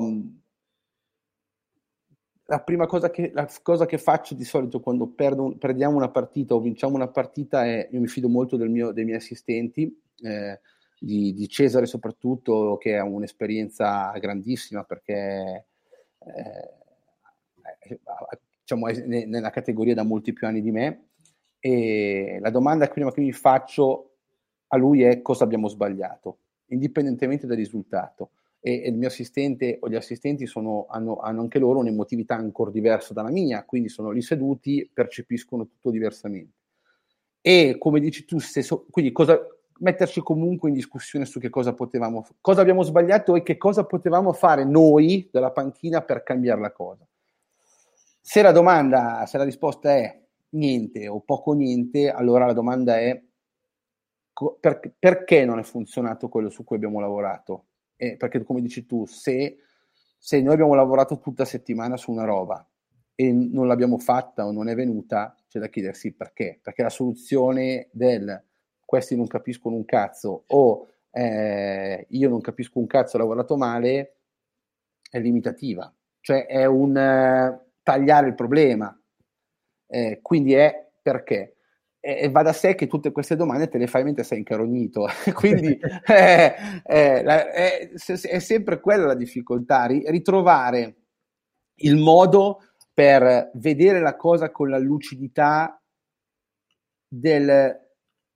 la 2.49 2.59
prima 2.61 2.87
cosa 2.87 3.11
che, 3.11 3.31
cosa 3.61 3.85
che, 3.85 3.99
faccio 3.99 4.33
di 4.33 4.43
solito 4.43 4.79
quando 4.79 5.07
perdo, 5.07 5.55
perdiamo 5.55 5.95
una 5.95 6.09
partita 6.09 6.55
o 6.55 6.59
vinciamo 6.59 6.95
una 6.95 7.07
partita 7.07 7.63
è, 7.63 7.87
io 7.91 7.99
mi 7.99 8.07
fido 8.07 8.27
molto 8.27 8.57
mio, 8.57 8.91
dei 8.91 9.05
miei 9.05 9.17
assistenti, 9.17 10.01
eh, 10.23 10.59
di, 10.99 11.33
di, 11.35 11.47
Cesare 11.47 11.85
soprattutto, 11.85 12.77
che 12.77 12.97
ha 12.97 13.03
un'esperienza 13.03 14.11
grandissima 14.19 14.83
perché 14.83 15.67
eh, 16.17 17.97
diciamo, 18.61 18.87
è 18.87 19.05
nella 19.05 19.51
categoria 19.51 19.93
da 19.93 20.03
molti 20.03 20.33
più 20.33 20.47
anni 20.47 20.61
di 20.61 20.71
me. 20.71 21.09
E 21.59 22.39
la 22.41 22.49
domanda 22.49 22.87
prima 22.87 23.11
che 23.11 23.21
mi 23.21 23.31
faccio 23.31 24.15
a 24.69 24.77
lui 24.77 25.03
è 25.03 25.21
cosa 25.21 25.43
abbiamo 25.43 25.67
sbagliato, 25.67 26.39
indipendentemente 26.69 27.45
dal 27.45 27.57
risultato 27.57 28.31
e, 28.59 28.83
e 28.83 28.89
il 28.89 28.95
mio 28.95 29.07
assistente 29.07 29.77
o 29.81 29.89
gli 29.89 29.95
assistenti 29.95 30.45
sono, 30.45 30.85
hanno, 30.89 31.17
hanno, 31.17 31.41
anche 31.41 31.59
loro 31.59 31.79
un'emotività 31.79 32.35
ancora 32.35 32.71
diversa 32.71 33.13
dalla 33.13 33.31
mia, 33.31 33.63
quindi 33.65 33.89
sono 33.89 34.11
lì 34.11 34.21
seduti, 34.21 34.89
percepiscono 34.91 35.65
tutto 35.67 35.91
diversamente. 35.91 36.57
E 37.41 37.77
come 37.79 37.99
dici 37.99 38.25
tu, 38.25 38.39
stesso, 38.39 38.85
quindi 38.89 39.11
cosa, 39.11 39.39
metterci 39.79 40.21
comunque 40.21 40.69
in 40.69 40.75
discussione 40.75 41.25
su 41.25 41.39
che 41.39 41.49
cosa 41.49 41.73
potevamo, 41.73 42.27
cosa 42.41 42.61
abbiamo 42.61 42.83
sbagliato 42.83 43.35
e 43.35 43.43
che 43.43 43.57
cosa 43.57 43.85
potevamo 43.85 44.33
fare 44.33 44.65
noi 44.65 45.29
dalla 45.31 45.51
panchina 45.51 46.01
per 46.01 46.23
cambiare 46.23 46.61
la 46.61 46.71
cosa. 46.71 47.07
Se 48.21 48.41
la 48.41 48.51
domanda, 48.51 49.25
se 49.25 49.37
la 49.37 49.43
risposta 49.43 49.95
è 49.95 50.21
niente 50.49 51.07
o 51.07 51.21
poco 51.21 51.53
niente, 51.53 52.11
allora 52.11 52.45
la 52.45 52.53
domanda 52.53 52.99
è 52.99 53.21
per, 54.59 54.93
perché 54.97 55.43
non 55.45 55.59
è 55.59 55.63
funzionato 55.63 56.29
quello 56.29 56.49
su 56.49 56.63
cui 56.63 56.75
abbiamo 56.75 56.99
lavorato? 56.99 57.65
Eh, 58.01 58.15
perché 58.15 58.41
come 58.43 58.61
dici 58.61 58.85
tu, 58.85 59.05
se, 59.05 59.57
se 60.17 60.41
noi 60.41 60.53
abbiamo 60.53 60.73
lavorato 60.73 61.19
tutta 61.19 61.43
settimana 61.43 61.97
su 61.97 62.11
una 62.11 62.23
roba 62.23 62.65
e 63.13 63.33
non 63.33 63.67
l'abbiamo 63.67 63.97
fatta 63.97 64.45
o 64.45 64.53
non 64.53 64.69
è 64.69 64.75
venuta, 64.75 65.35
c'è 65.49 65.59
da 65.59 65.67
chiedersi 65.67 66.13
perché. 66.13 66.61
Perché 66.63 66.81
la 66.81 66.89
soluzione 66.89 67.89
del 67.91 68.41
questi 68.85 69.17
non 69.17 69.27
capiscono 69.27 69.75
un 69.75 69.83
cazzo 69.83 70.45
o 70.47 70.87
eh, 71.11 72.05
io 72.07 72.29
non 72.29 72.39
capisco 72.39 72.79
un 72.79 72.87
cazzo, 72.87 73.17
ho 73.17 73.19
lavorato 73.19 73.57
male, 73.57 74.19
è 75.11 75.19
limitativa. 75.19 75.93
Cioè 76.21 76.45
è 76.45 76.63
un 76.63 76.95
eh, 76.95 77.71
tagliare 77.83 78.27
il 78.27 78.35
problema. 78.35 78.97
Eh, 79.87 80.19
quindi 80.21 80.53
è 80.53 80.89
perché? 81.01 81.57
E 82.01 82.29
va 82.29 82.43
da 82.43 82.53
sé 82.53 82.75
che 82.75 82.87
tutte 82.87 83.11
queste 83.11 83.35
domande 83.35 83.67
te 83.67 83.77
le 83.77 83.87
fai 83.87 84.05
mentre 84.05 84.23
sei 84.23 84.37
incarognito, 84.37 85.07
quindi 85.35 85.77
è, 86.05 86.81
è, 86.83 87.23
è, 87.23 87.89
è, 87.91 88.39
sempre 88.39 88.79
quella 88.79 89.05
la 89.05 89.15
difficoltà, 89.15 89.85
ritrovare 89.85 90.95
il 91.81 91.97
modo 91.97 92.61
per 92.93 93.51
vedere 93.55 93.99
la 93.99 94.15
cosa 94.15 94.49
con 94.49 94.69
la 94.69 94.77
lucidità 94.77 95.81
del 97.07 97.87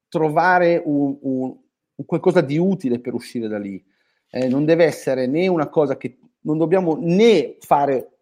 trovare 0.10 0.82
un, 0.84 1.18
un, 1.22 1.58
un 1.96 2.06
qualcosa 2.06 2.42
di 2.42 2.58
utile 2.58 3.00
per 3.00 3.14
uscire 3.14 3.48
da 3.48 3.60
lì. 3.60 3.84
Eh, 4.30 4.48
non 4.48 4.66
deve 4.66 4.86
essere 4.86 5.28
né 5.28 5.48
una 5.48 5.70
cosa 5.70 5.96
che 5.98 6.18
non 6.42 6.58
dobbiamo 6.58 6.98
né 7.00 7.58
fare 7.60 8.13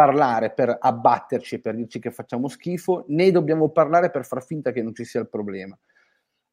parlare 0.00 0.50
per 0.50 0.74
abbatterci 0.80 1.56
e 1.56 1.60
per 1.60 1.74
dirci 1.74 1.98
che 1.98 2.10
facciamo 2.10 2.48
schifo, 2.48 3.04
né 3.08 3.30
dobbiamo 3.30 3.68
parlare 3.68 4.08
per 4.10 4.24
far 4.24 4.42
finta 4.42 4.72
che 4.72 4.82
non 4.82 4.94
ci 4.94 5.04
sia 5.04 5.20
il 5.20 5.28
problema. 5.28 5.78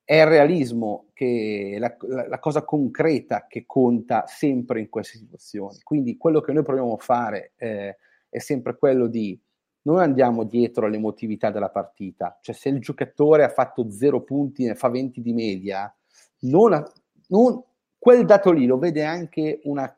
È 0.04 0.20
il 0.20 0.26
realismo, 0.26 1.06
che 1.14 1.78
la, 1.80 1.96
la, 2.10 2.28
la 2.28 2.40
cosa 2.40 2.66
concreta 2.66 3.48
che 3.48 3.64
conta 3.66 4.26
sempre 4.28 4.82
in 4.82 4.90
queste 4.90 5.18
situazioni. 5.18 5.80
Quindi 5.82 6.18
quello 6.18 6.42
che 6.42 6.52
noi 6.52 6.64
proviamo 6.64 6.96
a 6.96 6.98
fare 6.98 7.54
eh, 7.56 7.96
è 8.28 8.40
sempre 8.40 8.76
quello 8.78 9.08
di 9.08 9.40
non 9.84 10.00
andiamo 10.00 10.44
dietro 10.44 10.86
all'emotività 10.86 11.50
della 11.50 11.70
partita, 11.70 12.38
cioè 12.42 12.54
se 12.54 12.68
il 12.68 12.82
giocatore 12.82 13.46
ha 13.46 13.50
fatto 13.50 13.90
zero 13.90 14.24
punti 14.24 14.66
e 14.66 14.76
fa 14.76 14.90
20 14.90 15.22
di 15.22 15.32
media, 15.32 15.96
non, 16.40 16.84
non, 17.30 17.64
quel 17.98 18.26
dato 18.26 18.52
lì 18.52 18.66
lo 18.66 18.78
vede 18.78 19.06
anche 19.06 19.62
una, 19.64 19.98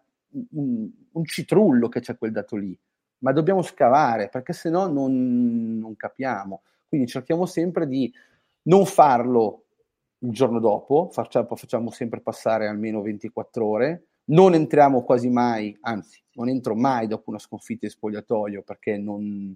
un, 0.52 0.88
un, 1.14 1.26
citrullo 1.26 1.90
che 1.90 2.02
c'è 2.02 2.16
quel 2.16 2.32
dato 2.32 2.56
lì 2.56 2.80
ma 3.20 3.32
dobbiamo 3.32 3.62
scavare 3.62 4.30
perché 4.30 4.54
se 4.54 4.70
no 4.70 4.88
non, 4.88 5.78
non 5.78 5.96
capiamo. 5.96 6.62
Quindi 6.88 7.08
cerchiamo 7.08 7.46
sempre 7.46 7.88
di 7.88 8.12
non 8.64 8.86
farlo 8.86 9.66
il 10.20 10.32
giorno 10.32 10.60
dopo, 10.60 11.10
facciamo, 11.12 11.56
facciamo, 11.56 11.92
sempre 11.92 12.22
passare 12.22 12.68
almeno 12.68 13.02
24 13.02 13.66
ore, 13.66 14.04
non 14.26 14.54
entriamo 14.54 15.04
quasi 15.04 15.30
mai, 15.30 15.76
anzi 15.82 16.22
non 16.34 16.50
entro 16.50 16.76
mai 16.76 17.08
dopo 17.08 17.30
una 17.30 17.40
sconfitta 17.40 17.86
in 17.86 17.92
spogliatoio 17.92 18.64
perché 18.64 18.98
non 18.98 19.56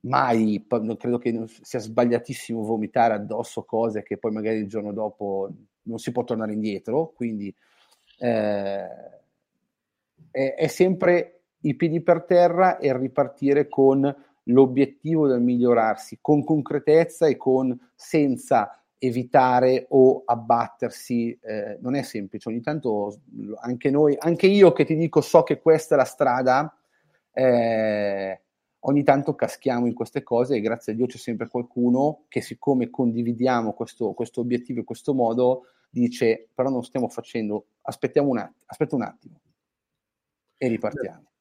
mai, 0.00 0.64
credo 0.98 1.18
che 1.18 1.44
sia 1.62 1.78
sbagliatissimo 1.78 2.62
vomitare 2.62 3.14
addosso 3.14 3.64
cose 3.64 4.02
che 4.02 4.18
poi 4.18 4.32
magari 4.32 4.58
il 4.58 4.68
giorno 4.68 4.92
dopo 4.92 5.50
non 5.82 5.98
si 5.98 6.12
può 6.12 6.24
tornare 6.24 6.52
indietro, 6.52 7.12
quindi 7.14 7.54
eh, 8.18 8.86
è, 10.30 10.54
è 10.54 10.66
sempre 10.66 11.43
i 11.64 11.74
piedi 11.74 12.02
per 12.02 12.24
terra 12.24 12.78
e 12.78 12.96
ripartire 12.96 13.68
con 13.68 14.14
l'obiettivo 14.44 15.26
del 15.26 15.40
migliorarsi, 15.40 16.18
con 16.20 16.44
concretezza 16.44 17.26
e 17.26 17.36
con 17.36 17.78
senza 17.94 18.78
evitare 18.98 19.86
o 19.90 20.22
abbattersi. 20.24 21.38
Eh, 21.40 21.78
non 21.80 21.94
è 21.94 22.02
semplice, 22.02 22.48
ogni 22.48 22.60
tanto 22.60 23.20
anche 23.60 23.90
noi, 23.90 24.16
anche 24.18 24.46
io 24.46 24.72
che 24.72 24.84
ti 24.84 24.96
dico 24.96 25.20
so 25.20 25.42
che 25.42 25.60
questa 25.60 25.94
è 25.94 25.98
la 25.98 26.04
strada, 26.04 26.76
eh, 27.32 28.42
ogni 28.80 29.02
tanto 29.02 29.34
caschiamo 29.34 29.86
in 29.86 29.94
queste 29.94 30.22
cose 30.22 30.56
e 30.56 30.60
grazie 30.60 30.92
a 30.92 30.96
Dio 30.96 31.06
c'è 31.06 31.16
sempre 31.16 31.48
qualcuno 31.48 32.24
che 32.28 32.40
siccome 32.40 32.90
condividiamo 32.90 33.72
questo, 33.72 34.12
questo 34.12 34.40
obiettivo 34.40 34.80
in 34.80 34.84
questo 34.84 35.14
modo 35.14 35.68
dice 35.88 36.48
però 36.52 36.68
non 36.68 36.84
stiamo 36.84 37.08
facendo, 37.08 37.66
aspettiamo 37.82 38.28
un 38.28 38.38
attimo, 38.38 38.62
aspetta 38.66 38.96
un 38.96 39.02
attimo 39.02 39.40
e 40.56 40.68
ripartiamo. 40.68 41.33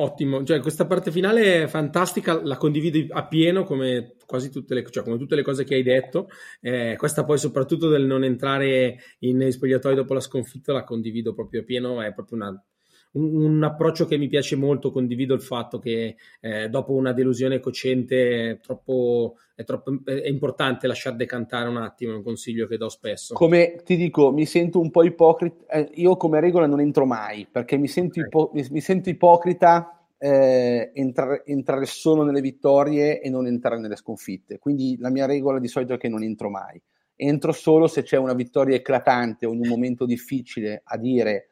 Ottimo, 0.00 0.44
cioè 0.44 0.60
questa 0.60 0.86
parte 0.86 1.10
finale 1.10 1.64
è 1.64 1.66
fantastica, 1.66 2.40
la 2.40 2.56
condivido 2.56 3.12
appieno 3.12 3.64
come 3.64 4.14
quasi 4.26 4.48
tutte 4.48 4.74
le, 4.74 4.88
cioè, 4.88 5.02
come 5.02 5.18
tutte 5.18 5.34
le 5.34 5.42
cose 5.42 5.64
che 5.64 5.74
hai 5.74 5.82
detto. 5.82 6.28
Eh, 6.60 6.94
questa 6.96 7.24
poi 7.24 7.36
soprattutto 7.36 7.88
del 7.88 8.06
non 8.06 8.22
entrare 8.22 8.96
in 9.20 9.50
spogliatoi 9.50 9.96
dopo 9.96 10.14
la 10.14 10.20
sconfitta 10.20 10.72
la 10.72 10.84
condivido 10.84 11.34
proprio 11.34 11.62
appieno, 11.62 12.00
è 12.00 12.12
proprio 12.14 12.38
una, 12.38 12.64
un, 13.12 13.34
un, 13.34 13.62
approccio 13.62 14.06
che 14.06 14.18
mi 14.18 14.28
piace 14.28 14.56
molto, 14.56 14.90
condivido 14.90 15.34
il 15.34 15.40
fatto 15.40 15.78
che 15.78 16.16
eh, 16.40 16.68
dopo 16.68 16.92
una 16.92 17.12
delusione 17.12 17.60
cocente 17.60 18.50
è, 18.50 18.58
troppo, 18.60 19.36
è, 19.54 19.64
troppo, 19.64 19.98
è 20.04 20.28
importante 20.28 20.86
lasciar 20.86 21.16
decantare 21.16 21.68
un 21.68 21.78
attimo, 21.78 22.12
è 22.12 22.16
un 22.16 22.22
consiglio 22.22 22.66
che 22.66 22.76
do 22.76 22.88
spesso. 22.88 23.34
Come 23.34 23.80
ti 23.84 23.96
dico, 23.96 24.32
mi 24.32 24.46
sento 24.46 24.80
un 24.80 24.90
po' 24.90 25.02
ipocrita, 25.04 25.66
eh, 25.66 25.90
io 25.94 26.16
come 26.16 26.40
regola 26.40 26.66
non 26.66 26.80
entro 26.80 27.06
mai, 27.06 27.46
perché 27.50 27.76
mi 27.76 27.88
sento, 27.88 28.20
ipo- 28.20 28.50
mi, 28.52 28.66
mi 28.70 28.80
sento 28.80 29.08
ipocrita 29.08 29.98
eh, 30.18 30.90
entrare, 30.94 31.44
entrare, 31.46 31.86
solo 31.86 32.24
nelle 32.24 32.40
vittorie 32.40 33.20
e 33.20 33.30
non 33.30 33.46
entrare 33.46 33.78
nelle 33.78 33.96
sconfitte. 33.96 34.58
Quindi 34.58 34.96
la 34.98 35.10
mia 35.10 35.26
regola 35.26 35.58
di 35.58 35.68
solito 35.68 35.94
è 35.94 35.98
che 35.98 36.08
non 36.08 36.22
entro 36.22 36.50
mai. 36.50 36.80
Entro 37.20 37.52
solo 37.52 37.86
se 37.86 38.02
c'è 38.02 38.16
una 38.16 38.34
vittoria 38.34 38.76
eclatante 38.76 39.46
o 39.46 39.52
in 39.52 39.60
un 39.60 39.68
momento 39.68 40.06
difficile 40.06 40.82
a 40.84 40.96
dire 40.96 41.50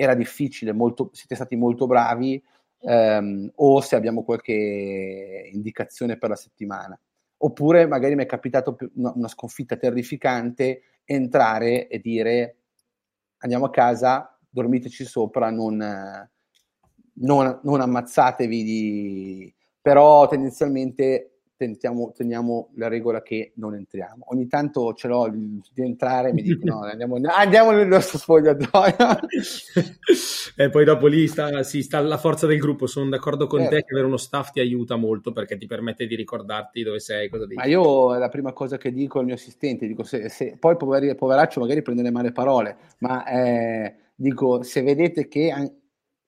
era 0.00 0.14
difficile, 0.14 0.72
molto, 0.72 1.10
siete 1.12 1.34
stati 1.34 1.56
molto 1.56 1.88
bravi, 1.88 2.40
ehm, 2.82 3.50
o 3.56 3.80
se 3.80 3.96
abbiamo 3.96 4.22
qualche 4.22 5.50
indicazione 5.52 6.16
per 6.16 6.28
la 6.28 6.36
settimana. 6.36 6.98
Oppure 7.38 7.86
magari 7.88 8.14
mi 8.14 8.22
è 8.22 8.26
capitato 8.26 8.76
una, 8.94 9.26
sconfitta 9.26 9.76
terrificante, 9.76 10.82
entrare 11.04 11.88
e 11.88 11.98
dire 11.98 12.56
andiamo 13.38 13.66
a 13.66 13.70
casa, 13.70 14.38
dormiteci 14.48 15.04
sopra, 15.04 15.50
non, 15.50 15.76
non, 17.14 17.60
non 17.62 17.80
ammazzatevi 17.80 18.62
di... 18.62 19.54
però 19.80 20.28
tendenzialmente 20.28 21.37
tentiamo, 21.58 22.12
teniamo 22.14 22.70
la 22.76 22.88
regola 22.88 23.20
che 23.20 23.52
non 23.56 23.74
entriamo. 23.74 24.26
Ogni 24.28 24.46
tanto 24.46 24.94
ce 24.94 25.08
l'ho 25.08 25.28
di 25.28 25.82
entrare 25.82 26.30
e 26.30 26.32
mi 26.32 26.40
dicono 26.40 26.76
no, 26.76 26.80
andiamo, 26.86 27.18
andiamo 27.36 27.72
nel 27.72 27.88
nostro 27.88 28.16
spogliatoio. 28.16 28.94
e 30.56 30.70
poi 30.70 30.84
dopo 30.84 31.08
lì 31.08 31.26
sta, 31.26 31.62
sì, 31.64 31.82
sta 31.82 32.00
la 32.00 32.16
forza 32.16 32.46
del 32.46 32.58
gruppo. 32.58 32.86
Sono 32.86 33.10
d'accordo 33.10 33.46
con 33.48 33.60
eh. 33.60 33.68
te 33.68 33.82
che 33.82 33.92
avere 33.92 34.06
uno 34.06 34.16
staff 34.16 34.52
ti 34.52 34.60
aiuta 34.60 34.96
molto 34.96 35.32
perché 35.32 35.58
ti 35.58 35.66
permette 35.66 36.06
di 36.06 36.14
ricordarti 36.14 36.82
dove 36.84 37.00
sei, 37.00 37.28
cosa 37.28 37.44
dici. 37.44 37.58
Ma 37.58 37.66
io 37.66 38.14
è 38.14 38.18
la 38.18 38.28
prima 38.28 38.52
cosa 38.52 38.78
che 38.78 38.92
dico 38.92 39.18
al 39.18 39.24
mio 39.24 39.34
assistente, 39.34 39.88
dico 39.88 40.04
se, 40.04 40.28
se, 40.28 40.56
poi 40.58 40.76
poveri, 40.76 41.12
poveraccio 41.14 41.60
magari 41.60 41.82
prende 41.82 42.02
le 42.02 42.12
male 42.12 42.30
parole, 42.30 42.76
ma 43.00 43.26
eh, 43.26 43.94
dico 44.14 44.62
se 44.62 44.82
vedete 44.82 45.26
che, 45.26 45.72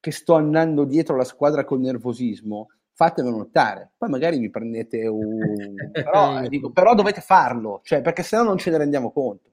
che 0.01 0.11
sto 0.11 0.35
andando 0.35 0.85
dietro 0.85 1.17
la 1.17 1.25
squadra 1.25 1.65
con 1.65 1.81
nervosismo, 1.81 2.69
fatemelo 3.01 3.39
notare. 3.39 3.93
Poi 3.97 4.11
magari 4.11 4.39
mi 4.39 4.51
prendete 4.51 5.07
un... 5.07 5.75
però, 5.91 6.47
dico, 6.47 6.71
però 6.71 6.95
dovete 6.95 7.23
farlo, 7.23 7.81
cioè, 7.83 8.03
perché 8.03 8.23
sennò 8.23 8.43
non 8.43 8.59
ce 8.59 8.71
ne 8.71 8.77
rendiamo 8.77 9.11
conto. 9.11 9.49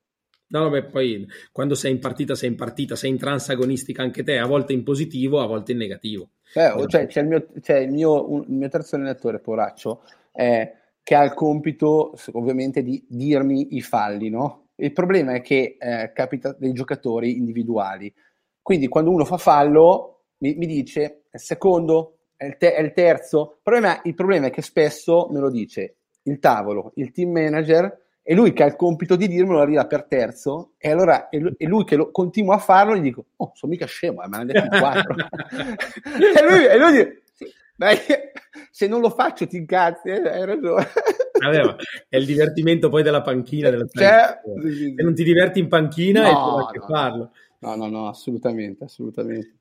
No, 0.50 0.70
beh, 0.70 0.86
poi 0.86 1.26
quando 1.52 1.76
sei 1.76 1.92
in 1.92 2.00
partita, 2.00 2.36
sei 2.36 2.50
in 2.50 2.56
partita, 2.56 2.96
sei 2.96 3.10
in 3.10 3.18
transagonistica 3.18 4.02
anche 4.02 4.24
te, 4.24 4.38
a 4.38 4.46
volte 4.46 4.74
in 4.74 4.84
positivo, 4.84 5.40
a 5.40 5.46
volte 5.46 5.72
in 5.72 5.78
negativo. 5.78 6.30
Eh, 6.54 6.86
cioè, 6.88 7.08
c'è, 7.08 7.22
il 7.22 7.28
mio, 7.28 7.48
c'è 7.62 7.80
il, 7.80 7.92
mio, 7.92 8.32
un, 8.32 8.44
il 8.48 8.54
mio 8.54 8.70
terzo 8.70 8.96
allenatore, 8.96 9.40
Poraccio, 9.40 10.04
eh, 10.34 10.74
che 11.04 11.16
ha 11.16 11.24
il 11.24 11.34
compito, 11.34 12.14
ovviamente, 12.34 12.82
di 12.82 13.06
dirmi 13.08 13.76
i 13.76 13.82
falli, 13.82 14.30
no? 14.30 14.70
Il 14.76 14.94
problema 14.94 15.34
è 15.34 15.42
che 15.42 15.78
eh, 15.80 16.12
capita 16.14 16.56
dei 16.58 16.74
giocatori 16.74 17.38
individuali. 17.38 18.14
Quindi 18.62 18.88
quando 18.88 19.12
uno 19.12 19.26
fa 19.26 19.38
fallo, 19.38 20.26
mi, 20.40 20.56
mi 20.56 20.66
dice, 20.66 21.24
secondo, 21.32 22.17
è 22.38 22.46
il, 22.46 22.58
te- 22.58 22.76
è 22.76 22.82
il 22.82 22.94
terzo. 22.94 23.56
Il 23.56 23.60
problema, 23.64 24.00
il 24.04 24.14
problema, 24.14 24.48
è 24.48 24.52
che 24.52 24.62
spesso 24.62 25.28
me 25.32 25.40
lo 25.40 25.50
dice 25.50 25.96
il 26.24 26.40
tavolo, 26.40 26.92
il 26.96 27.12
team 27.12 27.32
manager, 27.32 28.06
e 28.22 28.36
lui 28.36 28.54
che 28.54 28.64
ha 28.64 28.68
il 28.68 28.76
compito 28.76 29.16
di 29.16 29.28
dirmelo 29.28 29.60
arriva 29.60 29.88
per 29.88 30.06
terzo, 30.06 30.74
e 30.78 30.92
allora 30.92 31.30
è 31.30 31.38
lui, 31.38 31.54
è 31.58 31.66
lui 31.66 31.84
che 31.84 31.96
lo, 31.96 32.12
continua 32.12 32.56
a 32.56 32.60
farlo, 32.60 32.96
gli 32.96 33.02
dico, 33.02 33.26
oh, 33.38 33.52
sono 33.56 33.72
mica 33.72 33.86
scemo, 33.86 34.22
eh, 34.22 34.28
me 34.28 34.44
ne 34.44 34.52
hanno 34.52 34.68
detto 34.68 34.78
quattro. 34.78 35.16
e 36.36 36.44
lui, 36.48 36.66
e 36.66 36.78
lui 36.78 36.92
dice, 36.92 37.24
sì, 37.34 37.46
dai, 37.76 37.98
se 38.70 38.88
non 38.88 39.02
lo 39.02 39.10
faccio 39.10 39.48
ti 39.48 39.58
incazzi, 39.58 40.10
eh, 40.10 40.30
hai 40.30 40.46
ragione. 40.46 40.86
Vabbè, 41.40 41.76
è 42.10 42.18
il 42.18 42.26
divertimento 42.26 42.90
poi 42.90 43.04
della 43.04 43.22
panchina. 43.22 43.70
Della 43.70 43.86
cioè, 43.88 44.42
se 44.44 45.04
non 45.04 45.14
ti 45.14 45.24
diverti 45.24 45.60
in 45.60 45.68
panchina 45.68 46.24
no, 46.24 46.70
è 46.70 46.78
no, 46.78 46.86
farlo. 46.86 47.32
No, 47.60 47.76
no, 47.76 47.88
no, 47.88 48.08
assolutamente, 48.08 48.84
assolutamente. 48.84 49.56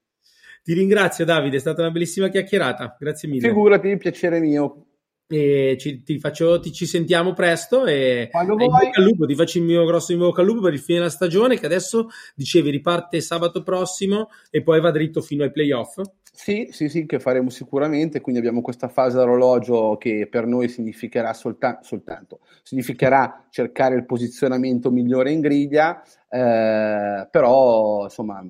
Ti 0.66 0.72
ringrazio 0.72 1.24
Davide, 1.24 1.58
è 1.58 1.60
stata 1.60 1.82
una 1.82 1.92
bellissima 1.92 2.26
chiacchierata, 2.26 2.96
grazie 2.98 3.28
mille. 3.28 3.46
Figurati, 3.46 3.96
piacere 3.98 4.40
mio. 4.40 4.86
E 5.28 5.76
ci, 5.78 6.02
ti 6.02 6.18
faccio, 6.18 6.58
ti, 6.58 6.72
ci 6.72 6.86
sentiamo 6.86 7.34
presto 7.34 7.86
e 7.86 8.26
Quando 8.32 8.56
vuoi. 8.56 8.90
lupo, 8.96 9.26
ti 9.26 9.36
faccio 9.36 9.58
il 9.58 9.64
mio 9.64 9.84
grosso 9.84 10.10
in 10.10 10.18
bocca 10.18 10.40
al 10.40 10.48
lupo 10.48 10.62
per 10.62 10.72
il 10.72 10.80
fine 10.80 10.98
della 10.98 11.10
stagione 11.10 11.56
che 11.56 11.66
adesso 11.66 12.08
dicevi 12.34 12.70
riparte 12.70 13.20
sabato 13.20 13.62
prossimo 13.62 14.30
e 14.50 14.64
poi 14.64 14.80
va 14.80 14.90
dritto 14.90 15.20
fino 15.20 15.44
ai 15.44 15.52
playoff. 15.52 16.00
Sì, 16.32 16.68
sì, 16.72 16.88
sì, 16.88 17.06
che 17.06 17.20
faremo 17.20 17.48
sicuramente, 17.48 18.20
quindi 18.20 18.40
abbiamo 18.40 18.60
questa 18.60 18.88
fase 18.88 19.18
d'orologio 19.18 19.96
che 19.98 20.26
per 20.28 20.46
noi 20.46 20.68
significherà 20.68 21.32
solta- 21.32 21.78
soltanto, 21.80 22.40
significherà 22.64 23.46
cercare 23.50 23.94
il 23.94 24.04
posizionamento 24.04 24.90
migliore 24.90 25.30
in 25.30 25.38
griglia, 25.38 26.02
eh, 26.28 27.28
però 27.30 28.02
insomma 28.02 28.44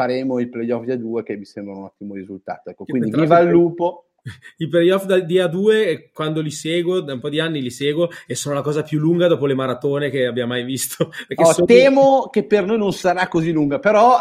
faremo 0.00 0.40
il 0.40 0.48
playoff 0.48 0.84
di 0.84 0.92
A2 0.92 1.22
che 1.22 1.36
mi 1.36 1.44
sembra 1.44 1.74
un 1.74 1.84
ottimo 1.84 2.14
risultato. 2.14 2.70
Ecco, 2.70 2.84
quindi 2.84 3.10
viva 3.10 3.38
il 3.40 3.50
lupo! 3.50 4.06
I 4.58 4.68
playoff 4.68 5.06
di 5.06 5.38
A2, 5.38 6.10
quando 6.12 6.40
li 6.42 6.50
seguo, 6.50 7.00
da 7.00 7.14
un 7.14 7.20
po' 7.20 7.30
di 7.30 7.40
anni 7.40 7.62
li 7.62 7.70
seguo 7.70 8.08
e 8.26 8.34
sono 8.34 8.54
la 8.54 8.60
cosa 8.60 8.82
più 8.82 8.98
lunga 8.98 9.28
dopo 9.28 9.46
le 9.46 9.54
maratone 9.54 10.10
che 10.10 10.26
abbia 10.26 10.46
mai 10.46 10.64
visto. 10.64 11.10
Oh, 11.40 11.52
sono... 11.52 11.66
Temo 11.66 12.28
che 12.30 12.44
per 12.44 12.66
noi 12.66 12.76
non 12.76 12.92
sarà 12.92 13.28
così 13.28 13.50
lunga, 13.50 13.78
però... 13.78 14.18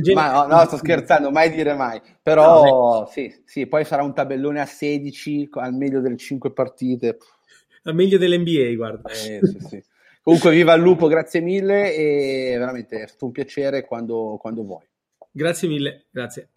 Gen- 0.00 0.14
Ma 0.14 0.32
no, 0.32 0.46
no, 0.46 0.64
sto 0.64 0.76
scherzando, 0.78 1.30
mai 1.30 1.50
dire 1.50 1.74
mai. 1.74 2.00
Però 2.22 2.64
no, 2.64 3.08
sì, 3.10 3.30
sì, 3.44 3.66
poi 3.66 3.84
sarà 3.84 4.02
un 4.02 4.14
tabellone 4.14 4.60
a 4.60 4.66
16 4.66 5.50
al 5.52 5.74
meglio 5.74 6.00
delle 6.00 6.16
5 6.16 6.52
partite. 6.52 7.18
Al 7.82 7.94
meglio 7.94 8.16
dell'NBA, 8.16 8.74
guarda. 8.74 9.10
Eh, 9.10 9.40
sì, 9.42 9.58
sì. 9.68 9.84
Comunque, 10.22 10.52
viva 10.52 10.74
il 10.74 10.82
lupo, 10.82 11.08
grazie 11.08 11.40
mille 11.40 11.94
e 11.94 12.54
veramente 12.56 13.02
è 13.02 13.06
stato 13.08 13.26
un 13.26 13.32
piacere 13.32 13.84
quando, 13.84 14.38
quando 14.40 14.62
vuoi. 14.62 14.86
Grazie 15.32 15.66
mille, 15.66 16.06
grazie. 16.10 16.48